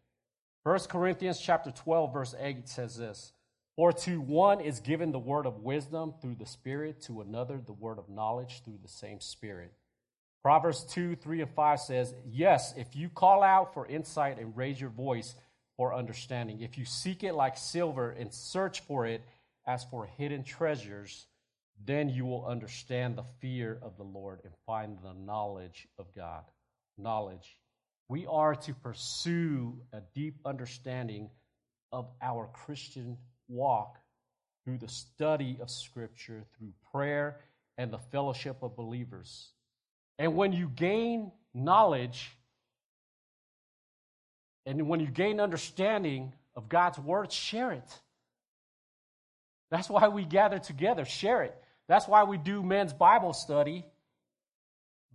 1 0.63 0.79
Corinthians 0.89 1.39
chapter 1.39 1.71
12 1.71 2.13
verse 2.13 2.35
8 2.39 2.67
says 2.69 2.97
this, 2.97 3.33
"For 3.77 3.93
to 3.93 4.21
one 4.21 4.61
is 4.61 4.81
given 4.81 5.13
the 5.13 5.19
word 5.19 5.45
of 5.45 5.63
wisdom 5.63 6.15
through 6.21 6.37
the 6.37 6.47
Spirit, 6.47 7.03
to 7.03 7.21
another 7.21 7.59
the 7.59 7.75
word 7.75 7.99
of 7.99 8.09
knowledge 8.09 8.63
through 8.63 8.79
the 8.79 8.89
same 8.89 9.21
Spirit." 9.21 9.75
Proverbs 10.43 10.85
2, 10.85 11.17
3 11.17 11.43
and 11.43 11.51
5 11.51 11.81
says, 11.81 12.15
Yes, 12.25 12.73
if 12.77 12.97
you 12.97 13.11
call 13.11 13.43
out 13.43 13.75
for 13.75 13.87
insight 13.87 14.39
and 14.39 14.57
raise 14.57 14.81
your 14.81 14.91
voice 14.91 15.35
for 15.77 15.95
understanding, 15.95 16.61
if 16.61 16.79
you 16.79 16.85
seek 16.87 17.23
it 17.23 17.35
like 17.35 17.59
silver 17.59 18.11
and 18.11 18.33
search 18.33 18.81
for 18.81 19.07
it 19.07 19.23
as 19.67 19.85
for 19.85 20.07
hidden 20.07 20.43
treasures, 20.43 21.27
then 21.85 22.09
you 22.09 22.25
will 22.25 22.47
understand 22.47 23.17
the 23.17 23.25
fear 23.41 23.79
of 23.83 23.97
the 23.97 24.03
Lord 24.03 24.41
and 24.45 24.53
find 24.67 24.99
the 25.03 25.13
knowledge 25.13 25.89
of 25.99 26.15
God. 26.15 26.45
Knowledge. 26.97 27.60
We 28.11 28.27
are 28.27 28.57
to 28.57 28.75
pursue 28.75 29.79
a 29.93 30.01
deep 30.17 30.41
understanding 30.45 31.31
of 31.93 32.09
our 32.21 32.49
Christian 32.53 33.17
walk 33.47 33.99
through 34.65 34.79
the 34.79 34.89
study 34.89 35.59
of 35.63 35.71
Scripture, 35.71 36.43
through 36.59 36.73
prayer, 36.91 37.39
and 37.79 37.93
the 37.93 38.01
fellowship 38.11 38.65
of 38.65 38.75
believers. 38.75 39.53
And 40.19 40.35
when 40.35 40.53
you 40.53 40.69
gain 40.75 41.31
knowledge, 41.55 42.37
and 44.67 44.89
when 44.89 44.99
you 44.99 45.07
gain 45.07 45.39
understanding 45.39 46.33
of 46.57 46.69
God's 46.69 46.99
word, 46.99 47.31
share 47.31 47.71
it. 47.71 48.01
That's 49.71 49.89
why 49.89 50.09
we 50.09 50.25
gather 50.25 50.59
together, 50.59 51.05
share 51.05 51.45
it. 51.45 51.57
That's 51.87 52.09
why 52.09 52.25
we 52.25 52.39
do 52.39 52.61
men's 52.65 52.93
Bible 52.93 53.35
study. 53.35 53.85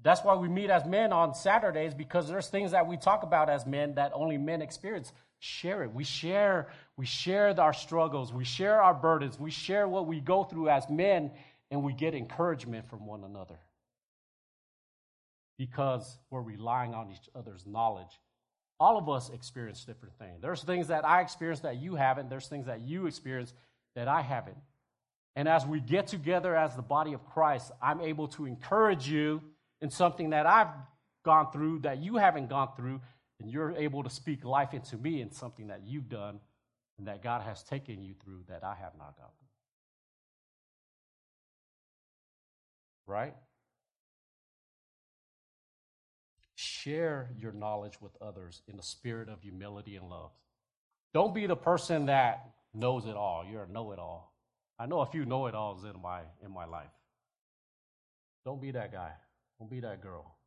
That's 0.05 0.23
why 0.23 0.35
we 0.35 0.47
meet 0.47 0.69
as 0.69 0.85
men 0.85 1.11
on 1.11 1.33
Saturdays 1.33 1.95
because 1.95 2.27
there's 2.27 2.47
things 2.47 2.71
that 2.71 2.85
we 2.85 2.95
talk 2.95 3.23
about 3.23 3.49
as 3.49 3.65
men 3.65 3.95
that 3.95 4.11
only 4.13 4.37
men 4.37 4.61
experience. 4.61 5.11
Share 5.39 5.83
it. 5.83 5.91
We 5.91 6.03
share, 6.03 6.67
we 6.95 7.07
share 7.07 7.59
our 7.59 7.73
struggles, 7.73 8.31
we 8.31 8.45
share 8.45 8.83
our 8.83 8.93
burdens, 8.93 9.39
we 9.39 9.49
share 9.49 9.87
what 9.87 10.05
we 10.05 10.19
go 10.19 10.43
through 10.43 10.69
as 10.69 10.87
men, 10.91 11.31
and 11.71 11.81
we 11.81 11.91
get 11.91 12.13
encouragement 12.13 12.87
from 12.87 13.07
one 13.07 13.23
another 13.23 13.57
because 15.57 16.19
we're 16.29 16.41
relying 16.41 16.93
on 16.93 17.09
each 17.09 17.27
other's 17.33 17.65
knowledge. 17.65 18.19
All 18.79 18.99
of 18.99 19.09
us 19.09 19.31
experience 19.31 19.85
different 19.85 20.13
things. 20.19 20.39
There's 20.39 20.61
things 20.61 20.89
that 20.89 21.03
I 21.03 21.21
experience 21.21 21.61
that 21.61 21.77
you 21.77 21.95
haven't, 21.95 22.29
there's 22.29 22.47
things 22.47 22.67
that 22.67 22.81
you 22.81 23.07
experience 23.07 23.55
that 23.95 24.07
I 24.07 24.21
haven't. 24.21 24.57
And 25.35 25.47
as 25.47 25.65
we 25.65 25.79
get 25.79 26.05
together 26.05 26.55
as 26.55 26.75
the 26.75 26.83
body 26.83 27.13
of 27.13 27.25
Christ, 27.25 27.71
I'm 27.81 28.01
able 28.01 28.27
to 28.29 28.45
encourage 28.45 29.09
you 29.09 29.41
in 29.85 29.91
something 29.91 30.31
that 30.31 30.47
I've 30.47 30.73
gone 31.23 31.51
through 31.51 31.79
that 31.79 31.99
you 31.99 32.17
haven't 32.17 32.49
gone 32.49 32.69
through, 32.75 32.99
and 33.39 33.51
you're 33.51 33.71
able 33.77 34.01
to 34.01 34.09
speak 34.09 34.43
life 34.43 34.73
into 34.73 34.97
me 34.97 35.21
in 35.21 35.31
something 35.31 35.67
that 35.67 35.81
you've 35.85 36.09
done 36.09 36.39
and 36.97 37.07
that 37.07 37.21
God 37.21 37.43
has 37.43 37.61
taken 37.61 38.01
you 38.01 38.15
through 38.23 38.45
that 38.49 38.63
I 38.63 38.73
have 38.73 38.93
not 38.97 39.15
gone 39.15 39.29
through. 39.37 39.47
Right? 43.13 43.35
Share 46.55 47.29
your 47.37 47.51
knowledge 47.51 48.01
with 48.01 48.17
others 48.19 48.63
in 48.67 48.75
the 48.75 48.83
spirit 48.83 49.29
of 49.29 49.41
humility 49.41 49.97
and 49.97 50.09
love. 50.09 50.31
Don't 51.13 51.35
be 51.35 51.45
the 51.45 51.55
person 51.55 52.07
that 52.07 52.53
knows 52.73 53.05
it 53.05 53.15
all. 53.15 53.45
You're 53.45 53.63
a 53.63 53.69
know 53.69 53.91
it 53.91 53.99
all. 53.99 54.33
I 54.79 54.87
know 54.87 55.01
a 55.01 55.05
few 55.05 55.25
know 55.25 55.45
it 55.45 55.53
alls 55.53 55.83
in 55.83 56.01
my, 56.01 56.21
in 56.43 56.51
my 56.51 56.65
life. 56.65 56.89
Don't 58.45 58.59
be 58.59 58.71
that 58.71 58.91
guy. 58.91 59.11
Don't 59.59 59.69
be 59.69 59.79
that 59.81 60.01
girl. 60.01 60.37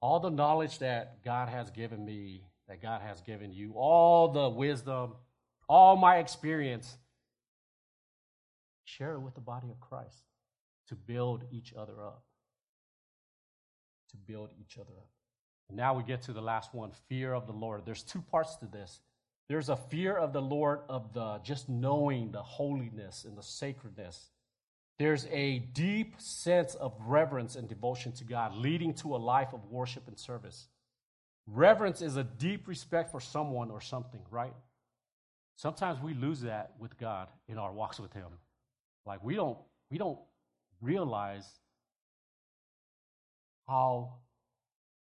All 0.00 0.20
the 0.20 0.30
knowledge 0.30 0.78
that 0.80 1.24
God 1.24 1.48
has 1.48 1.70
given 1.70 2.04
me, 2.04 2.44
that 2.68 2.82
God 2.82 3.00
has 3.00 3.20
given 3.22 3.52
you, 3.52 3.72
all 3.74 4.28
the 4.28 4.48
wisdom, 4.48 5.14
all 5.68 5.96
my 5.96 6.18
experience, 6.18 6.96
share 8.84 9.14
it 9.14 9.20
with 9.20 9.34
the 9.34 9.40
body 9.40 9.70
of 9.70 9.80
Christ 9.80 10.24
to 10.88 10.94
build 10.94 11.44
each 11.50 11.72
other 11.74 12.04
up 12.04 12.24
to 14.14 14.32
build 14.32 14.50
each 14.60 14.78
other 14.78 14.92
up. 14.96 15.08
And 15.68 15.76
now 15.76 15.94
we 15.94 16.02
get 16.02 16.22
to 16.22 16.32
the 16.32 16.40
last 16.40 16.74
one 16.74 16.92
fear 17.08 17.34
of 17.34 17.46
the 17.46 17.52
Lord. 17.52 17.82
There's 17.84 18.02
two 18.02 18.22
parts 18.22 18.56
to 18.56 18.66
this. 18.66 19.00
There's 19.48 19.68
a 19.68 19.76
fear 19.76 20.16
of 20.16 20.32
the 20.32 20.42
Lord 20.42 20.80
of 20.88 21.12
the 21.12 21.38
just 21.42 21.68
knowing 21.68 22.32
the 22.32 22.42
holiness 22.42 23.24
and 23.24 23.36
the 23.36 23.42
sacredness. 23.42 24.30
There's 24.98 25.26
a 25.30 25.58
deep 25.58 26.14
sense 26.18 26.74
of 26.74 26.94
reverence 27.00 27.56
and 27.56 27.68
devotion 27.68 28.12
to 28.12 28.24
God, 28.24 28.56
leading 28.56 28.94
to 28.94 29.16
a 29.16 29.18
life 29.18 29.52
of 29.52 29.64
worship 29.66 30.06
and 30.06 30.18
service. 30.18 30.68
Reverence 31.46 32.00
is 32.00 32.16
a 32.16 32.24
deep 32.24 32.68
respect 32.68 33.10
for 33.10 33.20
someone 33.20 33.70
or 33.70 33.80
something, 33.80 34.20
right? 34.30 34.54
Sometimes 35.56 36.00
we 36.00 36.14
lose 36.14 36.40
that 36.42 36.72
with 36.78 36.98
God 36.98 37.28
in 37.48 37.58
our 37.58 37.72
walks 37.72 37.98
with 37.98 38.12
Him. 38.12 38.30
Like 39.04 39.22
we 39.22 39.34
don't 39.34 39.58
we 39.90 39.98
don't 39.98 40.18
realize 40.80 41.46
how 43.68 44.14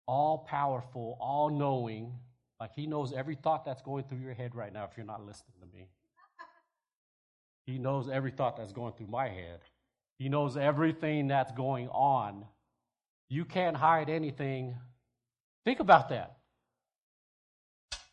all 0.07 0.39
powerful, 0.39 1.17
all 1.21 1.51
knowing, 1.51 2.13
like 2.59 2.73
He 2.75 2.87
knows 2.87 3.13
every 3.13 3.37
thought 3.37 3.65
that's 3.65 3.83
going 3.83 4.05
through 4.05 4.19
your 4.19 4.35
head 4.35 4.55
right 4.55 4.73
now 4.73 4.85
if 4.85 4.97
you're 4.97 5.07
not 5.07 5.25
listening 5.25 5.55
to 5.61 5.67
me. 5.77 5.89
He 7.65 7.79
knows 7.79 8.09
every 8.09 8.33
thought 8.33 8.57
that's 8.57 8.73
going 8.73 8.95
through 8.95 9.07
my 9.07 9.29
head. 9.29 9.61
He 10.19 10.29
knows 10.29 10.57
everything 10.57 11.29
that's 11.29 11.53
going 11.53 11.89
on. 11.89 12.45
You 13.29 13.45
can't 13.45 13.77
hide 13.77 14.09
anything. 14.09 14.77
Think 15.65 15.81
about 15.81 16.11
that. 16.11 16.37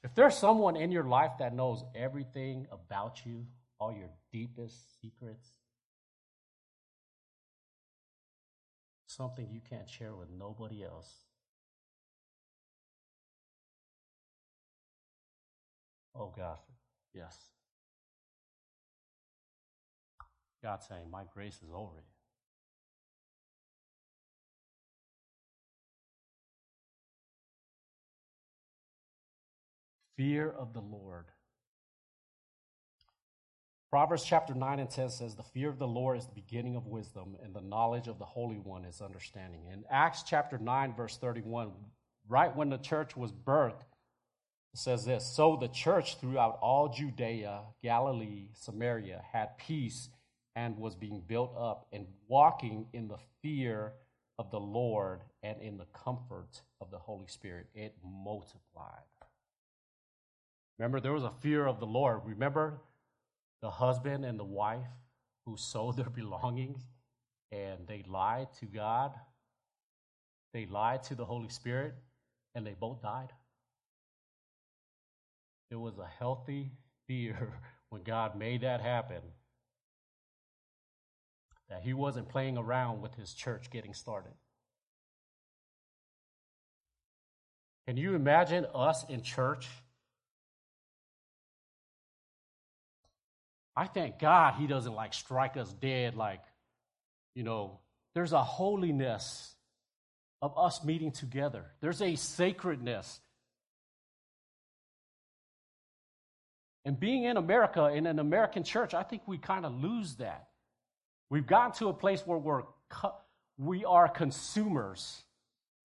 If 0.03 0.15
there's 0.15 0.37
someone 0.37 0.75
in 0.75 0.91
your 0.91 1.03
life 1.03 1.31
that 1.39 1.53
knows 1.53 1.83
everything 1.93 2.67
about 2.71 3.25
you, 3.25 3.45
all 3.79 3.91
your 3.91 4.09
deepest 4.31 5.01
secrets, 5.01 5.49
something 9.07 9.49
you 9.51 9.59
can't 9.69 9.89
share 9.89 10.15
with 10.15 10.29
nobody 10.29 10.83
else. 10.83 11.11
Oh, 16.15 16.33
God, 16.35 16.59
yes. 17.13 17.37
God 20.61 20.83
saying, 20.83 21.09
My 21.11 21.23
grace 21.33 21.55
is 21.57 21.71
over 21.73 21.95
you. 21.95 22.03
Fear 30.17 30.49
of 30.49 30.73
the 30.73 30.81
Lord 30.81 31.25
Proverbs 33.89 34.23
chapter 34.23 34.53
9 34.53 34.79
and 34.79 34.89
10 34.89 35.09
says, 35.09 35.35
The 35.35 35.41
fear 35.41 35.67
of 35.67 35.79
the 35.79 35.87
Lord 35.87 36.19
is 36.19 36.27
the 36.27 36.35
beginning 36.35 36.75
of 36.75 36.85
wisdom, 36.85 37.35
and 37.43 37.55
the 37.55 37.61
knowledge 37.61 38.07
of 38.07 38.19
the 38.19 38.25
Holy 38.25 38.57
One 38.57 38.85
is 38.85 39.01
understanding. 39.01 39.61
In 39.73 39.83
Acts 39.89 40.21
chapter 40.21 40.59
9, 40.59 40.93
verse 40.95 41.17
31, 41.17 41.71
right 42.27 42.55
when 42.55 42.69
the 42.69 42.77
church 42.77 43.17
was 43.17 43.31
birthed, 43.31 43.81
says 44.75 45.05
this 45.05 45.25
So 45.35 45.57
the 45.59 45.69
church 45.69 46.19
throughout 46.19 46.59
all 46.61 46.89
Judea, 46.89 47.61
Galilee, 47.81 48.49
Samaria 48.53 49.23
had 49.33 49.57
peace 49.57 50.09
and 50.55 50.77
was 50.77 50.95
being 50.95 51.21
built 51.25 51.55
up 51.57 51.87
and 51.93 52.05
walking 52.27 52.87
in 52.93 53.07
the 53.07 53.17
fear 53.41 53.93
of 54.37 54.51
the 54.51 54.59
Lord 54.59 55.21
and 55.43 55.61
in 55.61 55.77
the 55.77 55.85
comfort 55.85 56.61
of 56.81 56.91
the 56.91 56.97
Holy 56.97 57.27
Spirit. 57.27 57.67
It 57.73 57.95
multiplied. 58.03 59.03
Remember, 60.77 60.99
there 60.99 61.13
was 61.13 61.23
a 61.23 61.31
fear 61.41 61.67
of 61.67 61.79
the 61.79 61.85
Lord. 61.85 62.21
Remember, 62.25 62.81
the 63.61 63.69
husband 63.69 64.23
and 64.23 64.39
the 64.39 64.45
wife 64.45 64.87
who 65.45 65.57
sold 65.57 65.97
their 65.97 66.09
belongings 66.09 66.81
and 67.51 67.87
they 67.87 68.03
lied 68.07 68.47
to 68.59 68.65
God, 68.65 69.11
they 70.53 70.65
lied 70.65 71.03
to 71.03 71.15
the 71.15 71.25
Holy 71.25 71.49
Spirit, 71.49 71.95
and 72.55 72.65
they 72.65 72.75
both 72.79 73.01
died. 73.01 73.33
It 75.71 75.75
was 75.75 75.97
a 75.97 76.07
healthy 76.07 76.71
fear 77.07 77.59
when 77.89 78.03
God 78.03 78.37
made 78.37 78.61
that 78.61 78.81
happen 78.81 79.21
that 81.69 81.81
He 81.83 81.93
wasn't 81.93 82.29
playing 82.29 82.57
around 82.57 83.01
with 83.01 83.15
His 83.15 83.33
church 83.33 83.69
getting 83.69 83.93
started. 83.93 84.33
Can 87.87 87.97
you 87.97 88.13
imagine 88.13 88.67
us 88.75 89.03
in 89.09 89.23
church? 89.23 89.67
I 93.75 93.87
thank 93.87 94.19
God 94.19 94.55
he 94.59 94.67
doesn't 94.67 94.93
like 94.93 95.13
strike 95.13 95.55
us 95.55 95.71
dead 95.71 96.15
like, 96.15 96.41
you 97.33 97.43
know, 97.43 97.79
there's 98.13 98.33
a 98.33 98.43
holiness 98.43 99.55
of 100.41 100.57
us 100.57 100.83
meeting 100.83 101.11
together. 101.11 101.65
There's 101.79 102.01
a 102.01 102.15
sacredness. 102.15 103.21
And 106.83 106.99
being 106.99 107.23
in 107.23 107.37
America, 107.37 107.87
in 107.87 108.05
an 108.05 108.19
American 108.19 108.63
church, 108.63 108.93
I 108.93 109.03
think 109.03 109.21
we 109.25 109.37
kind 109.37 109.65
of 109.65 109.73
lose 109.73 110.17
that. 110.17 110.48
We've 111.29 111.45
gotten 111.45 111.73
to 111.73 111.89
a 111.89 111.93
place 111.93 112.21
where 112.25 112.37
we're 112.37 112.63
we 113.57 113.83
are 113.83 114.07
consumers 114.07 115.21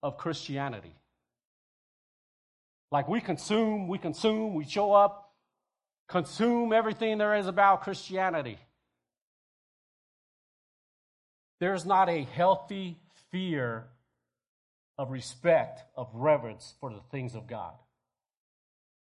of 0.03 0.17
Christianity. 0.17 0.95
Like 2.93 3.09
we 3.09 3.21
consume, 3.21 3.89
we 3.89 3.99
consume, 3.99 4.55
we 4.55 4.65
show 4.65 4.93
up, 4.93 5.33
consume 6.09 6.73
everything 6.73 7.19
there 7.19 7.35
is 7.35 7.49
about 7.49 7.83
Christianity. 7.83 8.59
There's 11.59 11.85
not 11.85 12.09
a 12.09 12.23
healthy 12.23 12.99
fear 13.31 13.87
of 14.97 15.11
respect, 15.11 15.83
of 15.97 16.09
reverence 16.15 16.75
for 16.79 16.91
the 16.91 17.01
things 17.11 17.35
of 17.35 17.49
God. 17.49 17.75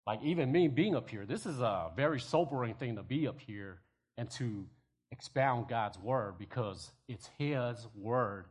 Like 0.06 0.22
even 0.24 0.52
me 0.52 0.68
being 0.68 0.96
up 0.96 1.10
here, 1.10 1.26
this 1.26 1.46
is 1.46 1.60
a 1.60 1.90
very 1.96 2.20
sobering 2.20 2.76
thing 2.76 2.98
to 2.98 3.04
be 3.04 3.28
up 3.28 3.40
here 3.40 3.82
and 4.18 4.30
to 4.32 4.68
expound 5.12 5.68
God's 5.68 6.00
word 6.00 6.36
because 6.38 6.92
it's 7.08 7.30
His 7.38 7.88
word. 7.96 8.46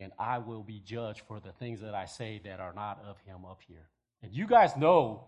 And 0.00 0.12
I 0.18 0.38
will 0.38 0.62
be 0.62 0.80
judged 0.84 1.22
for 1.26 1.40
the 1.40 1.52
things 1.52 1.80
that 1.80 1.94
I 1.94 2.06
say 2.06 2.40
that 2.44 2.60
are 2.60 2.74
not 2.74 3.02
of 3.08 3.18
Him 3.26 3.44
up 3.48 3.60
here. 3.66 3.88
And 4.22 4.32
you 4.32 4.46
guys 4.46 4.76
know 4.76 5.26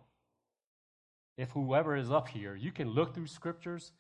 if 1.37 1.51
whoever 1.51 1.97
is 1.97 2.11
up 2.11 2.29
here, 2.29 2.55
you 2.55 2.73
can 2.73 2.91
look 2.91 3.15
through 3.15 3.27
scriptures 3.27 3.93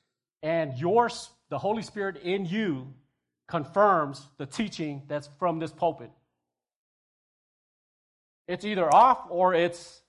and 0.42 0.76
yours, 0.78 1.30
the 1.48 1.58
Holy 1.58 1.82
Spirit 1.82 2.18
in 2.22 2.46
you 2.46 2.94
confirms 3.48 4.26
the 4.38 4.46
teaching 4.46 5.02
that's 5.08 5.28
from 5.38 5.58
this 5.58 5.72
pulpit. 5.72 6.10
It's 8.48 8.64
either 8.64 8.92
off 8.92 9.26
or 9.28 9.54
it's, 9.54 10.02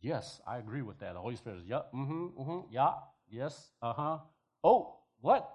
yes, 0.00 0.40
I 0.46 0.58
agree 0.58 0.82
with 0.82 0.98
that. 1.00 1.14
The 1.14 1.20
Holy 1.20 1.36
Spirit 1.36 1.60
is, 1.60 1.66
yep, 1.66 1.90
mm-hmm, 1.94 2.40
mm-hmm, 2.40 2.72
yeah, 2.72 2.92
yes, 3.30 3.70
uh-huh. 3.80 4.18
Oh, 4.62 4.96
what? 5.20 5.48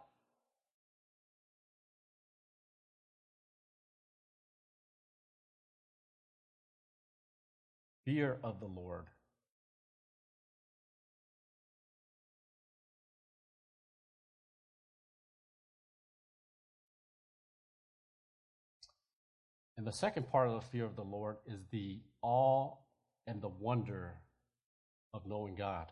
Fear 8.06 8.38
of 8.44 8.60
the 8.60 8.68
Lord. 8.68 9.06
And 19.78 19.86
the 19.86 19.92
second 19.92 20.30
part 20.32 20.48
of 20.48 20.54
the 20.54 20.68
fear 20.68 20.86
of 20.86 20.96
the 20.96 21.02
Lord 21.04 21.38
is 21.46 21.60
the 21.72 22.00
awe 22.22 22.76
and 23.28 23.42
the 23.42 23.50
wonder 23.50 24.14
of 25.14 25.28
knowing 25.28 25.56
God 25.56 25.92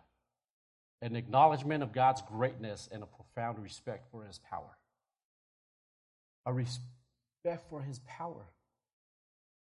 an 1.04 1.18
acknowledgement 1.18 1.84
of 1.84 1.92
God's 1.92 2.22
greatness 2.22 2.88
and 2.92 3.04
a 3.04 3.06
profound 3.06 3.60
respect 3.60 4.10
for 4.10 4.24
his 4.24 4.40
power. 4.50 4.78
A 6.46 6.54
respect 6.54 7.70
for 7.70 7.82
his 7.82 8.00
power. 8.08 8.46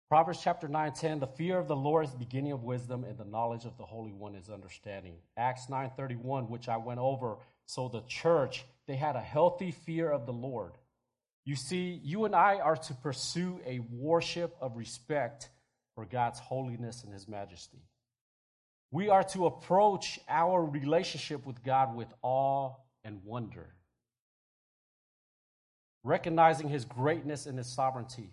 Proverbs 0.10 0.40
chapter 0.42 0.68
9 0.68 0.94
10, 0.94 1.20
the 1.20 1.28
fear 1.28 1.60
of 1.60 1.68
the 1.68 1.76
Lord 1.76 2.06
is 2.06 2.12
the 2.12 2.18
beginning 2.18 2.54
of 2.54 2.64
wisdom, 2.64 3.04
and 3.04 3.18
the 3.20 3.26
knowledge 3.26 3.66
of 3.66 3.78
the 3.78 3.86
Holy 3.86 4.14
One 4.14 4.34
is 4.34 4.50
understanding. 4.50 5.18
Acts 5.38 5.70
9 5.70 5.92
31, 5.96 6.50
which 6.50 6.68
I 6.68 6.78
went 6.78 7.00
over. 7.00 7.38
So 7.68 7.88
the 7.88 8.02
church, 8.08 8.66
they 8.88 8.96
had 8.96 9.16
a 9.16 9.22
healthy 9.22 9.72
fear 9.72 10.10
of 10.10 10.26
the 10.26 10.34
Lord. 10.34 10.72
You 11.46 11.56
see, 11.56 12.02
you 12.04 12.26
and 12.26 12.34
I 12.34 12.56
are 12.56 12.78
to 12.78 12.94
pursue 12.96 13.60
a 13.66 13.80
worship 13.92 14.56
of 14.60 14.76
respect 14.76 15.50
for 15.94 16.06
God's 16.06 16.40
holiness 16.40 17.04
and 17.04 17.14
his 17.14 17.28
majesty. 17.28 17.87
We 18.92 19.10
are 19.10 19.24
to 19.24 19.48
approach 19.48 20.20
our 20.30 20.64
relationship 20.64 21.46
with 21.46 21.64
God 21.64 21.96
with 21.96 22.08
awe 22.22 22.74
and 23.04 23.24
wonder, 23.24 23.74
recognizing 26.04 26.70
His 26.70 26.86
greatness 26.86 27.46
and 27.46 27.58
His 27.58 27.68
sovereignty. 27.68 28.32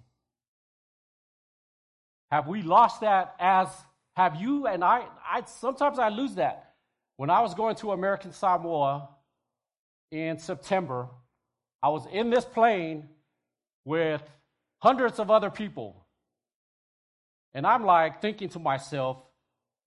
Have 2.31 2.47
we 2.49 2.63
lost 2.63 3.01
that 3.01 3.35
as 3.39 3.69
have 4.17 4.41
you 4.41 4.67
and 4.67 4.85
I, 4.85 5.05
I 5.29 5.43
sometimes 5.47 5.99
I 5.99 6.09
lose 6.09 6.37
that. 6.37 6.75
When 7.17 7.31
I 7.31 7.41
was 7.41 7.55
going 7.55 7.77
to 7.77 7.93
American 7.93 8.33
Samoa 8.33 9.09
in 10.11 10.39
September, 10.39 11.09
I 11.83 11.89
was 11.89 12.07
in 12.13 12.31
this 12.31 12.45
plane 12.45 13.09
with 13.85 14.23
hundreds 14.81 15.19
of 15.19 15.31
other 15.31 15.51
people. 15.51 16.07
And 17.55 17.67
I'm 17.67 17.85
like 17.85 18.21
thinking 18.21 18.49
to 18.51 18.59
myself, 18.59 19.19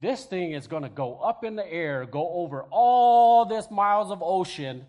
this 0.01 0.25
thing 0.25 0.51
is 0.51 0.67
going 0.67 0.83
to 0.83 0.89
go 0.89 1.15
up 1.15 1.43
in 1.43 1.55
the 1.55 1.71
air, 1.71 2.05
go 2.05 2.29
over 2.33 2.63
all 2.69 3.45
this 3.45 3.71
miles 3.71 4.11
of 4.11 4.21
ocean. 4.21 4.85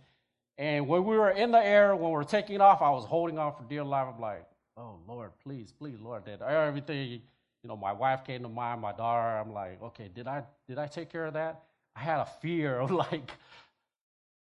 And 0.58 0.86
when 0.86 1.04
we 1.04 1.16
were 1.16 1.30
in 1.30 1.50
the 1.50 1.64
air, 1.64 1.94
when 1.96 2.10
we 2.10 2.16
were 2.16 2.24
taking 2.24 2.60
off, 2.60 2.82
I 2.82 2.90
was 2.90 3.04
holding 3.04 3.38
on 3.38 3.54
for 3.54 3.62
dear 3.68 3.84
life. 3.84 4.08
I'm 4.14 4.20
like, 4.20 4.44
oh, 4.76 4.96
Lord, 5.06 5.30
please, 5.42 5.72
please, 5.72 5.98
Lord. 6.00 6.24
That 6.26 6.42
everything, 6.42 7.10
you 7.10 7.68
know, 7.68 7.76
my 7.76 7.92
wife 7.92 8.24
came 8.24 8.42
to 8.42 8.48
mind, 8.48 8.82
my 8.82 8.92
daughter. 8.92 9.38
I'm 9.38 9.52
like, 9.52 9.82
okay, 9.82 10.10
did 10.14 10.26
I, 10.26 10.42
did 10.68 10.78
I 10.78 10.86
take 10.86 11.10
care 11.10 11.24
of 11.24 11.34
that? 11.34 11.62
I 11.96 12.00
had 12.00 12.20
a 12.20 12.28
fear 12.42 12.78
of 12.78 12.90
like, 12.90 13.30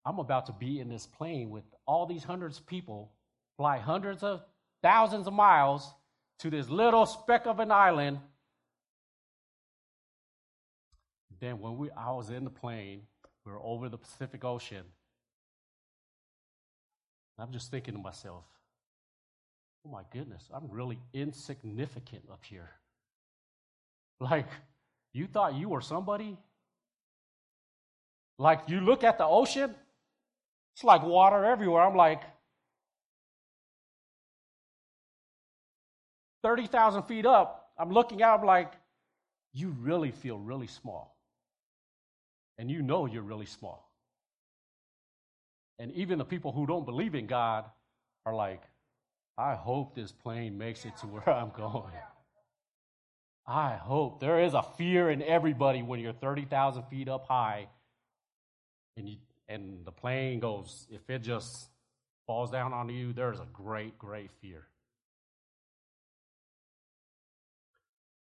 I'm 0.04 0.20
about 0.20 0.48
to 0.48 0.52
be 0.54 0.80
in 0.80 0.90
this 0.90 1.06
plane 1.06 1.52
with 1.52 1.64
all 1.86 2.06
these 2.08 2.24
hundreds 2.24 2.58
of 2.58 2.66
people, 2.66 3.12
fly 3.58 3.78
hundreds 3.78 4.24
of 4.24 4.42
thousands 4.82 5.28
of 5.28 5.34
miles 5.34 5.94
to 6.40 6.50
this 6.50 6.70
little 6.70 7.06
speck 7.06 7.46
of 7.46 7.60
an 7.60 7.72
island 7.72 8.20
then 11.40 11.60
when 11.60 11.78
we 11.78 11.90
I 11.92 12.12
was 12.12 12.30
in 12.30 12.44
the 12.44 12.50
plane, 12.50 13.02
we 13.46 13.52
were 13.52 13.60
over 13.62 13.90
the 13.90 13.98
Pacific 13.98 14.44
Ocean. 14.44 14.84
I'm 17.38 17.52
just 17.52 17.70
thinking 17.70 17.94
to 17.94 18.00
myself, 18.00 18.46
oh 19.86 19.92
my 19.92 20.04
goodness, 20.12 20.50
I'm 20.54 20.70
really 20.70 21.00
insignificant 21.14 22.24
up 22.32 22.44
here. 22.46 22.70
Like, 24.18 24.48
you 25.12 25.28
thought 25.28 25.56
you 25.56 25.68
were 25.68 25.82
somebody? 25.82 26.38
Like, 28.40 28.62
you 28.70 28.80
look 28.80 29.04
at 29.04 29.18
the 29.18 29.26
ocean, 29.26 29.76
it's 30.74 30.86
like 30.86 31.04
water 31.04 31.44
everywhere. 31.44 31.84
I'm 31.84 31.98
like, 31.98 32.22
30,000 36.44 37.04
feet 37.04 37.26
up, 37.26 37.72
I'm 37.78 37.92
looking 37.92 38.24
out, 38.24 38.40
I'm 38.40 38.46
like, 38.46 38.72
you 39.52 39.76
really 39.82 40.12
feel 40.12 40.40
really 40.40 40.68
small 40.68 41.15
and 42.58 42.70
you 42.70 42.82
know 42.82 43.06
you're 43.06 43.24
really 43.24 43.46
small. 43.46 43.92
And 45.80 45.92
even 45.94 46.18
the 46.18 46.26
people 46.26 46.52
who 46.52 46.66
don't 46.66 46.86
believe 46.86 47.16
in 47.16 47.28
God 47.28 47.66
are 48.26 48.34
like, 48.34 48.62
I 49.38 49.56
hope 49.56 49.96
this 49.96 50.12
plane 50.12 50.58
makes 50.58 50.86
it 50.86 50.96
to 50.98 51.08
where 51.08 51.30
I'm 51.36 51.52
going. 51.52 51.92
I 53.48 53.76
hope. 53.76 54.20
There 54.20 54.42
is 54.42 54.54
a 54.54 54.64
fear 54.64 55.10
in 55.10 55.22
everybody 55.22 55.84
when 55.84 56.00
you're 56.00 56.14
30,000 56.14 56.84
feet 56.84 57.08
up 57.08 57.28
high 57.28 57.68
and, 58.98 59.10
you, 59.10 59.18
and 59.48 59.86
the 59.86 59.92
plane 59.92 60.40
goes, 60.40 60.88
if 60.90 61.10
it 61.10 61.20
just 61.20 61.70
falls 62.26 62.50
down 62.50 62.74
on 62.74 62.90
you, 62.90 63.14
there's 63.14 63.40
a 63.40 63.48
great, 63.54 64.00
great 64.00 64.32
fear. 64.42 64.66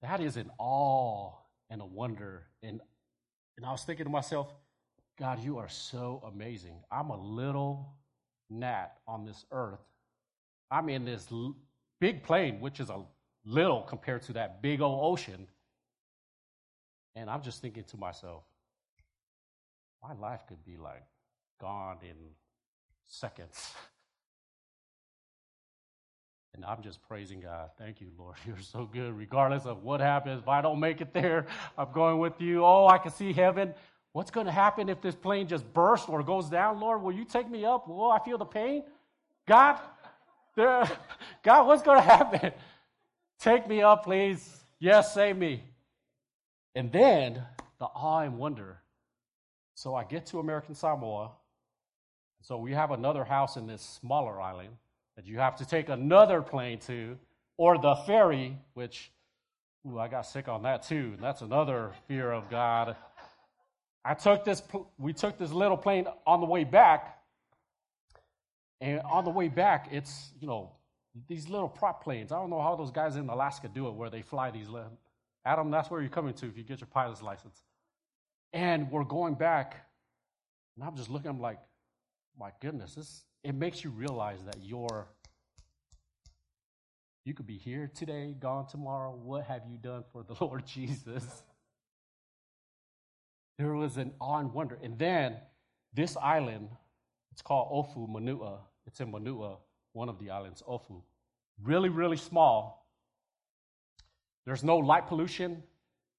That 0.03 0.21
is 0.21 0.37
an 0.37 0.51
awe 0.59 1.33
and 1.71 1.81
a 1.81 1.87
wonder 1.87 2.45
and 2.63 2.81
and 3.59 3.67
I 3.67 3.73
was 3.73 3.83
thinking 3.83 4.05
to 4.05 4.11
myself, 4.11 4.55
God, 5.19 5.43
you 5.43 5.59
are 5.59 5.69
so 5.69 6.23
amazing. 6.33 6.77
I'm 6.93 7.11
a 7.11 7.21
little 7.21 7.93
gnat 8.49 8.99
on 9.09 9.25
this 9.25 9.45
earth. 9.51 9.81
I'm 10.71 10.89
in 10.89 11.05
this 11.05 11.27
big 12.01 12.23
plane, 12.23 12.61
which 12.61 12.79
is 12.79 12.89
a 12.89 13.03
little 13.45 13.83
compared 13.83 14.23
to 14.23 14.33
that 14.35 14.63
big 14.63 14.81
old 14.81 15.01
ocean. 15.13 15.49
And 17.17 17.29
I'm 17.29 17.43
just 17.43 17.61
thinking 17.61 17.83
to 17.83 17.97
myself, 17.97 18.45
my 20.01 20.15
life 20.15 20.47
could 20.47 20.65
be 20.65 20.77
like 20.77 21.03
gone 21.61 21.99
in 22.03 22.15
seconds. 23.09 23.73
And 26.59 26.65
I'm 26.65 26.83
just 26.83 27.01
praising 27.07 27.39
God. 27.39 27.71
Thank 27.79 28.01
you, 28.01 28.09
Lord. 28.19 28.35
You're 28.45 28.59
so 28.59 28.85
good. 28.85 29.17
Regardless 29.17 29.65
of 29.65 29.85
what 29.85 30.01
happens, 30.01 30.43
if 30.43 30.49
I 30.49 30.61
don't 30.61 30.81
make 30.81 31.01
it 31.01 31.15
there, 31.15 31.47
I'm 31.79 31.93
going 31.93 32.19
with 32.19 32.41
you. 32.41 32.65
Oh, 32.65 32.89
I 32.89 32.99
can 32.99 33.13
see 33.13 33.33
heaven. 33.33 33.73
What's 34.11 34.33
going 34.33 34.47
to 34.47 34.53
happen 34.53 34.89
if 34.89 35.01
this 35.01 35.15
plane 35.15 35.47
just 35.47 35.73
bursts 35.73 36.09
or 36.09 36.21
goes 36.25 36.51
down, 36.51 36.81
Lord? 36.81 37.01
Will 37.01 37.13
you 37.13 37.25
take 37.25 37.49
me 37.49 37.65
up? 37.65 37.87
Will 37.87 38.11
I 38.11 38.19
feel 38.19 38.39
the 38.39 38.45
pain? 38.45 38.83
God, 39.47 39.79
there, 40.57 40.91
God, 41.45 41.69
what's 41.69 41.83
going 41.83 41.99
to 41.99 42.03
happen? 42.03 42.51
Take 43.39 43.69
me 43.69 43.81
up, 43.81 44.03
please. 44.03 44.65
Yes, 44.81 45.15
save 45.15 45.37
me. 45.37 45.63
And 46.75 46.91
then 46.91 47.41
the 47.79 47.85
awe 47.85 48.23
and 48.23 48.37
wonder. 48.37 48.79
So 49.77 49.95
I 49.95 50.03
get 50.03 50.27
to 50.27 50.41
American 50.41 50.75
Samoa. 50.75 51.31
So 52.43 52.59
we 52.59 52.73
have 52.73 52.91
another 52.91 53.23
house 53.23 53.57
in 53.57 53.69
this 53.69 53.81
smaller 53.81 54.41
island 54.41 54.71
that 55.19 55.27
you 55.27 55.41
have 55.41 55.57
to 55.57 55.67
take 55.67 55.89
another 55.89 56.41
plane 56.41 56.79
to, 56.79 57.19
or 57.57 57.77
the 57.77 57.97
ferry, 58.07 58.57
which, 58.75 59.11
ooh, 59.85 59.99
I 59.99 60.07
got 60.07 60.27
sick 60.27 60.47
on 60.47 60.63
that 60.63 60.85
too. 60.85 61.17
That's 61.21 61.43
another 61.43 61.91
fear 62.07 62.31
of 62.31 62.49
God. 62.49 62.95
I 64.05 64.15
took 64.15 64.45
this, 64.45 64.63
we 64.97 65.13
took 65.13 65.37
this 65.37 65.51
little 65.51 65.77
plane 65.77 66.07
on 66.25 66.39
the 66.39 66.47
way 66.47 66.63
back, 66.63 67.19
And 68.81 69.01
on 69.01 69.25
the 69.25 69.31
way 69.31 69.49
back, 69.49 69.89
it's, 69.91 70.31
you 70.41 70.47
know, 70.47 70.71
these 71.27 71.49
little 71.49 71.69
prop 71.69 72.05
planes. 72.05 72.31
I 72.31 72.37
don't 72.37 72.51
know 72.51 72.63
how 72.63 72.77
those 72.77 72.91
guys 72.91 73.17
in 73.17 73.29
Alaska 73.29 73.69
do 73.69 73.89
it 73.89 73.95
where 73.95 74.11
they 74.11 74.23
fly 74.23 74.51
these. 74.51 74.69
Little, 74.69 74.93
Adam, 75.45 75.71
that's 75.71 75.91
where 75.91 76.01
you're 76.01 76.11
coming 76.11 76.35
to 76.35 76.47
if 76.47 76.57
you 76.57 76.63
get 76.63 76.81
your 76.81 76.89
pilot's 76.89 77.23
license. 77.23 77.63
And 78.53 78.91
we're 78.91 79.05
going 79.05 79.35
back, 79.35 79.77
and 80.77 80.85
I'm 80.87 80.97
just 80.97 81.11
looking, 81.11 81.29
I'm 81.29 81.41
like, 81.41 81.59
my 82.39 82.51
goodness, 82.61 82.95
this, 82.95 83.25
it 83.43 83.55
makes 83.55 83.83
you 83.83 83.91
realize 83.91 84.45
that 84.45 84.59
you're, 84.63 85.09
you 87.25 87.35
could 87.35 87.47
be 87.47 87.59
here 87.59 87.91
today, 87.95 88.35
gone 88.39 88.67
tomorrow. 88.67 89.11
What 89.11 89.45
have 89.45 89.63
you 89.69 89.77
done 89.77 90.05
for 90.13 90.23
the 90.23 90.35
Lord 90.45 90.67
Jesus? 90.67 91.25
There 93.59 93.75
was 93.75 93.97
an 93.97 94.13
awe 94.21 94.39
and 94.39 94.53
wonder. 94.53 94.79
And 94.83 94.99
then 94.99 95.37
this 95.93 96.17
island, 96.17 96.69
it's 97.33 97.43
called 97.43 97.73
Ofu 97.73 98.09
Manua. 98.09 98.61
It's 98.87 99.01
in 99.01 99.11
Manua, 99.11 99.57
one 99.93 100.09
of 100.09 100.19
the 100.21 100.31
islands, 100.31 100.63
Ofu. 100.67 101.03
Really, 101.63 101.89
really 101.89 102.17
small. 102.17 102.87
There's 104.47 104.63
no 104.63 104.77
light 104.77 105.09
pollution. 105.09 105.65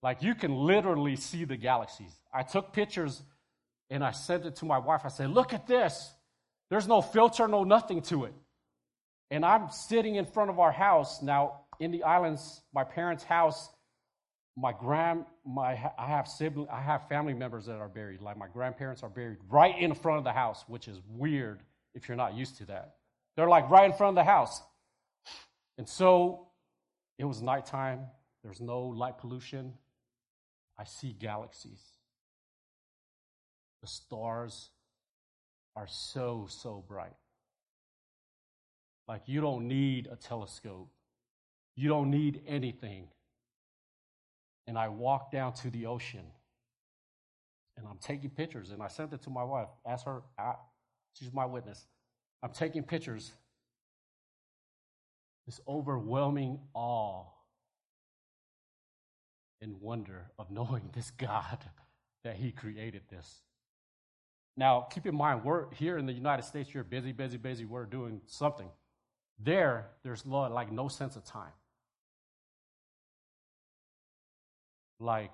Like 0.03 0.21
you 0.21 0.35
can 0.35 0.53
literally 0.53 1.15
see 1.15 1.45
the 1.45 1.55
galaxies. 1.55 2.11
I 2.33 2.43
took 2.43 2.73
pictures 2.73 3.23
and 3.89 4.03
I 4.03 4.11
sent 4.11 4.45
it 4.45 4.57
to 4.57 4.65
my 4.65 4.77
wife. 4.77 5.01
I 5.03 5.09
said, 5.09 5.29
Look 5.31 5.53
at 5.53 5.67
this. 5.67 6.11
There's 6.69 6.87
no 6.87 7.01
filter, 7.01 7.47
no 7.47 7.63
nothing 7.63 8.01
to 8.03 8.25
it. 8.25 8.33
And 9.31 9.45
I'm 9.45 9.69
sitting 9.69 10.15
in 10.15 10.25
front 10.25 10.49
of 10.49 10.59
our 10.59 10.71
house. 10.71 11.21
Now, 11.21 11.61
in 11.79 11.91
the 11.91 12.03
islands, 12.03 12.61
my 12.73 12.83
parents' 12.83 13.23
house, 13.23 13.69
my 14.55 14.73
grand, 14.73 15.25
my, 15.45 15.79
I 15.97 16.07
have 16.07 16.27
sibling, 16.27 16.67
I 16.71 16.81
have 16.81 17.07
family 17.07 17.33
members 17.33 17.65
that 17.65 17.77
are 17.77 17.87
buried. 17.87 18.21
Like 18.21 18.37
my 18.37 18.47
grandparents 18.47 19.03
are 19.03 19.09
buried 19.09 19.37
right 19.49 19.77
in 19.79 19.93
front 19.95 20.17
of 20.17 20.23
the 20.23 20.31
house, 20.31 20.63
which 20.67 20.87
is 20.87 20.99
weird 21.07 21.61
if 21.95 22.07
you're 22.07 22.17
not 22.17 22.35
used 22.35 22.57
to 22.57 22.65
that. 22.65 22.95
They're 23.35 23.49
like 23.49 23.69
right 23.69 23.89
in 23.89 23.95
front 23.95 24.17
of 24.17 24.25
the 24.25 24.29
house. 24.29 24.61
And 25.77 25.87
so 25.87 26.47
it 27.17 27.25
was 27.25 27.41
nighttime. 27.41 28.01
There's 28.43 28.59
no 28.59 28.81
light 28.81 29.17
pollution. 29.17 29.73
I 30.77 30.83
see 30.83 31.13
galaxies. 31.13 31.81
The 33.81 33.87
stars 33.87 34.69
are 35.75 35.87
so, 35.87 36.47
so 36.49 36.83
bright. 36.87 37.15
Like 39.07 39.23
you 39.25 39.41
don't 39.41 39.67
need 39.67 40.07
a 40.11 40.15
telescope, 40.15 40.89
you 41.75 41.89
don't 41.89 42.11
need 42.11 42.41
anything. 42.47 43.07
And 44.67 44.77
I 44.77 44.89
walk 44.89 45.31
down 45.31 45.53
to 45.53 45.71
the 45.71 45.87
ocean 45.87 46.25
and 47.79 47.87
I'm 47.87 47.97
taking 47.97 48.29
pictures. 48.29 48.71
And 48.71 48.83
I 48.83 48.87
sent 48.87 49.13
it 49.13 49.21
to 49.23 49.29
my 49.29 49.43
wife. 49.43 49.69
Ask 49.85 50.05
her, 50.05 50.21
I, 50.37 50.55
she's 51.13 51.33
my 51.33 51.45
witness. 51.45 51.85
I'm 52.43 52.51
taking 52.51 52.83
pictures. 52.83 53.31
This 55.45 55.61
overwhelming 55.67 56.59
awe 56.73 57.23
and 59.61 59.81
wonder 59.81 60.27
of 60.37 60.51
knowing 60.51 60.89
this 60.93 61.09
God 61.11 61.59
that 62.23 62.35
He 62.35 62.51
created 62.51 63.03
this. 63.09 63.41
Now, 64.59 64.81
keep 64.81 65.05
in 65.05 65.15
mind, 65.15 65.45
we're 65.45 65.73
here 65.73 65.97
in 65.97 66.05
the 66.05 66.11
United 66.11 66.43
States, 66.43 66.73
you're 66.73 66.83
busy, 66.83 67.13
busy, 67.13 67.37
busy, 67.37 67.63
we're 67.63 67.85
doing 67.85 68.19
something. 68.25 68.67
There, 69.41 69.87
there's 70.03 70.25
like 70.25 70.69
no 70.69 70.89
sense 70.89 71.15
of 71.15 71.23
time. 71.23 71.53
Like 74.99 75.31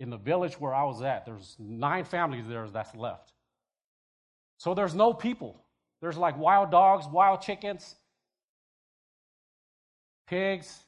in 0.00 0.08
the 0.08 0.16
village 0.16 0.58
where 0.58 0.72
I 0.72 0.84
was 0.84 1.02
at, 1.02 1.26
there's 1.26 1.54
nine 1.58 2.04
families 2.04 2.48
there 2.48 2.66
that's 2.66 2.94
left. 2.94 3.30
So 4.56 4.72
there's 4.72 4.94
no 4.94 5.12
people. 5.12 5.62
There's 6.00 6.16
like 6.16 6.38
wild 6.38 6.70
dogs, 6.70 7.06
wild 7.06 7.42
chickens, 7.42 7.94
pigs. 10.26 10.82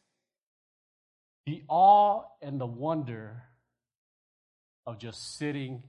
The 1.45 1.63
awe 1.69 2.23
and 2.41 2.59
the 2.59 2.67
wonder 2.67 3.43
of 4.87 4.99
just 4.99 5.37
sitting 5.37 5.83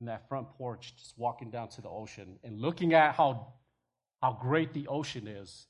in 0.00 0.06
that 0.06 0.28
front 0.28 0.48
porch, 0.50 0.94
just 0.96 1.14
walking 1.16 1.50
down 1.50 1.68
to 1.68 1.80
the 1.80 1.88
ocean 1.88 2.38
and 2.44 2.60
looking 2.60 2.94
at 2.94 3.14
how, 3.14 3.54
how 4.22 4.38
great 4.40 4.72
the 4.72 4.86
ocean 4.88 5.26
is, 5.26 5.66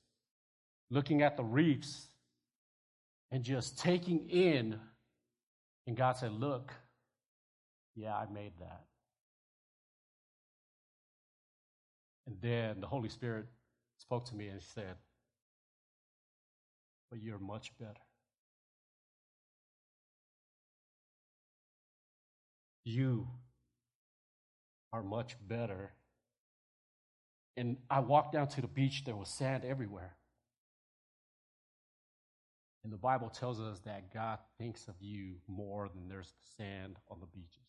looking 0.90 1.22
at 1.22 1.36
the 1.36 1.44
reefs, 1.44 2.08
and 3.30 3.44
just 3.44 3.78
taking 3.78 4.28
in. 4.28 4.78
And 5.86 5.96
God 5.96 6.16
said, 6.16 6.32
Look, 6.32 6.72
yeah, 7.94 8.16
I 8.16 8.26
made 8.32 8.52
that. 8.60 8.84
And 12.26 12.36
then 12.40 12.80
the 12.80 12.86
Holy 12.86 13.08
Spirit 13.08 13.46
spoke 13.98 14.24
to 14.26 14.36
me 14.36 14.48
and 14.48 14.60
said, 14.60 14.96
But 17.10 17.22
you're 17.22 17.38
much 17.38 17.72
better. 17.78 17.92
You 22.84 23.28
are 24.92 25.02
much 25.02 25.36
better. 25.46 25.92
And 27.56 27.78
I 27.90 28.00
walked 28.00 28.32
down 28.32 28.48
to 28.48 28.60
the 28.60 28.66
beach, 28.66 29.04
there 29.04 29.16
was 29.16 29.28
sand 29.28 29.64
everywhere. 29.64 30.16
And 32.84 32.92
the 32.92 32.98
Bible 32.98 33.30
tells 33.30 33.60
us 33.60 33.80
that 33.80 34.12
God 34.14 34.38
thinks 34.58 34.86
of 34.86 34.94
you 35.00 35.36
more 35.48 35.88
than 35.88 36.08
there's 36.08 36.32
sand 36.56 36.96
on 37.10 37.18
the 37.18 37.26
beaches. 37.26 37.66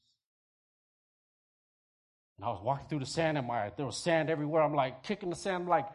And 2.37 2.45
I 2.45 2.49
was 2.49 2.61
walking 2.61 2.87
through 2.87 2.99
the 2.99 3.07
sand, 3.07 3.37
and 3.37 3.47
my 3.47 3.71
there 3.75 3.85
was 3.87 3.97
sand 3.97 4.29
everywhere. 4.29 4.61
I'm 4.61 4.75
like 4.75 5.01
kicking 5.01 5.31
the 5.31 5.35
sand. 5.35 5.63
I'm 5.63 5.69
like, 5.69 5.87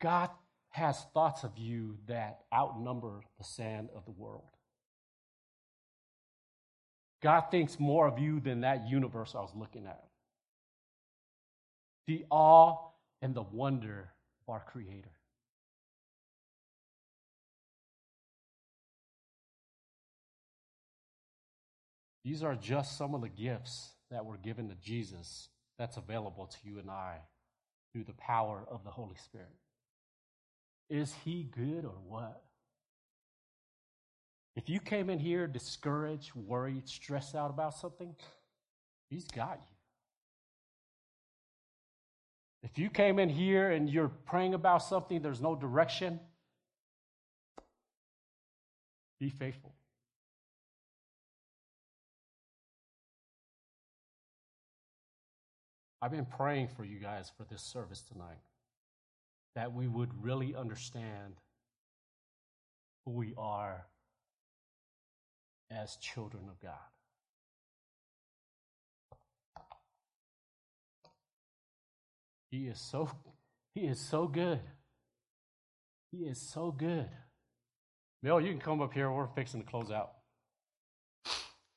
God 0.00 0.30
has 0.70 1.04
thoughts 1.12 1.44
of 1.44 1.58
you 1.58 1.98
that 2.06 2.40
outnumber 2.54 3.20
the 3.36 3.44
sand 3.44 3.90
of 3.94 4.04
the 4.06 4.12
world. 4.12 4.48
God 7.22 7.50
thinks 7.50 7.78
more 7.78 8.06
of 8.06 8.18
you 8.18 8.40
than 8.40 8.62
that 8.62 8.88
universe 8.88 9.34
I 9.34 9.40
was 9.40 9.52
looking 9.54 9.86
at 9.86 10.07
the 12.08 12.24
awe 12.30 12.74
and 13.20 13.34
the 13.34 13.42
wonder 13.42 14.08
of 14.40 14.52
our 14.52 14.64
Creator. 14.66 15.10
These 22.24 22.42
are 22.42 22.54
just 22.54 22.96
some 22.96 23.14
of 23.14 23.20
the 23.20 23.28
gifts 23.28 23.90
that 24.10 24.24
were 24.24 24.38
given 24.38 24.70
to 24.70 24.74
Jesus 24.76 25.50
that's 25.78 25.98
available 25.98 26.46
to 26.46 26.56
you 26.64 26.78
and 26.78 26.90
I 26.90 27.18
through 27.92 28.04
the 28.04 28.14
power 28.14 28.64
of 28.70 28.84
the 28.84 28.90
Holy 28.90 29.16
Spirit. 29.16 29.54
Is 30.88 31.14
he 31.24 31.42
good 31.42 31.84
or 31.84 31.96
what? 32.06 32.42
If 34.56 34.70
you 34.70 34.80
came 34.80 35.10
in 35.10 35.18
here 35.18 35.46
discouraged, 35.46 36.34
worried, 36.34 36.88
stressed 36.88 37.34
out 37.34 37.50
about 37.50 37.74
something, 37.74 38.16
he's 39.10 39.26
got 39.26 39.60
you. 39.60 39.77
If 42.62 42.78
you 42.78 42.90
came 42.90 43.18
in 43.18 43.28
here 43.28 43.70
and 43.70 43.88
you're 43.88 44.08
praying 44.08 44.54
about 44.54 44.82
something, 44.82 45.22
there's 45.22 45.40
no 45.40 45.54
direction, 45.54 46.20
be 49.20 49.30
faithful. 49.30 49.74
I've 56.00 56.12
been 56.12 56.26
praying 56.26 56.68
for 56.68 56.84
you 56.84 56.98
guys 56.98 57.30
for 57.36 57.44
this 57.44 57.62
service 57.62 58.02
tonight 58.02 58.38
that 59.56 59.72
we 59.72 59.88
would 59.88 60.10
really 60.22 60.54
understand 60.54 61.34
who 63.04 63.12
we 63.12 63.34
are 63.36 63.86
as 65.70 65.96
children 65.96 66.44
of 66.48 66.60
God. 66.60 66.74
He 72.50 72.66
is 72.66 72.80
so 72.80 73.10
he 73.74 73.82
is 73.82 74.00
so 74.00 74.26
good. 74.26 74.60
He 76.10 76.24
is 76.24 76.40
so 76.40 76.70
good. 76.70 77.08
Bill, 78.22 78.40
you 78.40 78.50
can 78.50 78.60
come 78.60 78.80
up 78.80 78.92
here. 78.92 79.10
We're 79.10 79.28
fixing 79.28 79.62
to 79.62 79.66
close 79.66 79.90
out. 79.90 80.12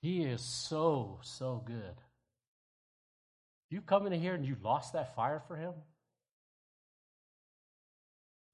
He 0.02 0.24
is 0.24 0.42
so, 0.42 1.20
so 1.22 1.62
good. 1.66 2.02
You 3.70 3.82
come 3.82 4.08
in 4.08 4.14
here 4.14 4.34
and 4.34 4.46
you 4.46 4.56
lost 4.64 4.94
that 4.94 5.16
fire 5.16 5.42
for 5.48 5.56
him? 5.56 5.74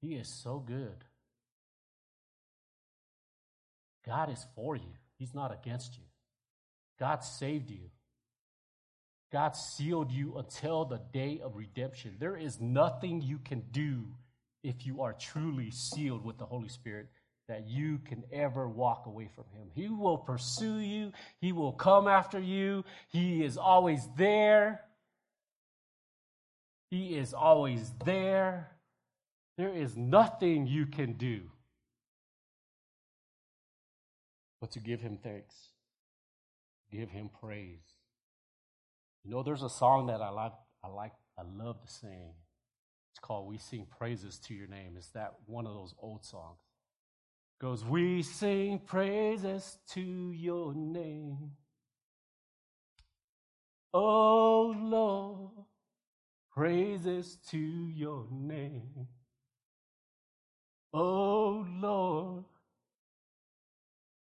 He 0.02 0.14
is 0.14 0.28
so 0.28 0.58
good. 0.58 1.04
God 4.06 4.30
is 4.30 4.46
for 4.54 4.76
you, 4.76 4.94
He's 5.18 5.34
not 5.34 5.52
against 5.52 5.96
you. 5.96 6.04
God 6.98 7.24
saved 7.24 7.70
you. 7.70 7.90
God 9.32 9.54
sealed 9.56 10.10
you 10.10 10.36
until 10.38 10.84
the 10.84 11.00
day 11.12 11.40
of 11.42 11.56
redemption. 11.56 12.16
There 12.18 12.36
is 12.36 12.60
nothing 12.60 13.20
you 13.20 13.38
can 13.38 13.62
do 13.72 14.06
if 14.62 14.86
you 14.86 15.02
are 15.02 15.12
truly 15.12 15.70
sealed 15.70 16.24
with 16.24 16.38
the 16.38 16.46
Holy 16.46 16.68
Spirit 16.68 17.08
that 17.48 17.66
you 17.66 17.98
can 17.98 18.24
ever 18.32 18.68
walk 18.68 19.06
away 19.06 19.28
from 19.34 19.44
Him. 19.52 19.68
He 19.74 19.88
will 19.88 20.18
pursue 20.18 20.78
you, 20.78 21.12
He 21.40 21.52
will 21.52 21.72
come 21.72 22.08
after 22.08 22.38
you, 22.38 22.84
He 23.08 23.44
is 23.44 23.56
always 23.56 24.06
there. 24.16 24.82
He 26.90 27.18
is 27.18 27.34
always 27.34 27.92
there. 28.04 28.70
There 29.58 29.74
is 29.74 29.96
nothing 29.96 30.66
you 30.66 30.86
can 30.86 31.14
do 31.14 31.42
but 34.60 34.72
to 34.72 34.80
give 34.80 35.00
him 35.00 35.18
thanks, 35.22 35.54
give 36.90 37.10
him 37.10 37.30
praise. 37.40 37.97
You 39.24 39.30
know, 39.30 39.42
there's 39.42 39.62
a 39.62 39.70
song 39.70 40.06
that 40.06 40.20
I 40.20 40.30
like, 40.30 40.52
I 40.82 40.88
like, 40.88 41.12
I 41.38 41.42
love 41.42 41.80
to 41.82 41.92
sing. 41.92 42.32
It's 43.12 43.18
called 43.20 43.48
We 43.48 43.58
Sing 43.58 43.86
Praises 43.98 44.38
to 44.46 44.54
Your 44.54 44.68
Name. 44.68 44.96
Is 44.96 45.08
that 45.14 45.34
one 45.46 45.66
of 45.66 45.74
those 45.74 45.94
old 46.00 46.24
songs? 46.24 46.58
Goes, 47.60 47.84
We 47.84 48.22
sing 48.22 48.78
praises 48.78 49.78
to 49.88 50.32
your 50.32 50.72
name. 50.74 51.52
Oh 53.92 54.74
Lord, 54.78 55.64
praises 56.52 57.38
to 57.50 57.58
your 57.58 58.26
name. 58.30 59.08
Oh 60.92 61.66
Lord, 61.68 62.44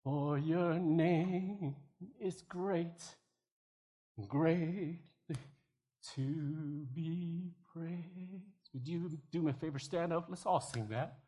for 0.05 0.36
your 0.38 0.74
name 0.74 1.76
is 2.20 2.43
great, 2.43 3.16
great 4.28 5.00
to 6.14 6.86
be 6.94 7.52
praised. 7.72 8.70
Would 8.74 8.88
you 8.88 9.10
do 9.30 9.42
me 9.42 9.50
a 9.50 9.54
favor? 9.54 9.78
Stand 9.78 10.12
up. 10.12 10.26
Let's 10.28 10.46
all 10.46 10.60
sing 10.60 10.88
that. 10.90 11.18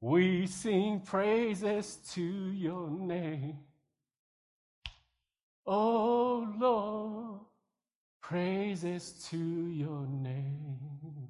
We 0.00 0.46
sing 0.46 1.00
praises 1.00 1.96
to 2.12 2.22
your 2.22 2.90
name. 2.90 3.58
Oh 5.66 6.46
Lord, 6.58 7.40
praises 8.20 9.12
to 9.30 9.38
your 9.38 10.06
name. 10.06 11.28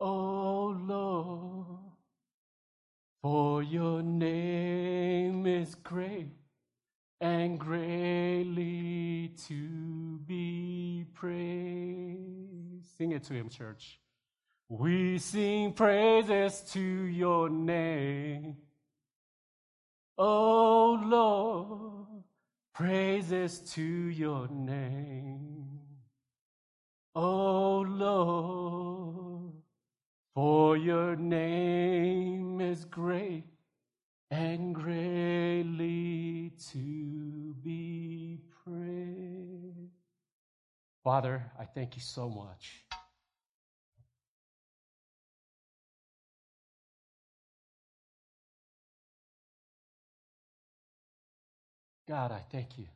Oh 0.00 0.76
Lord, 0.80 1.78
for 3.22 3.62
your 3.62 4.02
name 4.02 5.46
is 5.46 5.74
great 5.76 6.39
and 7.20 7.58
greatly 7.58 9.32
to 9.48 10.18
be 10.26 11.04
praised. 11.12 12.86
Sing 12.96 13.12
it 13.12 13.24
to 13.24 13.34
him, 13.34 13.48
church. 13.48 14.00
We 14.68 15.18
sing 15.18 15.72
praises 15.72 16.60
to 16.72 16.80
your 16.80 17.50
name. 17.50 18.56
Oh 20.16 21.00
Lord, 21.04 22.24
praises 22.74 23.60
to 23.72 23.82
your 23.82 24.48
name. 24.48 25.80
Oh 27.14 27.80
Lord, 27.80 29.52
for 30.34 30.76
your 30.76 31.16
name 31.16 32.60
is 32.60 32.84
great 32.84 33.44
and 34.30 34.74
greatly 34.74 36.52
to 36.70 37.54
be 37.62 38.38
praised. 38.64 39.90
Father, 41.02 41.50
I 41.58 41.64
thank 41.64 41.96
you 41.96 42.02
so 42.02 42.28
much. 42.28 42.84
God, 52.06 52.32
I 52.32 52.40
thank 52.50 52.78
you. 52.78 52.86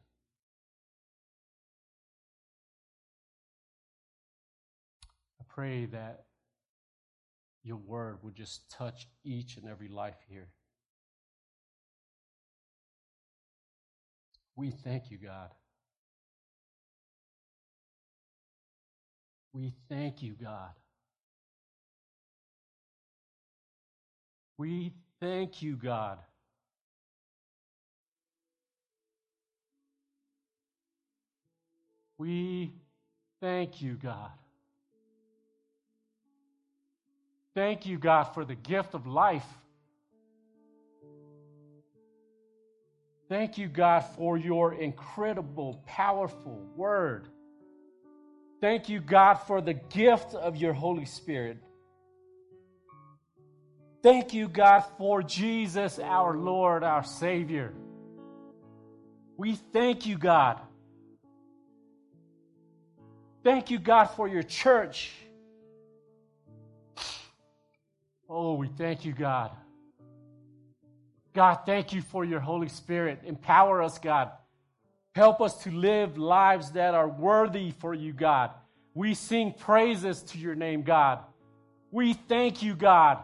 I 5.41 5.45
pray 5.49 5.87
that 5.87 6.25
your 7.63 7.77
word 7.77 8.19
would 8.23 8.35
just 8.35 8.71
touch 8.71 9.07
each 9.25 9.57
and 9.57 9.69
every 9.69 9.89
life 9.89 10.19
here. 10.29 10.49
We 14.57 14.71
thank 14.71 15.11
you, 15.11 15.19
God. 15.19 15.51
We 19.53 19.73
thank 19.89 20.23
you, 20.23 20.35
God. 20.41 20.71
We 24.57 24.93
thank 25.21 25.63
you, 25.63 25.77
God. 25.77 26.19
We 32.19 32.73
thank 33.41 33.83
you, 33.83 33.95
God. 33.95 34.31
Thank 37.55 37.87
you, 37.87 37.99
God, 37.99 38.25
for 38.35 38.45
the 38.45 38.55
gift 38.55 38.95
of 38.95 39.07
life. 39.07 39.47
Thank 43.35 43.59
you, 43.59 43.67
God, 43.67 44.03
for 44.15 44.39
your 44.39 44.75
incredible, 44.75 45.83
powerful 45.89 46.71
word. 46.77 47.27
Thank 48.61 48.89
you, 48.89 49.01
God, 49.01 49.35
for 49.35 49.61
the 49.61 49.75
gift 49.75 50.37
of 50.37 50.57
your 50.57 50.73
Holy 50.73 51.05
Spirit. 51.05 51.59
Thank 54.05 54.35
you, 54.35 54.47
God, 54.47 54.85
for 54.99 55.21
Jesus, 55.21 55.99
our 55.99 56.37
Lord, 56.37 56.85
our 56.85 57.03
Savior. 57.03 57.75
We 59.37 59.57
thank 59.73 60.07
you, 60.07 60.17
God. 60.17 60.61
Thank 63.43 63.69
you, 63.69 63.81
God, 63.81 64.05
for 64.05 64.29
your 64.29 64.45
church. 64.45 65.11
Oh, 68.29 68.55
we 68.55 68.69
thank 68.69 69.05
you, 69.05 69.13
God. 69.13 69.51
God, 71.35 71.61
thank 71.67 71.93
you 71.93 72.01
for 72.01 72.25
your 72.25 72.41
Holy 72.41 72.69
Spirit. 72.69 73.21
Empower 73.25 73.83
us, 73.83 73.99
God. 73.99 74.31
Help 75.15 75.41
us 75.41 75.63
to 75.65 75.71
live 75.71 76.17
lives 76.17 76.71
that 76.73 76.95
are 76.95 77.09
worthy 77.09 77.73
for 77.73 77.93
you, 77.93 78.13
God. 78.13 78.51
We 78.95 79.15
sing 79.15 79.53
praises 79.53 80.23
to 80.23 80.39
your 80.39 80.55
name, 80.55 80.83
God. 80.83 81.21
We 81.91 82.13
thank 82.15 82.63
you, 82.63 82.75
God. 82.75 83.19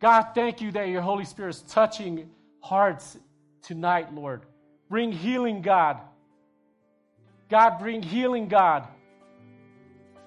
God, 0.00 0.28
thank 0.34 0.60
you 0.60 0.72
that 0.72 0.88
your 0.88 1.02
Holy 1.02 1.24
Spirit 1.24 1.50
is 1.50 1.62
touching 1.62 2.28
hearts 2.60 3.16
tonight, 3.62 4.12
Lord. 4.12 4.42
Bring 4.88 5.12
healing, 5.12 5.62
God. 5.62 6.00
God, 7.48 7.78
bring 7.78 8.02
healing, 8.02 8.48
God. 8.48 8.86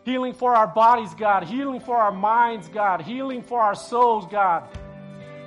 Healing 0.04 0.34
for 0.34 0.56
our 0.56 0.68
bodies, 0.68 1.14
God. 1.14 1.44
Healing 1.44 1.82
for 1.82 1.98
our 1.98 2.12
minds, 2.12 2.70
God. 2.70 3.02
Healing 3.02 3.42
for 3.42 3.62
our 3.62 3.76
souls, 3.76 4.26
God. 4.32 4.70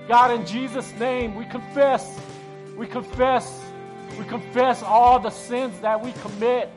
God, 0.09 0.33
in 0.33 0.45
Jesus' 0.45 0.93
name, 0.99 1.35
we 1.35 1.45
confess, 1.45 2.21
we 2.77 2.87
confess, 2.87 3.61
we 4.19 4.25
confess 4.25 4.83
all 4.83 5.19
the 5.19 5.31
sins 5.31 5.79
that 5.81 6.03
we 6.03 6.13
commit. 6.13 6.71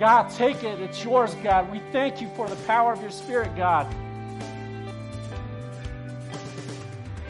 God, 0.00 0.30
take 0.30 0.62
it. 0.64 0.80
It's 0.80 1.02
yours, 1.02 1.34
God. 1.42 1.70
We 1.70 1.80
thank 1.92 2.20
you 2.20 2.28
for 2.36 2.48
the 2.48 2.56
power 2.66 2.92
of 2.92 3.00
your 3.00 3.10
Spirit, 3.10 3.56
God. 3.56 3.86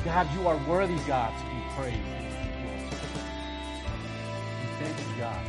God, 0.04 0.28
you 0.34 0.46
are 0.46 0.56
worthy, 0.68 0.96
God, 1.06 1.32
to 1.38 1.44
be 1.44 1.62
praised. 1.76 1.98
We 4.60 4.84
thank 4.84 4.98
you, 4.98 5.14
God. 5.18 5.46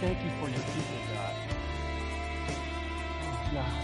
Thank 0.00 0.22
you 0.24 0.30
for 0.40 0.48
your 0.48 0.60
people, 0.60 0.98
God. 1.14 1.34
Oh, 3.22 3.50
God. 3.52 3.83